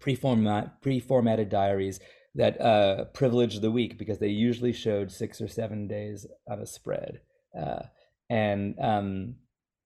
pre-format 0.00 0.80
pre-formatted 0.82 1.48
diaries 1.48 2.00
that 2.34 2.60
uh, 2.60 3.04
privileged 3.06 3.60
the 3.60 3.70
week 3.70 3.98
because 3.98 4.18
they 4.18 4.28
usually 4.28 4.72
showed 4.72 5.10
six 5.10 5.40
or 5.40 5.48
seven 5.48 5.88
days 5.88 6.26
on 6.48 6.60
a 6.60 6.66
spread, 6.66 7.20
uh, 7.58 7.82
and 8.28 8.76
um, 8.80 9.36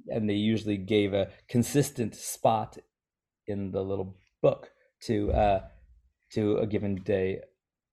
and 0.08 0.28
they 0.28 0.34
usually 0.34 0.76
gave 0.76 1.14
a 1.14 1.30
consistent 1.48 2.14
spot 2.14 2.78
in 3.46 3.72
the 3.72 3.82
little 3.82 4.16
book 4.42 4.70
to 5.02 5.32
uh, 5.32 5.60
to 6.32 6.58
a 6.58 6.66
given 6.66 6.96
day 6.96 7.40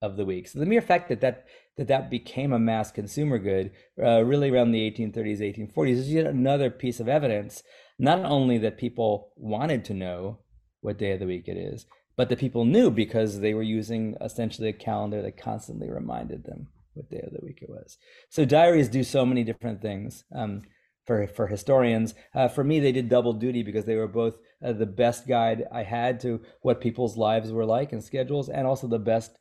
of 0.01 0.17
the 0.17 0.25
week. 0.25 0.47
So 0.47 0.59
the 0.59 0.65
mere 0.65 0.81
fact 0.81 1.09
that 1.09 1.21
that 1.21 1.45
that, 1.77 1.87
that 1.87 2.09
became 2.09 2.51
a 2.51 2.59
mass 2.59 2.91
consumer 2.91 3.37
good 3.39 3.71
uh, 4.01 4.23
really 4.23 4.49
around 4.49 4.71
the 4.71 4.91
1830s, 4.91 5.71
1840s 5.75 5.91
is 5.91 6.11
yet 6.11 6.25
another 6.25 6.69
piece 6.69 6.99
of 6.99 7.07
evidence, 7.07 7.63
not 7.97 8.19
only 8.25 8.57
that 8.59 8.77
people 8.77 9.31
wanted 9.37 9.85
to 9.85 9.93
know 9.93 10.39
what 10.81 10.97
day 10.97 11.13
of 11.13 11.19
the 11.19 11.25
week 11.25 11.47
it 11.47 11.57
is, 11.57 11.85
but 12.21 12.29
the 12.29 12.35
people 12.35 12.65
knew 12.65 12.91
because 12.91 13.39
they 13.39 13.55
were 13.55 13.63
using 13.63 14.15
essentially 14.21 14.69
a 14.69 14.73
calendar 14.73 15.23
that 15.23 15.37
constantly 15.37 15.89
reminded 15.89 16.43
them 16.43 16.67
what 16.93 17.09
day 17.09 17.19
of 17.25 17.33
the 17.33 17.43
week 17.43 17.63
it 17.63 17.67
was. 17.67 17.97
So 18.29 18.45
diaries 18.45 18.89
do 18.89 19.03
so 19.03 19.25
many 19.25 19.43
different 19.43 19.81
things. 19.81 20.23
Um, 20.31 20.61
for, 21.07 21.25
for 21.25 21.47
historians. 21.47 22.13
Uh, 22.35 22.47
for 22.47 22.63
me, 22.63 22.79
they 22.79 22.91
did 22.91 23.09
double 23.09 23.33
duty 23.33 23.63
because 23.63 23.85
they 23.85 23.95
were 23.95 24.07
both 24.07 24.35
uh, 24.63 24.71
the 24.71 24.85
best 24.85 25.27
guide 25.27 25.65
I 25.71 25.81
had 25.81 26.19
to 26.19 26.41
what 26.61 26.79
people's 26.79 27.17
lives 27.17 27.51
were 27.51 27.65
like 27.65 27.91
and 27.91 28.03
schedules, 28.03 28.49
and 28.49 28.67
also 28.67 28.85
the 28.87 28.99
best 28.99 29.31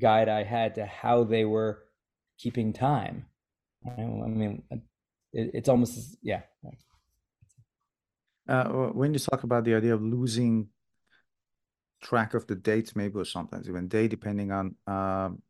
guide 0.00 0.28
I 0.28 0.44
had 0.44 0.76
to 0.76 0.86
how 0.86 1.24
they 1.24 1.44
were 1.44 1.82
keeping 2.38 2.72
time. 2.72 3.26
I 3.84 4.02
mean, 4.02 4.62
it, 4.70 4.80
it's 5.32 5.68
almost 5.68 6.16
yeah. 6.22 6.42
Uh, 8.48 8.68
when 8.92 9.12
you 9.12 9.18
talk 9.18 9.42
about 9.42 9.64
the 9.64 9.74
idea 9.74 9.94
of 9.94 10.00
losing 10.00 10.68
track 12.00 12.34
of 12.34 12.46
the 12.46 12.54
dates, 12.54 12.96
maybe 12.96 13.18
or 13.18 13.24
sometimes 13.24 13.68
even 13.68 13.88
day, 13.88 14.08
depending 14.08 14.52
on 14.52 14.74
um, 14.86 15.42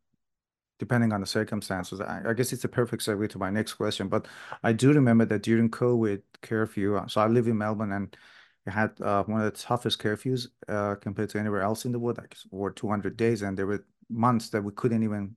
depending 0.79 1.13
on 1.13 1.21
the 1.21 1.27
circumstances. 1.27 2.01
I, 2.01 2.21
I, 2.29 2.33
guess 2.33 2.51
it's 2.51 2.63
a 2.63 2.67
perfect 2.67 3.03
segue 3.03 3.29
to 3.29 3.37
my 3.37 3.51
next 3.51 3.75
question. 3.75 4.07
But 4.07 4.27
I 4.63 4.73
do 4.73 4.91
remember 4.91 5.25
that 5.25 5.43
during 5.43 5.69
COVID 5.69 6.23
curfew, 6.41 6.97
uh, 6.97 7.07
so 7.07 7.21
I 7.21 7.27
live 7.27 7.47
in 7.47 7.57
Melbourne 7.57 7.91
and 7.91 8.17
it 8.65 8.71
had 8.71 8.99
uh, 8.99 9.23
one 9.25 9.41
of 9.41 9.53
the 9.53 9.59
toughest 9.59 9.99
curfews 9.99 10.47
uh, 10.67 10.95
compared 10.95 11.29
to 11.29 11.39
anywhere 11.39 11.61
else 11.61 11.85
in 11.85 11.91
the 11.91 11.99
world, 11.99 12.17
like 12.17 12.35
over 12.51 12.71
200 12.71 13.15
days, 13.15 13.43
and 13.43 13.57
there 13.57 13.67
were 13.67 13.85
months 14.09 14.49
that 14.49 14.63
we 14.63 14.71
couldn't 14.71 15.03
even 15.03 15.35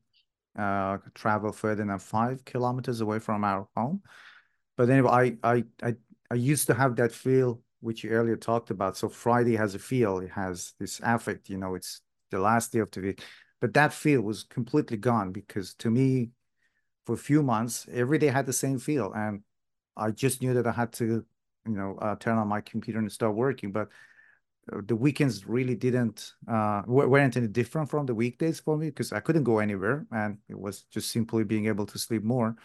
uh, 0.58 0.98
travel 1.14 1.52
further 1.52 1.84
than 1.84 1.98
five 1.98 2.44
kilometers 2.44 3.00
away 3.00 3.18
from 3.18 3.44
our 3.44 3.68
home. 3.76 4.02
But 4.76 4.90
anyway, 4.90 5.36
I 5.42 5.56
I 5.56 5.64
I, 5.82 5.94
I 6.30 6.34
used 6.34 6.66
to 6.68 6.74
have 6.74 6.96
that 6.96 7.12
feel 7.12 7.60
which 7.84 8.02
you 8.02 8.10
earlier 8.10 8.36
talked 8.36 8.70
about. 8.70 8.96
So 8.96 9.08
Friday 9.08 9.56
has 9.56 9.74
a 9.74 9.78
feel, 9.78 10.18
it 10.18 10.30
has 10.30 10.72
this 10.80 11.00
affect, 11.04 11.50
you 11.50 11.58
know, 11.58 11.74
it's 11.74 12.00
the 12.30 12.38
last 12.38 12.72
day 12.72 12.78
of 12.78 12.90
the 12.90 13.00
week. 13.00 13.22
But 13.60 13.74
that 13.74 13.92
feel 13.92 14.22
was 14.22 14.42
completely 14.42 14.96
gone 14.96 15.32
because 15.32 15.74
to 15.74 15.90
me, 15.90 16.30
for 17.04 17.12
a 17.12 17.18
few 17.18 17.42
months, 17.42 17.86
every 17.92 18.18
day 18.18 18.28
had 18.28 18.46
the 18.46 18.52
same 18.52 18.78
feel. 18.78 19.12
And 19.12 19.42
I 19.96 20.10
just 20.10 20.40
knew 20.40 20.54
that 20.54 20.66
I 20.66 20.72
had 20.72 20.92
to, 20.94 21.24
you 21.66 21.76
know, 21.76 21.98
uh, 22.00 22.16
turn 22.16 22.38
on 22.38 22.48
my 22.48 22.62
computer 22.62 22.98
and 22.98 23.12
start 23.12 23.34
working. 23.34 23.70
But 23.70 23.88
uh, 24.72 24.80
the 24.86 24.96
weekends 24.96 25.46
really 25.46 25.74
didn't 25.74 26.32
uh, 26.48 26.82
weren't 26.86 27.36
any 27.36 27.48
different 27.48 27.90
from 27.90 28.06
the 28.06 28.14
weekdays 28.14 28.60
for 28.60 28.78
me 28.78 28.86
because 28.86 29.12
I 29.12 29.20
couldn't 29.20 29.44
go 29.44 29.58
anywhere 29.58 30.06
and 30.10 30.38
it 30.48 30.58
was 30.58 30.84
just 30.84 31.10
simply 31.10 31.44
being 31.44 31.66
able 31.66 31.84
to 31.86 31.98
sleep 31.98 32.24
more, 32.24 32.56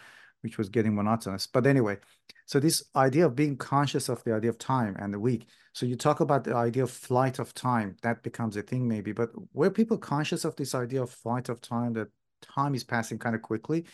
which 0.42 0.58
was 0.58 0.68
getting 0.68 0.94
monotonous. 0.94 1.46
But 1.46 1.66
anyway, 1.66 1.98
so 2.46 2.58
this 2.58 2.84
idea 2.96 3.26
of 3.26 3.36
being 3.36 3.56
conscious 3.56 4.08
of 4.08 4.22
the 4.24 4.34
idea 4.34 4.50
of 4.50 4.58
time 4.58 4.96
and 4.98 5.12
the 5.14 5.20
week. 5.20 5.46
So 5.72 5.86
you 5.86 5.96
talk 5.96 6.20
about 6.20 6.44
the 6.44 6.56
idea 6.56 6.82
of 6.82 6.90
flight 6.90 7.38
of 7.38 7.54
time, 7.54 7.96
that 8.02 8.22
becomes 8.22 8.56
a 8.56 8.62
thing 8.62 8.88
maybe, 8.88 9.12
but 9.12 9.30
were 9.52 9.70
people 9.70 9.98
conscious 9.98 10.44
of 10.44 10.56
this 10.56 10.74
idea 10.74 11.02
of 11.02 11.10
flight 11.10 11.48
of 11.48 11.60
time, 11.60 11.92
that 11.92 12.08
time 12.42 12.74
is 12.74 12.84
passing 12.84 13.18
kind 13.18 13.34
of 13.34 13.42
quickly? 13.42 13.84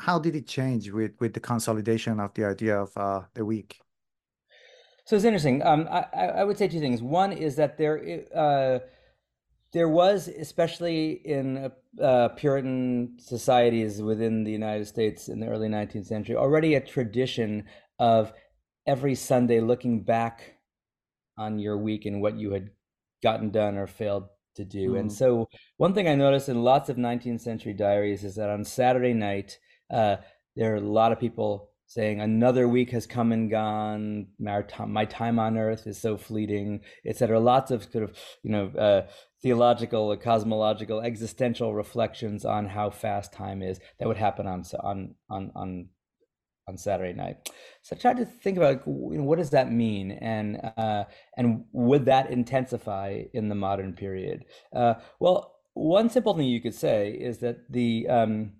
How 0.00 0.18
did 0.18 0.34
it 0.34 0.46
change 0.46 0.90
with, 0.90 1.12
with 1.20 1.32
the 1.32 1.40
consolidation 1.40 2.20
of 2.20 2.34
the 2.34 2.44
idea 2.44 2.80
of 2.80 2.90
uh, 2.96 3.22
the 3.34 3.44
week? 3.44 3.80
So 5.04 5.16
it's 5.16 5.24
interesting. 5.24 5.62
Um, 5.62 5.88
I, 5.90 6.04
I 6.14 6.44
would 6.44 6.58
say 6.58 6.68
two 6.68 6.80
things. 6.80 7.00
One 7.00 7.32
is 7.32 7.56
that 7.56 7.78
there, 7.78 8.24
uh, 8.34 8.80
there 9.72 9.88
was, 9.88 10.28
especially 10.28 11.12
in 11.24 11.70
uh, 12.00 12.28
Puritan 12.30 13.16
societies 13.18 14.00
within 14.00 14.44
the 14.44 14.52
United 14.52 14.86
States 14.86 15.28
in 15.28 15.40
the 15.40 15.48
early 15.48 15.68
19th 15.68 16.06
century, 16.06 16.36
already 16.36 16.74
a 16.74 16.80
tradition 16.80 17.64
of 17.98 18.32
every 18.86 19.14
Sunday 19.14 19.60
looking 19.60 20.02
back 20.02 20.54
on 21.36 21.58
your 21.58 21.78
week 21.78 22.06
and 22.06 22.20
what 22.20 22.36
you 22.36 22.52
had 22.52 22.70
gotten 23.22 23.50
done 23.50 23.76
or 23.76 23.86
failed 23.86 24.24
to 24.56 24.64
do. 24.64 24.92
Mm. 24.92 25.00
And 25.00 25.12
so, 25.12 25.48
one 25.76 25.94
thing 25.94 26.08
I 26.08 26.14
noticed 26.14 26.48
in 26.48 26.62
lots 26.62 26.88
of 26.88 26.96
19th 26.96 27.40
century 27.40 27.72
diaries 27.72 28.24
is 28.24 28.36
that 28.36 28.50
on 28.50 28.64
Saturday 28.64 29.14
night, 29.14 29.58
uh, 29.90 30.16
there 30.56 30.72
are 30.72 30.76
a 30.76 30.80
lot 30.80 31.12
of 31.12 31.20
people 31.20 31.70
saying 31.88 32.20
another 32.20 32.68
week 32.68 32.90
has 32.90 33.06
come 33.06 33.32
and 33.32 33.50
gone 33.50 34.28
my 34.38 35.04
time 35.06 35.38
on 35.38 35.56
earth 35.58 35.86
is 35.86 36.00
so 36.00 36.16
fleeting 36.16 36.80
etc 37.04 37.40
lots 37.40 37.70
of 37.70 37.82
sort 37.90 38.04
of 38.04 38.16
you 38.42 38.50
know 38.50 38.66
uh, 38.78 39.06
theological 39.42 40.16
cosmological 40.16 41.00
existential 41.00 41.74
reflections 41.74 42.44
on 42.44 42.66
how 42.66 42.90
fast 42.90 43.32
time 43.32 43.62
is 43.62 43.80
that 43.98 44.06
would 44.06 44.16
happen 44.16 44.46
on 44.46 44.62
on 44.82 45.14
on 45.30 45.50
on 45.56 45.88
on 46.68 46.76
Saturday 46.76 47.14
night. 47.14 47.50
So 47.82 47.96
I 47.96 47.98
tried 47.98 48.18
to 48.18 48.26
think 48.26 48.58
about 48.58 48.86
you 48.86 49.16
know, 49.16 49.24
what 49.24 49.38
does 49.38 49.50
that 49.50 49.72
mean, 49.72 50.12
and 50.12 50.60
uh, 50.76 51.04
and 51.36 51.64
would 51.72 52.04
that 52.04 52.30
intensify 52.30 53.22
in 53.32 53.48
the 53.48 53.54
modern 53.54 53.94
period? 53.94 54.44
Uh, 54.72 54.94
well, 55.18 55.54
one 55.72 56.10
simple 56.10 56.34
thing 56.34 56.46
you 56.46 56.60
could 56.60 56.74
say 56.74 57.10
is 57.10 57.38
that 57.38 57.72
the 57.72 58.06
um, 58.08 58.52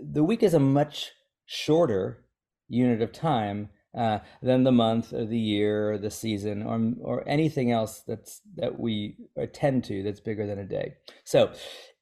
the 0.00 0.24
week 0.24 0.42
is 0.42 0.54
a 0.54 0.60
much 0.60 1.10
shorter 1.44 2.24
unit 2.70 3.02
of 3.02 3.12
time 3.12 3.68
uh, 3.96 4.20
than 4.40 4.64
the 4.64 4.72
month 4.72 5.12
or 5.12 5.26
the 5.26 5.38
year 5.38 5.92
or 5.92 5.98
the 5.98 6.10
season 6.10 6.62
or 6.62 6.92
or 7.02 7.28
anything 7.28 7.72
else 7.72 8.02
that's 8.06 8.40
that 8.54 8.78
we 8.78 9.16
attend 9.36 9.84
to 9.84 10.02
that's 10.02 10.20
bigger 10.20 10.46
than 10.46 10.58
a 10.58 10.64
day. 10.64 10.94
So, 11.24 11.52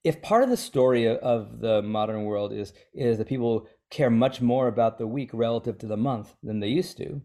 if 0.04 0.20
part 0.20 0.42
of 0.42 0.50
the 0.50 0.56
story 0.56 1.08
of 1.08 1.60
the 1.60 1.82
modern 1.82 2.24
world 2.24 2.52
is 2.52 2.72
is 2.92 3.18
that 3.18 3.28
people 3.28 3.66
care 3.90 4.10
much 4.10 4.42
more 4.42 4.68
about 4.68 4.98
the 4.98 5.06
week 5.06 5.30
relative 5.32 5.78
to 5.78 5.86
the 5.86 5.96
month 5.96 6.34
than 6.42 6.60
they 6.60 6.68
used 6.68 6.98
to, 6.98 7.22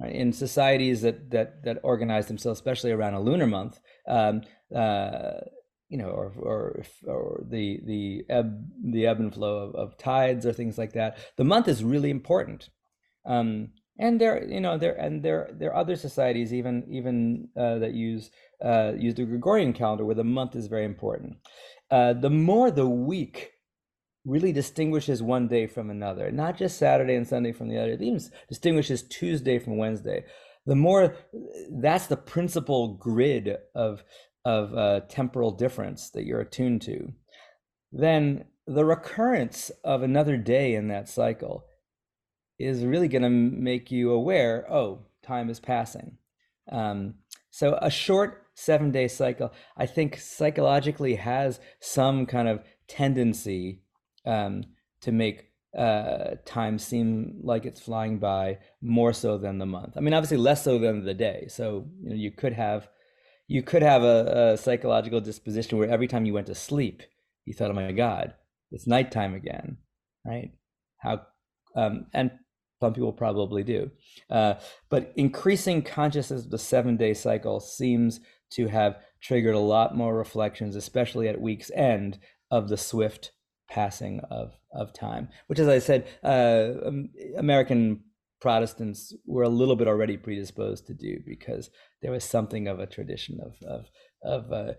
right? 0.00 0.12
in 0.12 0.32
societies 0.32 1.02
that 1.02 1.30
that 1.32 1.64
that 1.64 1.80
organize 1.82 2.28
themselves, 2.28 2.60
especially 2.60 2.92
around 2.92 3.14
a 3.14 3.20
lunar 3.20 3.48
month, 3.48 3.80
um, 4.06 4.42
uh, 4.74 5.40
you 5.88 5.98
know, 5.98 6.08
or 6.08 6.32
or 6.38 6.82
or 7.06 7.44
the 7.48 7.80
the 7.84 8.24
ebb 8.28 8.68
the 8.84 9.06
ebb 9.06 9.20
and 9.20 9.34
flow 9.34 9.58
of, 9.58 9.74
of 9.74 9.98
tides 9.98 10.44
or 10.46 10.52
things 10.52 10.78
like 10.78 10.92
that. 10.92 11.18
The 11.36 11.44
month 11.44 11.68
is 11.68 11.82
really 11.84 12.10
important. 12.10 12.68
Um, 13.24 13.70
and 13.98 14.20
there, 14.20 14.44
you 14.46 14.60
know, 14.60 14.78
there 14.78 14.94
and 14.94 15.22
there 15.22 15.50
there 15.52 15.70
are 15.70 15.80
other 15.80 15.96
societies 15.96 16.52
even 16.52 16.84
even 16.88 17.48
uh, 17.56 17.78
that 17.78 17.94
use 17.94 18.30
uh, 18.64 18.92
use 18.96 19.14
the 19.14 19.24
Gregorian 19.24 19.72
calendar 19.72 20.04
where 20.04 20.14
the 20.14 20.24
month 20.24 20.54
is 20.54 20.66
very 20.66 20.84
important. 20.84 21.36
Uh, 21.90 22.12
the 22.12 22.30
more 22.30 22.70
the 22.70 22.88
week 22.88 23.52
really 24.24 24.52
distinguishes 24.52 25.22
one 25.22 25.48
day 25.48 25.66
from 25.66 25.90
another, 25.90 26.30
not 26.30 26.56
just 26.56 26.78
Saturday 26.78 27.14
and 27.14 27.26
Sunday 27.26 27.52
from 27.52 27.68
the 27.68 27.78
other. 27.78 27.92
It 27.92 28.02
even 28.02 28.20
distinguishes 28.48 29.02
Tuesday 29.02 29.58
from 29.58 29.78
Wednesday. 29.78 30.24
The 30.66 30.76
more 30.76 31.16
that's 31.80 32.06
the 32.06 32.16
principal 32.16 32.94
grid 32.94 33.56
of 33.74 34.04
of 34.44 34.74
uh, 34.74 35.00
temporal 35.08 35.50
difference 35.50 36.10
that 36.10 36.24
you're 36.24 36.40
attuned 36.40 36.82
to, 36.82 37.12
then 37.92 38.44
the 38.66 38.84
recurrence 38.84 39.70
of 39.84 40.02
another 40.02 40.36
day 40.36 40.74
in 40.74 40.88
that 40.88 41.08
cycle 41.08 41.64
is 42.58 42.84
really 42.84 43.08
going 43.08 43.22
to 43.22 43.30
make 43.30 43.90
you 43.90 44.10
aware 44.10 44.70
oh 44.70 45.00
time 45.22 45.48
is 45.48 45.60
passing. 45.60 46.18
Um, 46.70 47.14
so 47.50 47.78
a 47.80 47.90
short 47.90 48.44
seven 48.54 48.90
day 48.90 49.06
cycle 49.06 49.52
i 49.76 49.86
think 49.86 50.18
psychologically 50.18 51.14
has 51.14 51.60
some 51.78 52.26
kind 52.26 52.48
of 52.48 52.60
tendency 52.88 53.82
um, 54.26 54.64
to 55.00 55.12
make 55.12 55.48
uh, 55.76 56.36
time 56.44 56.78
seem 56.78 57.40
like 57.42 57.64
it's 57.64 57.80
flying 57.80 58.18
by 58.18 58.58
more 58.80 59.12
so 59.12 59.36
than 59.36 59.58
the 59.58 59.66
month. 59.66 59.96
I 59.96 60.00
mean 60.00 60.14
obviously 60.14 60.38
less 60.38 60.64
so 60.64 60.78
than 60.78 61.04
the 61.04 61.14
day. 61.14 61.46
So 61.48 61.86
you 62.02 62.10
know 62.10 62.16
you 62.16 62.30
could 62.30 62.54
have 62.54 62.88
you 63.48 63.62
could 63.62 63.82
have 63.82 64.02
a, 64.02 64.52
a 64.52 64.56
psychological 64.56 65.20
disposition 65.20 65.78
where 65.78 65.90
every 65.90 66.06
time 66.06 66.24
you 66.24 66.34
went 66.34 66.46
to 66.46 66.54
sleep 66.54 67.02
you 67.44 67.54
thought 67.54 67.70
oh 67.70 67.74
my 67.74 67.92
god 67.92 68.34
it's 68.70 68.86
nighttime 68.86 69.34
again 69.34 69.78
right 70.24 70.52
how 70.98 71.20
um, 71.74 72.06
and 72.12 72.30
some 72.80 72.94
people 72.94 73.12
probably 73.12 73.62
do. 73.62 73.90
Uh, 74.30 74.54
but 74.88 75.12
increasing 75.16 75.82
consciousness 75.82 76.44
of 76.44 76.50
the 76.50 76.58
seven 76.58 76.96
day 76.96 77.14
cycle 77.14 77.60
seems 77.60 78.20
to 78.50 78.68
have 78.68 78.98
triggered 79.20 79.54
a 79.54 79.60
lot 79.60 79.96
more 79.96 80.14
reflections, 80.16 80.76
especially 80.76 81.28
at 81.28 81.40
week's 81.40 81.70
end, 81.74 82.18
of 82.50 82.68
the 82.68 82.76
swift 82.76 83.32
passing 83.68 84.20
of, 84.30 84.54
of 84.72 84.92
time, 84.94 85.28
which, 85.48 85.58
as 85.58 85.68
I 85.68 85.80
said, 85.80 86.06
uh, 86.22 86.90
American 87.36 88.04
Protestants 88.40 89.14
were 89.26 89.42
a 89.42 89.48
little 89.48 89.76
bit 89.76 89.88
already 89.88 90.16
predisposed 90.16 90.86
to 90.86 90.94
do 90.94 91.18
because 91.26 91.70
there 92.02 92.12
was 92.12 92.24
something 92.24 92.68
of 92.68 92.78
a 92.80 92.86
tradition 92.86 93.38
of 93.40 93.56
of 93.66 93.86
of 94.22 94.52
uh, 94.52 94.72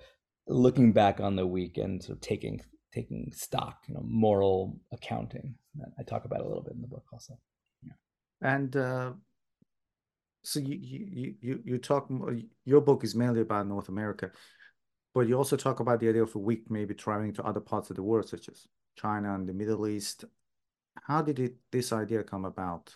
looking 0.47 0.91
back 0.93 1.19
on 1.19 1.35
the 1.35 1.47
week 1.47 1.77
and 1.77 2.01
sort 2.01 2.17
of 2.17 2.21
taking 2.21 2.61
taking 2.93 3.31
stock, 3.33 3.83
you 3.87 3.93
know, 3.93 4.03
moral 4.03 4.79
accounting. 4.91 5.55
I 5.99 6.03
talk 6.03 6.25
about 6.25 6.41
a 6.41 6.47
little 6.47 6.63
bit 6.63 6.73
in 6.73 6.81
the 6.81 6.87
book 6.87 7.05
also. 7.13 7.37
Yeah. 7.83 7.93
And 8.41 8.75
uh, 8.75 9.11
so 10.43 10.59
you 10.59 10.77
you 10.81 11.35
you 11.41 11.61
you 11.65 11.77
talk. 11.77 12.09
Your 12.65 12.81
book 12.81 13.03
is 13.03 13.15
mainly 13.15 13.41
about 13.41 13.67
North 13.67 13.89
America, 13.89 14.31
but 15.13 15.27
you 15.27 15.35
also 15.35 15.57
talk 15.57 15.79
about 15.79 15.99
the 15.99 16.09
idea 16.09 16.23
of 16.23 16.35
a 16.35 16.39
week 16.39 16.69
maybe 16.69 16.93
traveling 16.93 17.33
to 17.33 17.43
other 17.43 17.59
parts 17.59 17.89
of 17.89 17.95
the 17.95 18.03
world, 18.03 18.29
such 18.29 18.49
as 18.49 18.67
China 18.95 19.35
and 19.35 19.47
the 19.47 19.53
Middle 19.53 19.87
East. 19.87 20.25
How 21.03 21.21
did 21.21 21.39
it, 21.39 21.55
this 21.71 21.93
idea 21.93 22.23
come 22.23 22.45
about? 22.45 22.93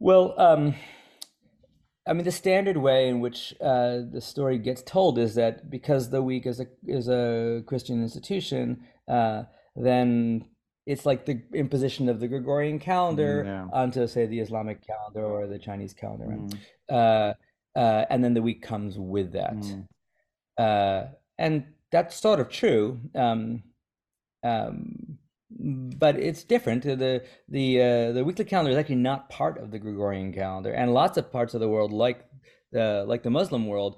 Well, 0.00 0.34
um, 0.38 0.74
I 2.06 2.14
mean, 2.14 2.24
the 2.24 2.32
standard 2.32 2.78
way 2.78 3.08
in 3.08 3.20
which 3.20 3.54
uh, 3.60 3.98
the 4.10 4.20
story 4.20 4.58
gets 4.58 4.82
told 4.82 5.18
is 5.18 5.34
that 5.34 5.70
because 5.70 6.08
the 6.08 6.22
week 6.22 6.46
is 6.46 6.58
a 6.58 6.66
is 6.86 7.08
a 7.08 7.62
Christian 7.66 8.02
institution, 8.02 8.82
uh, 9.06 9.44
then 9.76 10.46
it's 10.86 11.04
like 11.04 11.26
the 11.26 11.42
imposition 11.54 12.08
of 12.08 12.18
the 12.18 12.26
Gregorian 12.26 12.78
calendar 12.78 13.44
mm, 13.44 13.46
yeah. 13.46 13.66
onto, 13.78 14.06
say, 14.06 14.26
the 14.26 14.40
Islamic 14.40 14.84
calendar 14.84 15.24
or 15.24 15.46
the 15.46 15.58
Chinese 15.58 15.92
calendar, 15.92 16.26
mm. 16.26 16.58
uh, 16.88 17.34
uh, 17.78 18.06
and 18.08 18.24
then 18.24 18.32
the 18.32 18.42
week 18.42 18.62
comes 18.62 18.98
with 18.98 19.32
that, 19.32 19.54
mm. 19.54 19.86
Uh, 20.58 21.04
and 21.38 21.64
that's 21.92 22.16
sort 22.16 22.40
of 22.40 22.48
true. 22.48 23.00
Um, 23.14 23.62
um, 24.42 25.18
but 25.50 26.16
it's 26.16 26.44
different. 26.44 26.84
The 26.84 27.24
the 27.48 27.82
uh, 27.82 28.12
the 28.12 28.24
weekly 28.24 28.44
calendar 28.44 28.70
is 28.70 28.78
actually 28.78 28.96
not 28.96 29.28
part 29.28 29.58
of 29.58 29.70
the 29.70 29.78
Gregorian 29.78 30.32
calendar, 30.32 30.72
and 30.72 30.94
lots 30.94 31.18
of 31.18 31.32
parts 31.32 31.54
of 31.54 31.60
the 31.60 31.68
world, 31.68 31.92
like 31.92 32.24
the 32.72 33.04
like 33.06 33.22
the 33.22 33.30
Muslim 33.30 33.66
world, 33.66 33.96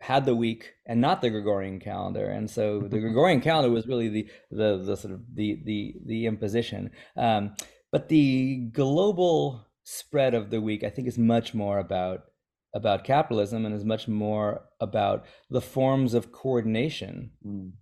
had 0.00 0.24
the 0.24 0.34
week 0.34 0.74
and 0.86 1.00
not 1.00 1.22
the 1.22 1.30
Gregorian 1.30 1.80
calendar, 1.80 2.26
and 2.26 2.50
so 2.50 2.80
the. 2.80 2.98
Gregorian 3.10 3.40
calendar 3.40 3.70
was 3.70 3.86
really 3.86 4.08
the 4.08 4.28
the 4.50 4.78
the 4.78 4.96
sort 4.96 5.14
of 5.14 5.20
the 5.34 5.60
the 5.64 5.94
the 6.04 6.26
imposition. 6.26 6.90
Um, 7.16 7.54
but 7.92 8.08
the 8.08 8.68
global 8.72 9.66
spread 9.82 10.34
of 10.34 10.50
the 10.50 10.60
week, 10.60 10.84
I 10.84 10.90
think, 10.90 11.08
is 11.08 11.18
much 11.18 11.54
more 11.54 11.78
about 11.78 12.24
about 12.74 13.04
capitalism 13.04 13.66
and 13.66 13.74
is 13.74 13.84
much 13.84 14.06
more 14.06 14.62
about 14.80 15.24
the 15.50 15.60
forms 15.60 16.14
of 16.14 16.30
coordination 16.30 17.30
mm. 17.44 17.72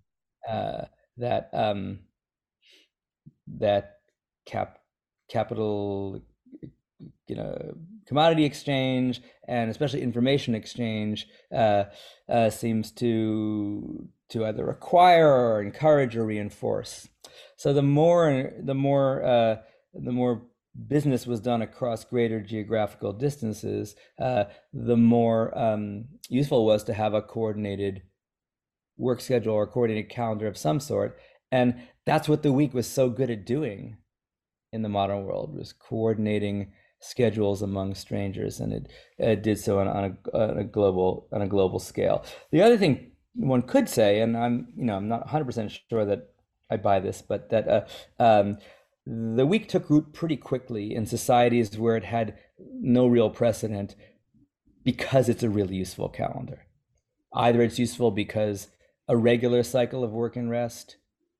uh, 0.49 0.85
that 1.17 1.49
um, 1.53 1.99
that 3.57 3.99
cap 4.45 4.79
capital 5.29 6.21
you 7.27 7.35
know 7.35 7.75
commodity 8.07 8.43
exchange 8.43 9.21
and 9.47 9.69
especially 9.69 10.01
information 10.01 10.55
exchange 10.55 11.27
uh, 11.55 11.85
uh, 12.27 12.49
seems 12.49 12.91
to 12.91 14.07
to 14.29 14.45
either 14.45 14.65
require 14.65 15.27
or 15.27 15.61
encourage 15.61 16.15
or 16.15 16.25
reinforce. 16.25 17.07
So 17.55 17.73
the 17.73 17.83
more 17.83 18.51
the 18.59 18.75
more 18.75 19.23
uh, 19.23 19.55
the 19.93 20.11
more 20.11 20.43
business 20.87 21.25
was 21.25 21.39
done 21.39 21.61
across 21.61 22.03
greater 22.03 22.39
geographical 22.41 23.11
distances 23.11 23.95
uh, 24.19 24.45
the 24.71 24.95
more 24.95 25.57
um, 25.57 26.05
useful 26.29 26.61
it 26.61 26.71
was 26.71 26.83
to 26.85 26.93
have 26.93 27.13
a 27.13 27.21
coordinated 27.21 28.03
work 28.97 29.19
schedule 29.19 29.55
or 29.55 29.65
coordinated 29.65 30.09
calendar 30.09 30.47
of 30.47 30.57
some 30.57 30.79
sort 30.79 31.19
and 31.51 31.75
that's 32.05 32.29
what 32.29 32.43
the 32.43 32.51
week 32.51 32.73
was 32.73 32.87
so 32.87 33.09
good 33.09 33.29
at 33.29 33.45
doing 33.45 33.97
in 34.71 34.81
the 34.81 34.89
modern 34.89 35.23
world 35.23 35.55
was 35.55 35.73
coordinating 35.73 36.71
schedules 37.01 37.61
among 37.61 37.95
strangers 37.95 38.59
and 38.59 38.73
it, 38.73 38.89
it 39.17 39.41
did 39.41 39.57
so 39.57 39.79
on, 39.79 39.87
on, 39.87 40.03
a, 40.33 40.37
on, 40.37 40.57
a, 40.57 40.63
global 40.63 41.27
on 41.31 41.41
a 41.41 41.47
global 41.47 41.79
scale. 41.79 42.23
The 42.51 42.61
other 42.61 42.77
thing 42.77 43.11
one 43.35 43.61
could 43.61 43.87
say 43.87 44.19
and 44.21 44.35
i'm 44.35 44.67
you 44.75 44.83
know 44.83 44.97
i'm 44.97 45.07
not 45.07 45.27
100% 45.27 45.79
sure 45.87 46.03
that 46.03 46.29
i 46.69 46.75
buy 46.75 46.99
this 46.99 47.21
but 47.21 47.49
that 47.51 47.67
uh, 47.67 47.81
um, 48.21 48.57
the 49.05 49.45
week 49.45 49.67
took 49.67 49.89
root 49.89 50.13
pretty 50.13 50.37
quickly 50.37 50.93
in 50.93 51.05
societies 51.05 51.77
where 51.77 51.95
it 51.95 52.03
had 52.03 52.37
no 52.59 53.07
real 53.07 53.29
precedent 53.29 53.95
because 54.83 55.29
it's 55.29 55.43
a 55.43 55.49
really 55.49 55.75
useful 55.75 56.09
calendar. 56.09 56.65
Either 57.33 57.61
it's 57.61 57.79
useful 57.79 58.11
because 58.11 58.67
a 59.07 59.17
regular 59.17 59.63
cycle 59.63 60.03
of 60.03 60.11
work 60.11 60.35
and 60.35 60.49
rest 60.49 60.97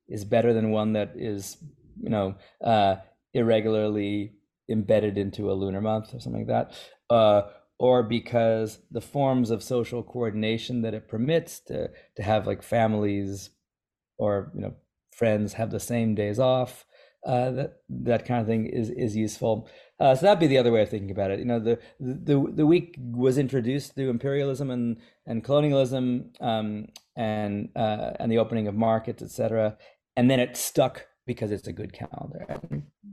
is 0.09 0.25
better 0.25 0.53
than 0.53 0.71
one 0.71 0.93
that 0.93 1.13
is 1.15 1.57
you 2.01 2.09
know 2.09 2.35
uh, 2.63 2.95
irregularly 3.33 4.33
embedded 4.69 5.17
into 5.17 5.51
a 5.51 5.53
lunar 5.53 5.81
month 5.81 6.13
or 6.13 6.19
something 6.19 6.47
like 6.47 6.47
that 6.47 6.73
uh, 7.09 7.43
or 7.77 8.03
because 8.03 8.79
the 8.91 9.01
forms 9.01 9.49
of 9.49 9.63
social 9.63 10.03
coordination 10.03 10.81
that 10.81 10.93
it 10.93 11.07
permits 11.07 11.59
to 11.59 11.89
to 12.15 12.23
have 12.23 12.47
like 12.47 12.61
families 12.61 13.51
or 14.17 14.51
you 14.53 14.61
know 14.61 14.73
friends 15.15 15.53
have 15.53 15.71
the 15.71 15.79
same 15.79 16.15
days 16.15 16.39
off 16.39 16.85
uh, 17.25 17.51
that 17.51 17.81
that 17.89 18.25
kind 18.25 18.41
of 18.41 18.47
thing 18.47 18.65
is 18.65 18.89
is 18.89 19.15
useful. 19.15 19.67
Uh, 19.99 20.15
so 20.15 20.25
that'd 20.25 20.39
be 20.39 20.47
the 20.47 20.57
other 20.57 20.71
way 20.71 20.81
of 20.81 20.89
thinking 20.89 21.11
about 21.11 21.31
it. 21.31 21.39
You 21.39 21.45
know, 21.45 21.59
the 21.59 21.77
the 21.99 22.51
the 22.53 22.65
week 22.65 22.95
was 22.97 23.37
introduced 23.37 23.93
through 23.93 24.09
imperialism 24.09 24.71
and 24.71 24.97
and 25.25 25.43
colonialism 25.43 26.31
um, 26.39 26.87
and 27.17 27.69
uh, 27.75 28.11
and 28.19 28.31
the 28.31 28.37
opening 28.37 28.69
of 28.69 28.75
markets, 28.75 29.21
etc 29.21 29.77
and 30.19 30.29
then 30.29 30.41
it 30.41 30.57
stuck 30.57 31.07
because 31.25 31.49
it's 31.49 31.69
a 31.69 31.71
good 31.71 31.93
calendar. 31.93 32.45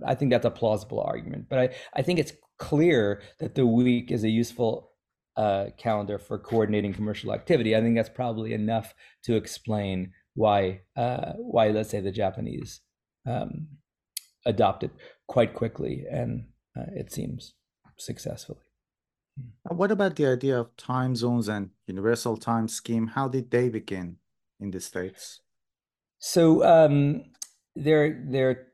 I 0.05 0.17
think 0.17 0.33
that's 0.33 0.45
a 0.45 0.51
plausible 0.51 1.01
argument, 1.01 1.47
but 1.49 1.61
I, 1.61 1.69
I 1.95 2.03
think 2.03 2.19
it's 2.19 2.33
clear 2.59 3.23
that 3.39 3.55
the 3.55 3.65
week 3.65 4.11
is 4.11 4.25
a 4.25 4.29
useful 4.29 4.91
uh, 5.37 5.67
calendar 5.79 6.19
for 6.19 6.37
coordinating 6.37 6.93
commercial 6.93 7.33
activity. 7.33 7.77
I 7.77 7.81
think 7.81 7.95
that's 7.95 8.09
probably 8.09 8.55
enough 8.55 8.93
to 9.23 9.37
explain 9.37 10.15
why 10.35 10.81
uh, 10.97 11.35
why 11.35 11.69
let's 11.69 11.91
say 11.91 12.01
the 12.01 12.11
Japanese 12.11 12.81
um, 13.25 13.69
adopted 14.45 14.91
quite 15.29 15.55
quickly 15.55 16.07
and 16.11 16.47
uh, 16.77 16.91
it 16.93 17.13
seems 17.13 17.55
successfully. 17.99 18.67
What 19.63 19.93
about 19.93 20.17
the 20.17 20.27
idea 20.27 20.59
of 20.59 20.77
time 20.77 21.15
zones 21.15 21.47
and 21.47 21.71
universal 21.87 22.37
time 22.37 22.67
scheme? 22.67 23.07
How 23.07 23.29
did 23.29 23.53
they 23.53 23.69
begin 23.69 24.17
in 24.59 24.73
the 24.73 24.81
states? 24.81 25.43
So 26.19 26.65
um, 26.65 27.25
there, 27.75 28.23
there, 28.27 28.69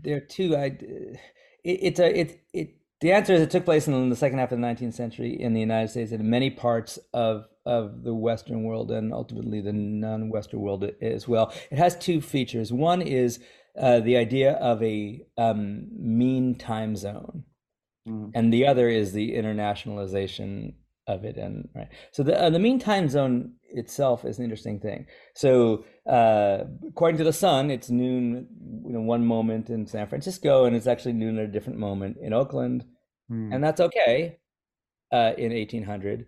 there 0.00 0.16
are 0.18 0.20
two. 0.20 0.56
I, 0.56 0.64
it, 0.64 1.18
it's 1.64 2.00
a 2.00 2.20
it 2.20 2.40
it. 2.52 2.74
The 3.00 3.12
answer 3.12 3.32
is 3.32 3.40
it 3.40 3.50
took 3.50 3.64
place 3.64 3.88
in 3.88 4.10
the 4.10 4.16
second 4.16 4.38
half 4.38 4.52
of 4.52 4.60
the 4.60 4.64
19th 4.64 4.94
century 4.94 5.40
in 5.40 5.54
the 5.54 5.60
United 5.60 5.88
States 5.88 6.12
and 6.12 6.20
in 6.20 6.30
many 6.30 6.50
parts 6.50 6.98
of 7.12 7.46
of 7.64 8.02
the 8.02 8.14
Western 8.14 8.64
world 8.64 8.90
and 8.90 9.12
ultimately 9.12 9.60
the 9.60 9.72
non-Western 9.72 10.60
world 10.60 10.88
as 11.00 11.28
well. 11.28 11.52
It 11.70 11.78
has 11.78 11.96
two 11.96 12.20
features. 12.20 12.72
One 12.72 13.02
is 13.02 13.40
uh, 13.78 14.00
the 14.00 14.16
idea 14.16 14.52
of 14.54 14.82
a 14.82 15.24
um, 15.38 15.86
mean 15.96 16.56
time 16.56 16.96
zone, 16.96 17.44
mm. 18.08 18.30
and 18.34 18.52
the 18.52 18.66
other 18.66 18.88
is 18.88 19.12
the 19.12 19.32
internationalization 19.34 20.74
of 21.06 21.24
it 21.24 21.36
and 21.36 21.68
right 21.74 21.88
so 22.12 22.22
the 22.22 22.40
uh, 22.40 22.50
the 22.50 22.58
mean 22.58 22.78
time 22.78 23.08
zone 23.08 23.52
itself 23.70 24.24
is 24.24 24.38
an 24.38 24.44
interesting 24.44 24.78
thing 24.78 25.04
so 25.34 25.84
uh, 26.06 26.64
according 26.88 27.18
to 27.18 27.24
the 27.24 27.32
sun 27.32 27.70
it's 27.70 27.90
noon 27.90 28.46
you 28.86 28.92
know 28.92 29.00
one 29.00 29.24
moment 29.24 29.68
in 29.68 29.86
san 29.86 30.06
francisco 30.06 30.64
and 30.64 30.76
it's 30.76 30.86
actually 30.86 31.12
noon 31.12 31.38
at 31.38 31.44
a 31.44 31.48
different 31.48 31.78
moment 31.78 32.16
in 32.20 32.32
oakland 32.32 32.84
hmm. 33.28 33.52
and 33.52 33.64
that's 33.64 33.80
okay 33.80 34.38
uh, 35.12 35.32
in 35.36 35.52
1800 35.52 36.26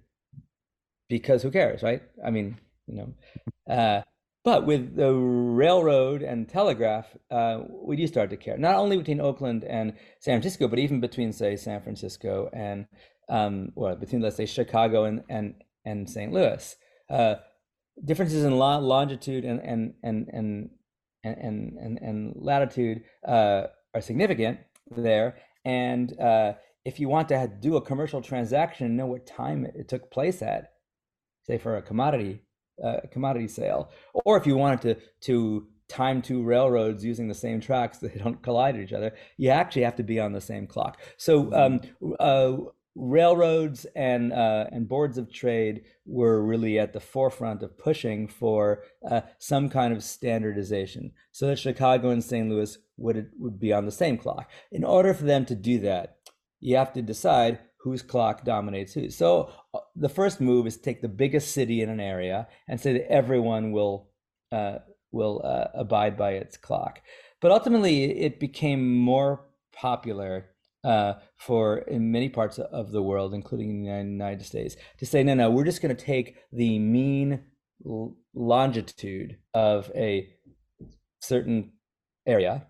because 1.09 1.43
who 1.43 1.51
cares 1.51 1.83
right 1.83 2.03
i 2.25 2.31
mean 2.31 2.59
you 2.87 2.97
know 2.97 3.73
uh, 3.73 4.03
but 4.45 4.67
with 4.67 4.95
the 4.95 5.11
railroad 5.11 6.21
and 6.21 6.47
telegraph, 6.47 7.07
uh, 7.31 7.61
we 7.71 7.97
do 7.97 8.07
start 8.07 8.29
to 8.29 8.37
care. 8.37 8.59
Not 8.59 8.75
only 8.75 8.99
between 8.99 9.19
Oakland 9.19 9.65
and 9.65 9.95
San 10.21 10.35
Francisco, 10.35 10.69
but 10.69 10.79
even 10.79 11.01
between, 11.01 11.33
say, 11.33 11.57
San 11.57 11.81
Francisco 11.81 12.51
and 12.53 12.85
um, 13.29 13.73
well, 13.75 13.97
between 13.97 14.23
let's 14.23 14.37
say 14.37 14.47
Chicago 14.47 15.05
and 15.05 15.23
and 15.29 15.55
and 15.85 16.09
St. 16.09 16.33
Louis. 16.33 16.77
Uh, 17.11 17.37
differences 18.05 18.45
in 18.45 18.57
lo- 18.57 18.81
longitude 18.81 19.45
and 19.45 19.61
and 19.61 19.95
and 20.03 20.29
and 20.33 20.71
and 21.23 21.79
and, 21.79 21.99
and 22.01 22.35
latitude 22.37 23.03
uh, 23.27 23.65
are 23.95 24.01
significant 24.01 24.59
there. 24.97 25.37
And 25.65 26.19
uh, 26.21 26.55
if 26.85 27.01
you 27.01 27.09
want 27.09 27.29
to 27.29 27.51
do 27.61 27.77
a 27.77 27.81
commercial 27.83 28.21
transaction, 28.21 28.97
know 28.97 29.07
what 29.07 29.27
time 29.27 29.65
it 29.65 29.89
took 29.89 30.11
place 30.11 30.43
at, 30.43 30.73
say 31.45 31.59
for 31.59 31.77
a 31.77 31.83
commodity 31.83 32.43
uh, 32.83 33.01
commodity 33.11 33.49
sale, 33.49 33.91
or 34.25 34.37
if 34.37 34.47
you 34.47 34.57
wanted 34.57 34.81
to 34.83 34.97
to 35.21 35.67
time 35.89 36.23
two 36.23 36.43
railroads 36.43 37.05
using 37.05 37.29
the 37.29 37.35
same 37.35 37.61
tracks 37.61 37.99
that 38.03 38.19
don't 38.19 38.43
collide 38.43 38.75
with 38.77 38.85
each 38.85 38.93
other, 38.93 39.15
you 39.37 39.51
actually 39.51 39.83
have 39.83 39.97
to 39.97 40.03
be 40.03 40.19
on 40.21 40.33
the 40.33 40.41
same 40.41 40.67
clock. 40.67 41.01
So 41.17 41.53
um, 41.55 41.81
uh, 42.19 42.57
railroads 42.95 43.87
and 43.97 44.33
uh, 44.33 44.67
and 44.71 44.89
boards 44.89 45.19
of 45.19 45.33
trade 45.33 45.83
were 46.07 46.43
really 46.43 46.79
at 46.79 46.93
the 46.93 47.01
forefront 47.01 47.63
of 47.63 47.79
pushing 47.79 48.29
for 48.29 48.83
uh, 49.09 49.23
some 49.39 49.69
kind 49.69 49.93
of 49.93 50.05
standardization, 50.05 51.13
so 51.33 51.47
that 51.47 51.59
Chicago 51.59 52.11
and 52.11 52.23
St. 52.23 52.49
Louis 52.49 52.79
would 52.97 53.31
would 53.39 53.59
be 53.59 53.73
on 53.73 53.85
the 53.85 53.93
same 53.93 54.17
clock. 54.17 54.51
In 54.71 54.85
order 54.85 55.15
for 55.15 55.25
them 55.25 55.45
to 55.47 55.55
do 55.55 55.79
that, 55.81 56.19
you 56.61 56.77
have 56.77 56.93
to 56.93 57.03
decide 57.03 57.59
whose 57.79 58.03
clock 58.03 58.45
dominates. 58.45 58.97
So 59.17 59.51
uh, 59.75 59.81
the 59.95 60.09
first 60.09 60.41
move 60.41 60.67
is 60.67 60.77
take 60.77 61.03
the 61.03 61.09
biggest 61.09 61.53
city 61.53 61.83
in 61.83 61.91
an 61.91 62.01
area 62.01 62.49
and 62.67 62.81
say 62.81 62.95
that 62.95 63.11
everyone 63.11 63.73
will 63.73 64.09
uh, 64.53 64.79
will 65.11 65.43
uh, 65.45 65.67
abide 65.75 66.17
by 66.17 66.33
its 66.33 66.57
clock. 66.57 67.01
But 67.41 67.53
ultimately, 67.53 68.05
it 68.21 68.41
became 68.41 68.97
more 68.97 69.45
popular 69.73 70.54
uh, 70.85 71.15
for 71.37 71.79
in 71.79 72.13
many 72.13 72.29
parts 72.29 72.59
of 72.59 72.93
the 72.93 73.03
world, 73.03 73.35
including 73.35 73.83
the 73.83 73.91
United 73.91 74.45
States, 74.45 74.77
to 74.99 75.07
say, 75.07 75.23
no, 75.23 75.35
no, 75.35 75.51
we're 75.51 75.65
just 75.65 75.83
going 75.83 75.95
to 75.95 76.05
take 76.05 76.37
the 76.53 76.79
mean 76.79 77.41
longitude 78.35 79.39
of 79.53 79.91
a 79.95 80.29
certain 81.21 81.73
area 82.27 82.67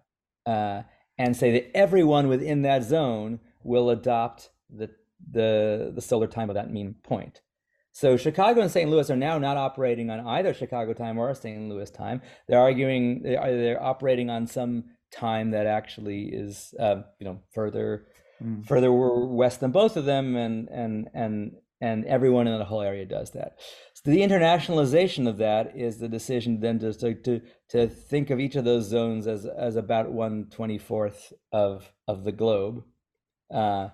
uh, 0.46 0.82
and 1.18 1.36
say 1.36 1.52
that 1.52 1.76
everyone 1.76 2.28
within 2.28 2.62
that 2.62 2.82
zone 2.84 3.40
will 3.62 3.90
adopt 3.90 4.50
the 4.70 4.90
the 5.30 5.92
the 5.94 6.02
solar 6.02 6.26
time 6.26 6.50
of 6.50 6.54
that 6.54 6.70
mean 6.70 6.94
point. 7.02 7.40
So 7.92 8.16
Chicago 8.16 8.60
and 8.60 8.70
St. 8.70 8.90
Louis 8.90 9.08
are 9.08 9.16
now 9.16 9.38
not 9.38 9.56
operating 9.56 10.10
on 10.10 10.26
either 10.26 10.52
Chicago 10.52 10.92
time 10.92 11.16
or 11.16 11.32
St. 11.32 11.68
Louis 11.68 11.88
time. 11.90 12.20
They're 12.48 12.58
arguing 12.58 13.22
they're, 13.22 13.56
they're 13.56 13.82
operating 13.82 14.30
on 14.30 14.46
some 14.46 14.84
time 15.14 15.50
that 15.52 15.66
actually 15.66 16.24
is 16.24 16.74
uh, 16.78 17.02
you 17.18 17.26
know 17.26 17.40
further 17.52 18.06
mm. 18.42 18.66
further 18.66 18.92
west 18.92 19.60
than 19.60 19.70
both 19.70 19.96
of 19.96 20.04
them, 20.04 20.36
and 20.36 20.68
and 20.68 21.08
and 21.14 21.52
and 21.80 22.04
everyone 22.06 22.46
in 22.46 22.58
the 22.58 22.64
whole 22.64 22.82
area 22.82 23.04
does 23.04 23.32
that. 23.32 23.58
So 23.94 24.10
the 24.10 24.20
internationalization 24.20 25.28
of 25.28 25.38
that 25.38 25.76
is 25.76 25.98
the 25.98 26.08
decision 26.08 26.60
then 26.60 26.78
to 26.80 26.92
to 27.14 27.40
to 27.70 27.88
think 27.88 28.30
of 28.30 28.40
each 28.40 28.56
of 28.56 28.64
those 28.64 28.88
zones 28.88 29.26
as 29.26 29.46
as 29.46 29.76
about 29.76 30.10
one 30.10 30.46
twenty 30.50 30.78
fourth 30.78 31.32
of 31.52 31.92
of 32.08 32.24
the 32.24 32.32
globe. 32.32 32.84
Uh, 33.52 33.88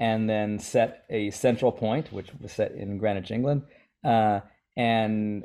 and 0.00 0.28
then 0.28 0.58
set 0.58 1.04
a 1.08 1.30
central 1.30 1.70
point, 1.70 2.12
which 2.12 2.28
was 2.40 2.52
set 2.52 2.72
in 2.72 2.98
Greenwich, 2.98 3.30
England, 3.30 3.62
uh, 4.04 4.40
and 4.76 5.44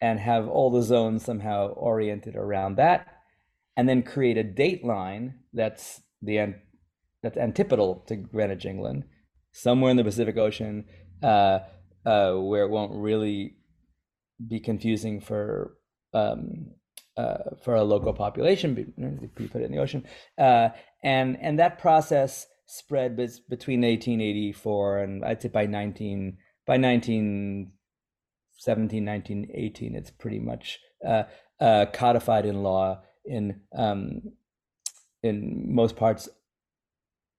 and 0.00 0.18
have 0.18 0.48
all 0.48 0.70
the 0.70 0.82
zones 0.82 1.24
somehow 1.24 1.68
oriented 1.68 2.36
around 2.36 2.76
that, 2.76 3.06
and 3.80 3.88
then 3.88 4.02
create 4.02 4.36
a 4.36 4.44
date 4.44 4.84
line 4.84 5.36
that's 5.54 6.02
the 6.20 6.54
that's 7.22 7.38
antipodal 7.38 8.04
to 8.08 8.16
Greenwich, 8.16 8.66
England, 8.66 9.04
somewhere 9.52 9.90
in 9.90 9.96
the 9.96 10.04
Pacific 10.04 10.36
Ocean, 10.36 10.84
uh, 11.22 11.60
uh, 12.04 12.34
where 12.34 12.64
it 12.64 12.68
won't 12.68 12.92
really 12.92 13.56
be 14.46 14.60
confusing 14.60 15.18
for 15.18 15.78
um, 16.12 16.72
uh, 17.16 17.38
for 17.64 17.74
a 17.74 17.82
local 17.82 18.12
population. 18.12 18.74
Be 18.74 18.84
put 19.48 19.62
it 19.62 19.64
in 19.64 19.72
the 19.72 19.78
ocean, 19.78 20.04
uh, 20.36 20.68
and 21.02 21.38
and 21.40 21.58
that 21.58 21.78
process 21.78 22.48
spread 22.66 23.16
between 23.16 23.80
1884 23.80 24.98
and 24.98 25.24
I'd 25.24 25.40
say 25.40 25.48
by 25.48 25.64
19 25.64 26.36
by 26.66 26.74
1917 26.74 29.06
1918 29.06 29.96
it's 29.96 30.10
pretty 30.10 30.38
much 30.38 30.78
uh, 31.04 31.22
uh, 31.58 31.86
codified 31.92 32.44
in 32.44 32.62
law 32.62 33.00
in 33.24 33.60
um, 33.74 34.22
in 35.22 35.74
most 35.74 35.96
parts 35.96 36.28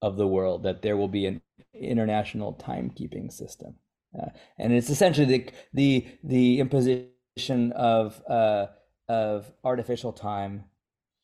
of 0.00 0.16
the 0.16 0.26
world 0.26 0.62
that 0.62 0.82
there 0.82 0.96
will 0.96 1.08
be 1.08 1.26
an 1.26 1.40
international 1.74 2.54
timekeeping 2.54 3.32
system 3.32 3.74
uh, 4.20 4.28
and 4.58 4.72
it's 4.72 4.90
essentially 4.90 5.26
the 5.26 5.50
the 5.72 6.06
the 6.24 6.60
imposition 6.60 7.72
of 7.72 8.22
uh, 8.28 8.66
of 9.08 9.52
artificial 9.64 10.12
time 10.12 10.64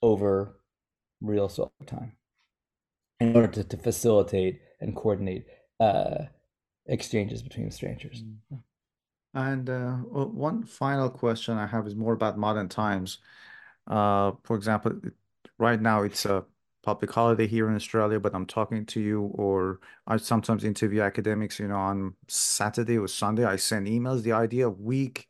over 0.02 0.60
real 1.20 1.48
solar 1.48 1.70
time 1.86 2.12
in 3.20 3.34
order 3.34 3.48
to, 3.48 3.64
to 3.64 3.76
facilitate 3.76 4.60
and 4.80 4.94
coordinate 4.94 5.46
uh, 5.80 6.24
exchanges 6.86 7.42
between 7.42 7.70
strangers. 7.70 8.22
Mm-hmm. 8.22 8.56
And 9.34 9.70
uh, 9.70 9.92
one 9.96 10.64
final 10.64 11.10
question 11.10 11.56
I 11.56 11.66
have 11.66 11.86
is 11.86 11.94
more 11.94 12.14
about 12.14 12.38
modern 12.38 12.68
times. 12.68 13.18
Uh, 13.88 14.32
for 14.44 14.56
example, 14.56 14.92
right 15.58 15.80
now 15.80 16.02
it's 16.02 16.24
a 16.26 16.44
public 16.82 17.10
holiday 17.10 17.46
here 17.46 17.68
in 17.68 17.74
Australia, 17.74 18.20
but 18.20 18.34
I'm 18.34 18.46
talking 18.46 18.86
to 18.86 19.00
you, 19.00 19.22
or 19.34 19.80
I 20.06 20.16
sometimes 20.18 20.64
interview 20.64 21.00
academics, 21.00 21.58
you 21.58 21.68
know, 21.68 21.76
on 21.76 22.14
Saturday 22.28 22.98
or 22.98 23.08
Sunday. 23.08 23.44
I 23.44 23.56
send 23.56 23.86
emails. 23.86 24.22
The 24.22 24.32
idea 24.32 24.68
of 24.68 24.80
week 24.80 25.28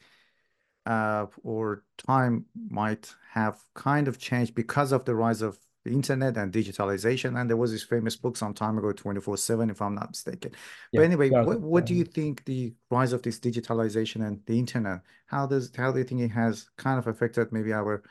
uh, 0.87 1.27
or 1.43 1.85
time 2.07 2.47
might 2.71 3.15
have 3.33 3.61
kind 3.75 4.09
of 4.09 4.19
changed 4.19 4.55
because 4.55 4.93
of 4.93 5.05
the 5.05 5.15
rise 5.15 5.43
of 5.43 5.59
the 5.85 5.93
internet 5.93 6.37
and 6.37 6.53
digitalization. 6.53 7.41
And 7.41 7.49
there 7.49 7.57
was 7.57 7.73
this 7.73 7.83
famous 7.83 8.17
book 8.17 8.37
some 8.37 8.55
time 8.55 8.79
ago, 8.79 8.93
24 8.93 9.37
7, 9.37 9.71
if 9.71 9.83
I'm 9.83 9.95
not 9.95 10.11
mistaken. 10.11 10.53
Yeah, 10.93 11.01
but 11.01 11.05
anyway, 11.05 11.31
what, 11.31 11.61
what 11.61 11.87
do 11.87 11.95
you 11.95 12.05
think 12.05 12.45
the 12.45 12.75
rise 12.91 13.13
of 13.13 13.23
this 13.23 13.39
digitalization 13.39 14.27
and 14.27 14.41
the 14.47 14.59
internet, 14.59 15.01
how 15.27 15.47
does, 15.47 15.71
how 15.77 15.93
do 15.93 15.99
you 15.99 16.05
think 16.05 16.21
it 16.21 16.29
has 16.29 16.69
kind 16.77 16.99
of 16.99 17.07
affected 17.07 17.53
maybe 17.53 17.73
our 17.73 18.03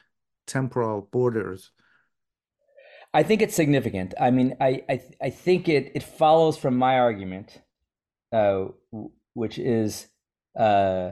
temporal 0.48 1.08
borders? 1.12 1.72
I 3.14 3.24
think 3.24 3.41
it's 3.41 3.56
significant. 3.56 4.14
I 4.20 4.32
mean, 4.32 4.56
I, 4.60 4.84
I, 4.89 5.02
I 5.22 5.30
think 5.30 5.70
it, 5.70 5.91
it 5.95 6.04
follows 6.04 6.58
from 6.58 6.78
my 6.78 6.98
argument, 7.00 7.62
uh, 8.32 8.66
which 9.34 9.58
is, 9.58 10.08
uh, 10.58 11.12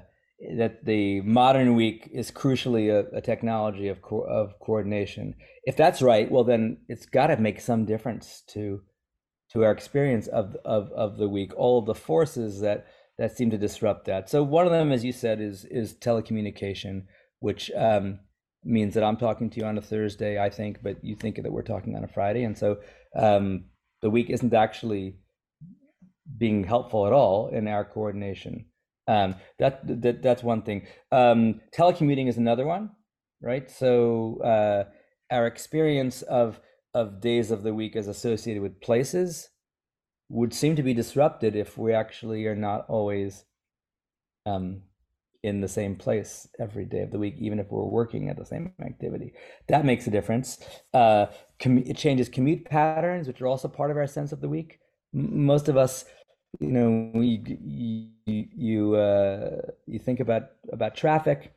that 0.58 0.84
the 0.86 1.22
modern 1.22 1.76
week 1.76 2.10
is 2.14 2.32
crucially 2.32 2.92
a, 2.92 3.16
a 3.16 3.22
technology 3.22 3.88
of 3.88 4.02
co- 4.02 4.28
of 4.28 4.60
coordination. 4.60 5.36
If 5.64 5.78
that's 5.78 6.02
right, 6.02 6.30
well 6.30 6.44
then 6.44 6.78
it's 6.90 7.06
got 7.06 7.28
to 7.28 7.38
make 7.38 7.62
some 7.62 7.86
difference 7.86 8.44
to 8.50 8.82
to 9.52 9.64
our 9.64 9.72
experience 9.72 10.28
of 10.28 10.58
of 10.66 10.92
of 10.92 11.18
the 11.18 11.30
week. 11.30 11.52
All 11.56 11.80
of 11.80 11.86
the 11.86 11.96
forces 11.96 12.60
that 12.62 12.86
that 13.18 13.36
seem 13.36 13.50
to 13.52 13.58
disrupt 13.58 14.06
that. 14.06 14.30
So 14.30 14.44
one 14.44 14.66
of 14.66 14.74
them, 14.74 14.92
as 14.92 15.06
you 15.06 15.14
said, 15.14 15.40
is 15.40 15.66
is 15.66 15.94
telecommunication, 15.94 17.06
which 17.40 17.72
um, 17.72 18.20
means 18.66 18.96
that 18.96 19.04
I'm 19.04 19.18
talking 19.18 19.50
to 19.52 19.60
you 19.60 19.66
on 19.66 19.78
a 19.78 19.82
Thursday, 19.82 20.42
I 20.42 20.50
think, 20.50 20.82
but 20.82 21.04
you 21.04 21.16
think 21.16 21.42
that 21.42 21.52
we're 21.52 21.62
talking 21.62 21.96
on 21.96 22.04
a 22.04 22.08
Friday, 22.08 22.44
and 22.44 22.58
so 22.58 22.80
um, 23.16 23.66
the 24.02 24.10
week 24.10 24.30
isn't 24.30 24.54
actually 24.54 25.18
being 26.38 26.64
helpful 26.64 27.06
at 27.06 27.14
all 27.14 27.50
in 27.50 27.68
our 27.68 27.86
coordination. 27.86 28.66
Um, 29.08 29.36
that, 29.60 30.02
that 30.02 30.24
that's 30.24 30.44
one 30.44 30.64
thing. 30.64 30.88
Um, 31.12 31.62
telecommuting 31.78 32.28
is 32.28 32.38
another 32.38 32.66
one, 32.66 32.90
right? 33.42 33.70
So 33.70 34.42
uh, 34.44 34.86
our 35.32 35.46
experience 35.46 36.24
of 36.24 36.60
of 36.94 37.20
days 37.20 37.52
of 37.52 37.64
the 37.64 37.74
week 37.74 37.96
as 37.96 38.08
associated 38.08 38.64
with 38.64 38.82
places 38.82 39.50
would 40.30 40.54
seem 40.54 40.76
to 40.78 40.84
be 40.84 40.94
disrupted 40.94 41.56
if 41.56 41.78
we 41.78 41.94
actually 41.94 42.46
are 42.48 42.56
not 42.56 42.86
always 42.88 43.44
um, 44.46 44.82
in 45.46 45.62
the 45.62 45.68
same 45.68 45.96
place 45.96 46.48
every 46.60 46.86
day 46.86 47.02
of 47.02 47.12
the 47.12 47.20
week, 47.20 47.36
even 47.38 47.60
if 47.60 47.72
we're 47.72 47.86
working 47.86 48.30
at 48.30 48.38
the 48.38 48.46
same 48.46 48.74
activity. 48.82 49.34
That 49.68 49.86
makes 49.86 50.08
a 50.08 50.12
difference. 50.12 50.60
Uh, 50.94 51.28
it 51.60 51.98
changes 51.98 52.28
commute 52.30 52.66
patterns, 52.66 53.28
which 53.28 53.42
are 53.42 53.48
also 53.48 53.68
part 53.68 53.92
of 53.92 53.98
our 53.98 54.08
sense 54.08 54.32
of 54.32 54.42
the 54.42 54.50
week. 54.50 54.80
M- 55.14 55.46
most 55.46 55.70
of 55.70 55.78
us 55.78 56.06
you 56.60 56.72
know 56.72 57.12
we, 57.14 57.44
you 57.64 58.46
you, 58.56 58.96
uh, 58.96 59.62
you 59.86 60.00
think 60.00 60.20
about 60.20 60.52
about 60.72 60.96
traffic 60.96 61.54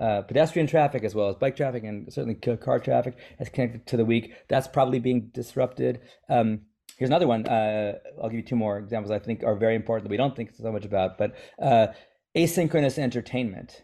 uh, 0.00 0.22
pedestrian 0.22 0.66
traffic 0.66 1.04
as 1.04 1.14
well 1.14 1.28
as 1.28 1.36
bike 1.36 1.56
traffic 1.56 1.84
and 1.84 2.12
certainly 2.12 2.34
car 2.34 2.78
traffic 2.78 3.16
as 3.38 3.48
connected 3.48 3.86
to 3.86 3.96
the 3.96 4.04
week 4.04 4.34
that's 4.48 4.68
probably 4.68 4.98
being 4.98 5.30
disrupted 5.34 6.00
um, 6.28 6.60
here's 6.96 7.10
another 7.10 7.26
one 7.26 7.46
uh, 7.46 7.98
i'll 8.22 8.28
give 8.28 8.38
you 8.38 8.42
two 8.42 8.56
more 8.56 8.78
examples 8.78 9.10
i 9.10 9.18
think 9.18 9.42
are 9.42 9.54
very 9.54 9.74
important 9.74 10.04
that 10.04 10.10
we 10.10 10.16
don't 10.16 10.36
think 10.36 10.50
so 10.54 10.72
much 10.72 10.84
about 10.84 11.18
but 11.18 11.34
uh, 11.60 11.88
asynchronous 12.36 12.98
entertainment 12.98 13.82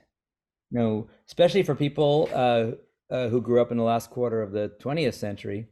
you 0.71 0.79
know 0.79 1.09
especially 1.27 1.63
for 1.63 1.75
people 1.75 2.29
uh, 2.33 2.71
uh, 3.11 3.29
who 3.29 3.41
grew 3.41 3.61
up 3.61 3.71
in 3.71 3.77
the 3.77 3.83
last 3.83 4.11
quarter 4.11 4.43
of 4.43 4.53
the 4.53 4.73
20th 4.81 5.15
century 5.15 5.67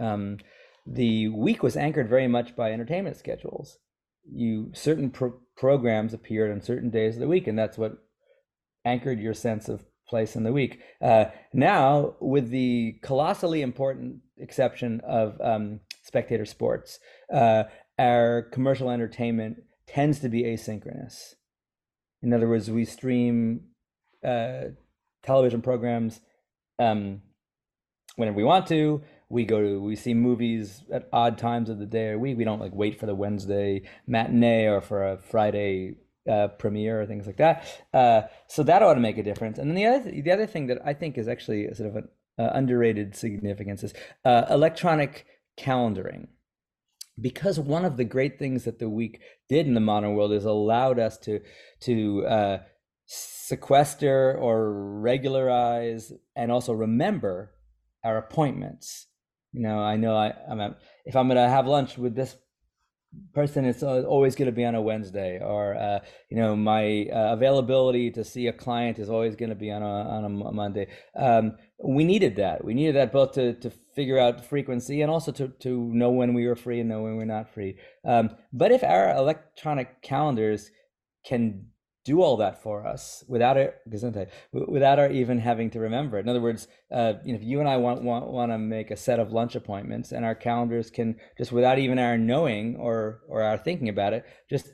um, 0.00 0.38
the 0.86 1.28
week 1.28 1.62
was 1.62 1.76
anchored 1.76 2.08
very 2.08 2.28
much 2.28 2.56
by 2.56 2.72
entertainment 2.72 3.16
schedules 3.16 3.78
you 4.32 4.70
certain 4.74 5.10
pro- 5.10 5.38
programs 5.56 6.14
appeared 6.14 6.50
on 6.50 6.60
certain 6.60 6.90
days 6.90 7.16
of 7.16 7.20
the 7.20 7.28
week, 7.28 7.46
and 7.46 7.58
that's 7.58 7.78
what 7.78 7.98
anchored 8.84 9.20
your 9.20 9.34
sense 9.34 9.68
of 9.68 9.84
place 10.08 10.36
in 10.36 10.42
the 10.42 10.52
week. 10.52 10.80
Uh, 11.00 11.26
now, 11.52 12.14
with 12.20 12.50
the 12.50 12.96
colossally 13.02 13.62
important 13.62 14.16
exception 14.38 15.00
of 15.06 15.40
um, 15.40 15.80
spectator 16.02 16.46
sports, 16.46 16.98
uh, 17.32 17.64
our 17.98 18.42
commercial 18.52 18.90
entertainment 18.90 19.58
tends 19.86 20.20
to 20.20 20.28
be 20.28 20.44
asynchronous. 20.44 21.34
In 22.22 22.32
other 22.32 22.48
words, 22.48 22.70
we 22.70 22.84
stream 22.84 23.62
uh, 24.24 24.62
television 25.22 25.62
programs 25.62 26.20
um, 26.78 27.22
whenever 28.16 28.36
we 28.36 28.44
want 28.44 28.66
to 28.68 29.02
we 29.30 29.44
go 29.44 29.62
to 29.62 29.80
we 29.80 29.96
see 29.96 30.12
movies 30.12 30.82
at 30.92 31.08
odd 31.12 31.38
times 31.38 31.70
of 31.70 31.78
the 31.78 31.86
day 31.86 32.08
or 32.08 32.18
week. 32.18 32.36
We 32.36 32.44
don't 32.44 32.60
like 32.60 32.74
wait 32.74 32.98
for 32.98 33.06
the 33.06 33.14
Wednesday 33.14 33.82
matinee 34.06 34.66
or 34.66 34.80
for 34.80 35.12
a 35.12 35.18
Friday 35.18 35.94
uh, 36.28 36.48
premiere 36.48 37.00
or 37.00 37.06
things 37.06 37.26
like 37.26 37.38
that. 37.38 37.64
Uh, 37.94 38.22
so 38.48 38.62
that 38.64 38.82
ought 38.82 38.94
to 38.94 39.00
make 39.00 39.16
a 39.16 39.22
difference. 39.22 39.58
And 39.58 39.70
then 39.70 39.76
the 39.76 39.86
other 39.86 40.10
th- 40.10 40.24
the 40.24 40.32
other 40.32 40.46
thing 40.46 40.66
that 40.66 40.78
I 40.84 40.92
think 40.92 41.16
is 41.16 41.28
actually 41.28 41.72
sort 41.74 41.88
of 41.88 41.96
an 41.96 42.08
uh, 42.38 42.50
underrated 42.52 43.16
significance 43.16 43.84
is 43.84 43.94
uh, 44.24 44.44
electronic 44.50 45.26
calendaring. 45.58 46.26
Because 47.20 47.58
one 47.58 47.84
of 47.84 47.96
the 47.96 48.04
great 48.04 48.38
things 48.38 48.64
that 48.64 48.78
the 48.78 48.88
week 48.88 49.20
did 49.48 49.66
in 49.66 49.74
the 49.74 49.80
modern 49.80 50.14
world 50.14 50.32
is 50.32 50.44
allowed 50.44 50.98
us 50.98 51.18
to 51.18 51.40
to 51.80 52.26
uh, 52.26 52.58
sequester 53.06 54.36
or 54.38 54.72
regularize 55.00 56.12
and 56.36 56.52
also 56.52 56.72
remember 56.72 57.52
our 58.04 58.16
appointments. 58.16 59.06
You 59.52 59.62
know, 59.62 59.80
I 59.80 59.96
know 59.96 60.16
I, 60.16 60.32
I'm 60.48 60.76
if 61.04 61.16
I'm 61.16 61.26
going 61.26 61.36
to 61.36 61.48
have 61.48 61.66
lunch 61.66 61.98
with 61.98 62.14
this 62.14 62.36
person 63.34 63.64
it's 63.64 63.82
always 63.82 64.36
going 64.36 64.46
to 64.46 64.52
be 64.52 64.64
on 64.64 64.76
a 64.76 64.80
wednesday 64.80 65.40
or 65.42 65.74
uh, 65.74 65.98
you 66.28 66.36
know 66.36 66.54
my 66.54 67.06
uh, 67.12 67.32
availability 67.32 68.10
to 68.10 68.22
see 68.22 68.46
a 68.46 68.52
client 68.52 68.98
is 68.98 69.10
always 69.10 69.34
going 69.34 69.48
to 69.48 69.56
be 69.56 69.70
on 69.70 69.82
a, 69.82 69.86
on 69.86 70.24
a 70.24 70.28
monday. 70.28 70.86
Um, 71.16 71.56
we 71.82 72.04
needed 72.04 72.36
that. 72.36 72.64
We 72.64 72.74
needed 72.74 72.96
that 72.96 73.12
both 73.12 73.32
to, 73.32 73.54
to 73.54 73.70
figure 73.94 74.18
out 74.18 74.44
frequency 74.44 75.02
and 75.02 75.10
also 75.10 75.32
to, 75.32 75.48
to 75.60 75.92
know 75.92 76.10
when 76.10 76.34
we 76.34 76.46
were 76.46 76.56
free 76.56 76.80
and 76.80 76.88
know 76.88 77.02
when 77.02 77.16
we're 77.16 77.24
not 77.24 77.52
free. 77.52 77.76
Um, 78.04 78.30
but 78.52 78.70
if 78.72 78.84
our 78.84 79.14
electronic 79.14 80.02
calendars 80.02 80.70
can 81.24 81.66
do 82.04 82.22
all 82.22 82.36
that 82.38 82.62
for 82.62 82.86
us 82.86 83.22
without 83.28 83.56
it 83.56 83.76
without 84.52 84.98
our 84.98 85.10
even 85.10 85.38
having 85.38 85.70
to 85.70 85.80
remember 85.80 86.16
it. 86.16 86.22
In 86.22 86.28
other 86.28 86.40
words, 86.40 86.66
uh, 86.90 87.14
you 87.24 87.32
know, 87.32 87.38
if 87.38 87.44
you 87.44 87.60
and 87.60 87.68
I 87.68 87.76
want, 87.76 88.02
want 88.02 88.26
want 88.28 88.52
to 88.52 88.58
make 88.58 88.90
a 88.90 88.96
set 88.96 89.20
of 89.20 89.32
lunch 89.32 89.54
appointments, 89.54 90.12
and 90.12 90.24
our 90.24 90.34
calendars 90.34 90.90
can 90.90 91.16
just 91.36 91.52
without 91.52 91.78
even 91.78 91.98
our 91.98 92.16
knowing 92.16 92.76
or 92.76 93.20
or 93.28 93.42
our 93.42 93.58
thinking 93.58 93.88
about 93.88 94.12
it, 94.12 94.24
just 94.48 94.68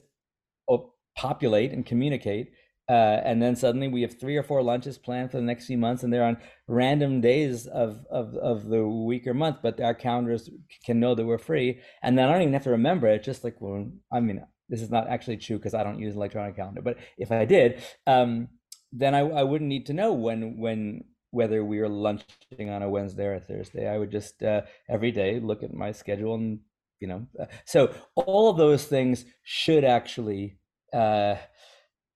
populate 1.17 1.73
and 1.73 1.85
communicate. 1.85 2.53
Uh, 2.89 3.21
and 3.25 3.43
then 3.43 3.57
suddenly 3.57 3.89
we 3.89 4.03
have 4.03 4.21
three 4.21 4.37
or 4.37 4.45
four 4.45 4.63
lunches 4.63 4.97
planned 4.97 5.29
for 5.31 5.39
the 5.39 5.43
next 5.43 5.67
few 5.67 5.77
months, 5.77 6.05
and 6.05 6.13
they're 6.13 6.23
on 6.23 6.37
random 6.69 7.21
days 7.21 7.67
of, 7.67 8.05
of, 8.11 8.37
of 8.37 8.67
the 8.69 8.87
week 8.87 9.27
or 9.27 9.35
month, 9.35 9.57
but 9.61 9.81
our 9.81 9.95
calendars 9.95 10.49
can 10.85 11.01
know 11.01 11.13
that 11.13 11.27
we're 11.27 11.39
free. 11.39 11.81
And 12.01 12.17
then 12.17 12.29
I 12.29 12.33
don't 12.33 12.43
even 12.43 12.53
have 12.53 12.63
to 12.63 12.71
remember 12.71 13.09
it. 13.09 13.25
Just 13.25 13.43
like, 13.43 13.57
well, 13.61 13.91
I 14.13 14.21
mean, 14.21 14.47
this 14.69 14.83
is 14.83 14.91
not 14.91 15.09
actually 15.09 15.37
true 15.37 15.59
because 15.59 15.75
I 15.75 15.83
don't 15.83 15.99
use 15.99 16.15
an 16.15 16.19
electronic 16.19 16.57
calendar, 16.57 16.83
but 16.83 16.99
if 17.19 17.31
I 17.31 17.45
did, 17.45 17.83
um, 18.07 18.49
then 18.93 19.15
I, 19.15 19.21
I 19.21 19.43
wouldn't 19.43 19.69
need 19.69 19.87
to 19.87 19.93
know 19.93 20.13
when 20.13 20.59
when 20.59 21.05
whether 21.31 21.65
we 21.65 21.81
were 21.81 21.89
lunching 21.89 22.71
on 22.71 22.83
a 22.83 22.89
Wednesday 22.89 23.27
or 23.27 23.35
a 23.35 23.41
Thursday. 23.41 23.89
I 23.89 23.99
would 23.99 24.11
just 24.11 24.43
uh, 24.43 24.63
every 24.89 25.13
day 25.13 25.41
look 25.41 25.63
at 25.63 25.75
my 25.75 25.93
schedule 25.93 26.35
and 26.35 26.61
you 27.01 27.09
know. 27.09 27.27
Uh, 27.39 27.47
so 27.65 27.93
all 28.15 28.49
of 28.49 28.57
those 28.57 28.85
things 28.85 29.25
should 29.43 29.85
actually 29.85 30.59
uh, 30.93 31.37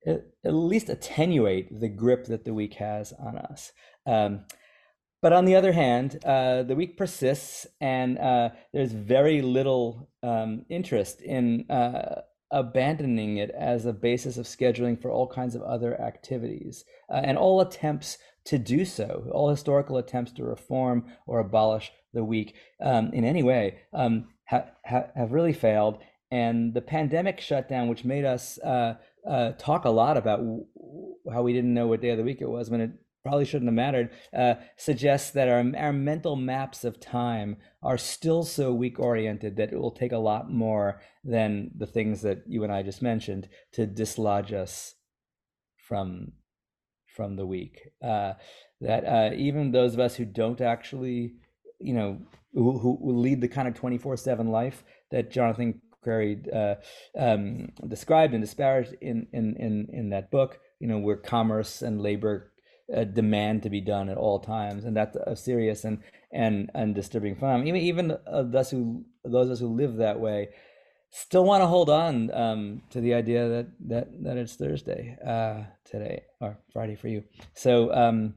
at, 0.07 0.25
least 0.45 0.89
attenuate 0.89 1.81
the 1.81 1.89
grip 1.89 2.27
that 2.27 2.45
the 2.45 2.55
week 2.55 2.75
has 2.75 3.13
on 3.13 3.37
us. 3.37 3.73
Um, 4.07 4.45
but 5.23 5.35
on 5.35 5.45
the 5.45 5.57
other 5.57 5.73
hand, 5.73 6.19
uh, 6.25 6.63
the 6.63 6.75
week 6.75 6.97
persists, 6.97 7.67
and 7.81 8.19
uh, 8.19 8.51
there's 8.73 8.93
very 8.93 9.43
little 9.43 10.09
um, 10.23 10.65
interest 10.71 11.21
in 11.21 11.71
uh, 11.71 12.23
abandoning 12.51 13.37
it 13.37 13.51
as 13.51 13.87
a 13.87 13.93
basis 13.93 14.37
of 14.37 14.47
scheduling 14.47 15.01
for 15.01 15.11
all 15.11 15.27
kinds 15.27 15.55
of 15.55 15.63
other 15.63 16.01
activities. 16.01 16.85
Uh, 17.09 17.21
and 17.25 17.39
all 17.39 17.61
attempts 17.61 18.19
to 18.45 18.59
do 18.59 18.85
so, 18.85 19.29
all 19.33 19.51
historical 19.51 19.97
attempts 19.97 20.33
to 20.33 20.45
reform 20.45 21.05
or 21.27 21.39
abolish 21.39 21.93
the 22.13 22.25
week 22.25 22.55
um, 22.81 23.13
in 23.13 23.25
any 23.25 23.43
way, 23.43 23.79
um, 23.93 24.29
ha- 24.45 24.67
ha- 24.85 25.07
have 25.15 25.33
really 25.33 25.53
failed. 25.53 25.99
And 26.31 26.75
the 26.75 26.81
pandemic 26.81 27.41
shutdown, 27.41 27.89
which 27.89 28.05
made 28.05 28.25
us 28.25 28.59
uh, 28.59 28.95
uh, 29.29 29.53
talk 29.53 29.85
a 29.85 29.91
lot 29.91 30.17
about 30.17 30.39
w- 30.39 30.65
how 31.33 31.43
we 31.43 31.53
didn't 31.53 31.75
know 31.75 31.87
what 31.87 32.01
day 32.01 32.11
of 32.11 32.19
the 32.19 32.25
week 32.25 32.41
it 32.41 32.49
was 32.49 32.71
when 32.71 32.81
it 32.81 32.91
probably 33.23 33.45
shouldn't 33.45 33.69
have 33.69 33.75
mattered, 33.75 34.11
uh, 34.37 34.55
suggests 34.77 35.31
that 35.33 35.49
our, 35.49 35.65
our 35.77 35.93
mental 35.93 36.37
maps 36.37 36.85
of 36.85 37.01
time 37.01 37.57
are 37.83 37.99
still 37.99 38.43
so 38.43 38.73
week 38.73 38.99
oriented 38.99 39.57
that 39.57 39.73
it 39.73 39.79
will 39.79 39.91
take 39.91 40.13
a 40.13 40.19
lot 40.19 40.51
more 40.51 41.01
than 41.25 41.71
the 41.77 41.87
things 41.87 42.23
that 42.23 42.43
you 42.47 42.65
and 42.65 42.73
I 42.73 42.83
just 42.83 43.03
mentioned 43.03 43.49
to 43.73 43.87
dislodge 43.87 44.53
us 44.53 44.95
from 45.77 46.33
from 47.07 47.37
the 47.37 47.47
week. 47.47 47.91
Uh, 48.03 48.35
that 48.81 49.05
uh, 49.05 49.35
even 49.35 49.73
those 49.73 49.95
of 49.95 50.01
us 50.01 50.15
who 50.15 50.25
don't 50.25 50.61
actually, 50.61 51.35
you 51.79 51.93
know, 51.93 52.19
who, 52.55 52.79
who 52.79 52.99
lead 53.19 53.41
the 53.41 53.49
kind 53.49 53.69
of 53.69 53.75
24 53.75 54.17
7 54.17 54.49
life 54.49 54.85
that 55.11 55.31
Jonathan 55.31 55.81
Crary 56.03 56.41
uh, 56.53 56.77
um, 57.19 57.69
described 57.87 58.33
and 58.33 58.43
disparaged 58.43 58.95
in, 59.01 59.27
in, 59.33 59.57
in, 59.57 59.89
in 59.93 60.11
that 60.11 60.31
book, 60.31 60.59
you 60.79 60.87
know, 60.87 60.99
where 60.99 61.17
commerce 61.17 61.83
and 61.83 62.01
labor 62.01 62.50
a 62.93 63.05
demand 63.05 63.63
to 63.63 63.71
be 63.71 63.81
done 63.81 64.09
at 64.09 64.17
all 64.17 64.39
times, 64.39 64.85
and 64.85 64.97
that's 64.97 65.17
a 65.17 65.37
serious 65.37 65.85
and 65.85 65.99
and 66.33 66.71
and 66.75 66.95
disturbing 66.95 67.37
phenomenon. 67.37 67.69
Even 67.69 67.81
even 67.83 68.19
those 68.51 68.71
who 68.71 69.05
those 69.25 69.47
of 69.47 69.53
us 69.53 69.61
who 69.61 69.69
live 69.69 69.97
that 69.97 70.21
way 70.21 70.49
still 71.11 71.45
want 71.45 71.63
to 71.63 71.67
hold 71.67 71.91
on 71.91 72.31
um, 72.33 72.83
to 72.91 73.01
the 73.01 73.15
idea 73.15 73.49
that 73.49 73.67
that 73.89 74.25
that 74.25 74.37
it's 74.37 74.55
Thursday 74.55 75.17
uh, 75.27 75.65
today 75.85 76.23
or 76.41 76.59
Friday 76.73 76.97
for 76.97 77.09
you. 77.09 77.25
So 77.55 77.93
um, 77.93 78.35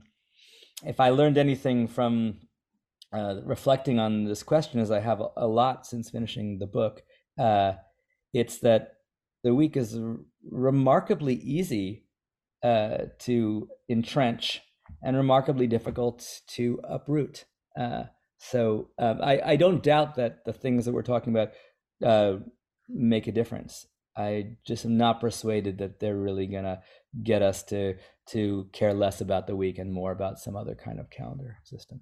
if 0.86 1.00
I 1.00 1.10
learned 1.10 1.38
anything 1.38 1.88
from 1.88 2.40
uh, 3.14 3.42
reflecting 3.46 4.00
on 4.00 4.26
this 4.26 4.44
question, 4.44 4.80
as 4.80 4.92
I 4.92 5.00
have 5.00 5.22
a, 5.22 5.28
a 5.38 5.48
lot 5.48 5.86
since 5.86 6.10
finishing 6.10 6.58
the 6.60 6.68
book, 6.68 7.04
uh, 7.40 7.74
it's 8.34 8.60
that 8.60 8.94
the 9.44 9.54
week 9.54 9.78
is 9.78 10.00
remarkably 10.50 11.36
easy 11.36 12.03
uh, 12.64 13.06
to 13.20 13.68
entrench 13.90 14.62
and 15.02 15.18
remarkably 15.18 15.68
difficult 15.68 16.42
to 16.48 16.80
uproot. 16.84 17.46
Uh, 17.78 18.04
so 18.38 18.90
um, 18.98 19.20
I, 19.22 19.42
I, 19.46 19.56
don't 19.56 19.84
doubt 19.84 20.16
that 20.16 20.46
the 20.46 20.54
things 20.54 20.86
that 20.86 20.94
we're 20.94 21.02
talking 21.02 21.34
about 21.34 21.52
uh, 22.06 22.40
make 22.88 23.28
a 23.28 23.32
difference. 23.32 23.88
I 24.16 24.58
just 24.66 24.86
am 24.86 24.98
not 24.98 25.20
persuaded 25.20 25.80
that 25.80 26.00
they're 26.00 26.18
really 26.18 26.46
gonna 26.48 26.82
get 27.24 27.42
us 27.42 27.64
to 27.64 27.96
to 28.28 28.68
care 28.72 28.94
less 28.94 29.22
about 29.22 29.48
the 29.48 29.56
week 29.56 29.80
and 29.80 29.92
more 29.92 30.12
about 30.12 30.40
some 30.40 30.56
other 30.56 30.76
kind 30.76 31.00
of 31.00 31.10
calendar 31.10 31.58
system 31.64 32.02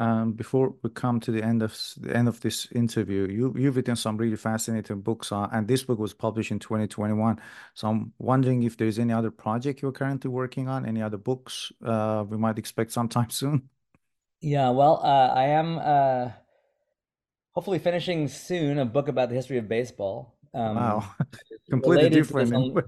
um, 0.00 0.32
before 0.32 0.74
we 0.82 0.88
come 0.88 1.20
to 1.20 1.30
the 1.30 1.44
end 1.44 1.62
of 1.62 1.78
the 1.98 2.16
end 2.16 2.26
of 2.26 2.40
this 2.40 2.66
interview, 2.72 3.28
you 3.28 3.54
you've 3.56 3.76
written 3.76 3.96
some 3.96 4.16
really 4.16 4.36
fascinating 4.36 5.02
books, 5.02 5.30
uh, 5.30 5.46
and 5.52 5.68
this 5.68 5.82
book 5.82 5.98
was 5.98 6.14
published 6.14 6.50
in 6.50 6.58
2021. 6.58 7.38
So 7.74 7.88
I'm 7.88 8.12
wondering 8.18 8.62
if 8.62 8.78
there's 8.78 8.98
any 8.98 9.12
other 9.12 9.30
project 9.30 9.82
you're 9.82 9.92
currently 9.92 10.30
working 10.30 10.68
on, 10.68 10.86
any 10.86 11.02
other 11.02 11.18
books 11.18 11.70
uh, 11.84 12.24
we 12.26 12.38
might 12.38 12.58
expect 12.58 12.92
sometime 12.92 13.28
soon. 13.40 13.68
Yeah, 14.40 14.70
well, 14.70 15.02
uh, 15.04 15.34
I 15.34 15.48
am 15.48 15.78
uh, 15.78 16.30
hopefully 17.52 17.78
finishing 17.78 18.26
soon 18.28 18.78
a 18.78 18.86
book 18.86 19.08
about 19.08 19.28
the 19.28 19.34
history 19.34 19.58
of 19.58 19.68
baseball. 19.68 20.38
Um, 20.54 20.76
wow, 20.76 21.14
completely 21.70 22.08
different. 22.08 22.54
Only, 22.54 22.82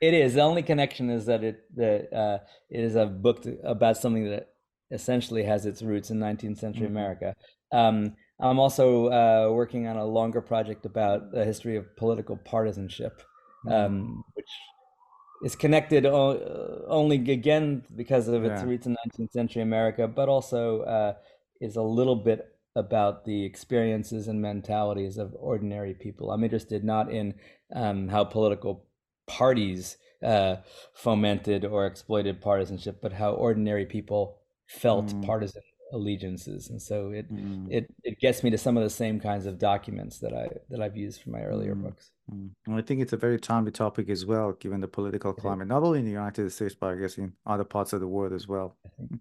it 0.00 0.14
is. 0.14 0.34
The 0.34 0.40
only 0.40 0.62
connection 0.62 1.10
is 1.10 1.26
that 1.26 1.44
it 1.44 1.64
that 1.76 2.16
uh, 2.16 2.38
it 2.70 2.80
is 2.80 2.96
a 2.96 3.04
book 3.04 3.42
to, 3.42 3.58
about 3.62 3.98
something 3.98 4.30
that 4.30 4.53
essentially 4.94 5.42
has 5.42 5.66
its 5.66 5.82
roots 5.82 6.10
in 6.10 6.18
19th 6.18 6.58
century 6.58 6.86
mm-hmm. 6.86 6.96
America. 6.96 7.34
Um, 7.72 8.14
I'm 8.40 8.58
also 8.58 9.06
uh, 9.08 9.52
working 9.52 9.86
on 9.86 9.96
a 9.96 10.04
longer 10.04 10.40
project 10.40 10.86
about 10.86 11.32
the 11.32 11.44
history 11.44 11.76
of 11.76 11.96
political 11.96 12.36
partisanship, 12.36 13.22
mm-hmm. 13.66 13.72
um, 13.72 14.24
which 14.34 14.48
is 15.44 15.56
connected 15.56 16.06
o- 16.06 16.84
only 16.88 17.16
again 17.16 17.84
because 17.94 18.28
of 18.28 18.44
its 18.44 18.62
yeah. 18.62 18.68
roots 18.68 18.86
in 18.86 18.96
19th 19.08 19.32
century 19.32 19.62
America, 19.62 20.08
but 20.08 20.28
also 20.28 20.80
uh, 20.82 21.14
is 21.60 21.76
a 21.76 21.82
little 21.82 22.16
bit 22.16 22.50
about 22.76 23.24
the 23.24 23.44
experiences 23.44 24.26
and 24.26 24.40
mentalities 24.40 25.16
of 25.16 25.34
ordinary 25.38 25.94
people. 25.94 26.30
I'm 26.30 26.42
interested 26.42 26.82
not 26.84 27.10
in 27.10 27.34
um, 27.74 28.08
how 28.08 28.24
political 28.24 28.84
parties 29.26 29.96
uh, 30.24 30.56
fomented 30.92 31.64
or 31.64 31.86
exploited 31.86 32.40
partisanship, 32.40 33.00
but 33.00 33.12
how 33.12 33.32
ordinary 33.32 33.86
people 33.86 34.38
felt 34.74 35.06
mm. 35.06 35.24
partisan 35.24 35.62
allegiances 35.92 36.70
and 36.70 36.82
so 36.82 37.10
it 37.10 37.32
mm. 37.32 37.66
it 37.70 37.88
it 38.02 38.18
gets 38.18 38.42
me 38.42 38.50
to 38.50 38.58
some 38.58 38.76
of 38.76 38.82
the 38.82 38.90
same 38.90 39.20
kinds 39.20 39.46
of 39.46 39.58
documents 39.58 40.18
that 40.18 40.34
i 40.34 40.48
that 40.68 40.80
i've 40.80 40.96
used 40.96 41.22
for 41.22 41.30
my 41.30 41.42
earlier 41.42 41.74
mm. 41.74 41.84
books 41.84 42.10
mm. 42.32 42.50
i 42.70 42.82
think 42.82 43.00
it's 43.00 43.12
a 43.12 43.16
very 43.16 43.38
timely 43.38 43.70
topic 43.70 44.08
as 44.08 44.26
well 44.26 44.52
given 44.52 44.80
the 44.80 44.88
political 44.88 45.32
climate 45.32 45.68
not 45.68 45.82
only 45.84 46.00
in 46.00 46.04
the 46.04 46.10
united 46.10 46.50
states 46.50 46.74
but 46.74 46.90
i 46.90 46.94
guess 46.96 47.16
in 47.16 47.32
other 47.46 47.64
parts 47.64 47.92
of 47.92 48.00
the 48.00 48.08
world 48.08 48.32
as 48.32 48.48
well 48.48 48.76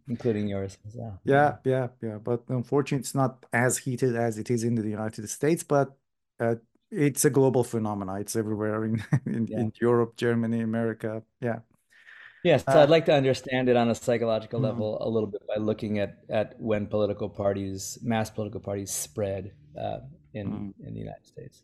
including 0.08 0.48
yours 0.48 0.78
as 0.88 0.96
well 0.96 1.20
yeah 1.26 1.58
yeah 1.64 1.88
yeah 2.02 2.18
but 2.18 2.42
unfortunately 2.50 3.02
it's 3.02 3.16
not 3.16 3.46
as 3.54 3.78
heated 3.78 4.16
as 4.16 4.38
it 4.38 4.50
is 4.50 4.64
in 4.64 4.74
the 4.74 4.90
united 4.90 5.30
states 5.30 5.64
but 5.64 5.96
uh, 6.40 6.56
it's 6.90 7.26
a 7.26 7.30
global 7.30 7.64
phenomenon 7.64 8.20
it's 8.20 8.36
everywhere 8.36 8.84
in 8.86 9.04
in, 9.28 9.48
yeah. 9.48 9.60
in 9.60 9.74
europe 9.80 10.16
germany 10.16 10.62
america 10.62 11.22
yeah 11.40 11.60
Yes, 12.44 12.64
so 12.66 12.74
uh, 12.74 12.84
I'd 12.84 12.90
like 12.90 13.06
to 13.06 13.14
understand 13.14 13.70
it 13.70 13.76
on 13.76 13.90
a 13.90 13.96
psychological 13.96 14.60
mm-hmm. 14.60 14.66
level 14.66 14.98
a 15.02 15.10
little 15.10 15.28
bit 15.30 15.42
by 15.48 15.56
looking 15.56 16.00
at 16.00 16.18
at 16.30 16.56
when 16.60 16.88
political 16.88 17.30
parties, 17.30 17.98
mass 18.02 18.30
political 18.30 18.60
parties, 18.60 18.92
spread. 18.92 19.54
Uh, 19.78 20.00
in 20.34 20.48
mm. 20.48 20.88
in 20.88 20.94
the 20.94 21.00
United 21.00 21.26
States. 21.26 21.64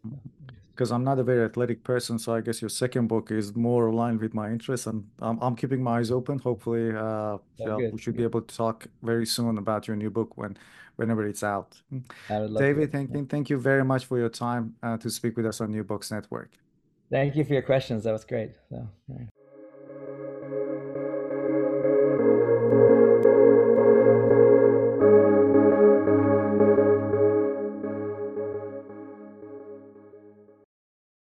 Because 0.71 0.91
I'm 0.91 1.03
not 1.03 1.19
a 1.19 1.23
very 1.23 1.43
athletic 1.43 1.84
person, 1.84 2.17
so 2.17 2.34
I 2.34 2.41
guess 2.41 2.61
your 2.61 2.69
second 2.69 3.07
book 3.07 3.32
is 3.32 3.55
more 3.55 3.88
aligned 3.88 4.21
with 4.21 4.34
my 4.34 4.49
interests, 4.49 4.88
and 4.88 5.05
I'm, 5.19 5.38
I'm 5.41 5.55
keeping 5.55 5.84
my 5.84 5.99
eyes 5.99 6.09
open. 6.09 6.39
Hopefully, 6.39 6.95
uh, 6.95 7.38
yeah, 7.57 7.75
we 7.91 7.99
should 7.99 8.15
be 8.15 8.23
able 8.23 8.41
to 8.41 8.55
talk 8.55 8.88
very 9.03 9.25
soon 9.25 9.57
about 9.57 9.88
your 9.88 9.97
new 9.97 10.09
book 10.09 10.38
when 10.38 10.57
whenever 10.95 11.27
it's 11.27 11.43
out. 11.43 11.82
David, 12.30 12.91
thank, 12.91 13.09
yeah. 13.13 13.21
thank 13.27 13.49
you 13.49 13.57
very 13.57 13.84
much 13.84 14.05
for 14.05 14.17
your 14.17 14.30
time 14.30 14.75
uh, 14.84 14.97
to 14.97 15.09
speak 15.09 15.36
with 15.38 15.45
us 15.45 15.61
on 15.61 15.71
New 15.71 15.84
Books 15.84 16.11
Network. 16.11 16.51
Thank 17.09 17.36
you 17.36 17.43
for 17.43 17.53
your 17.53 17.61
questions. 17.61 18.03
That 18.03 18.11
was 18.11 18.25
great. 18.25 18.51
So. 18.69 18.88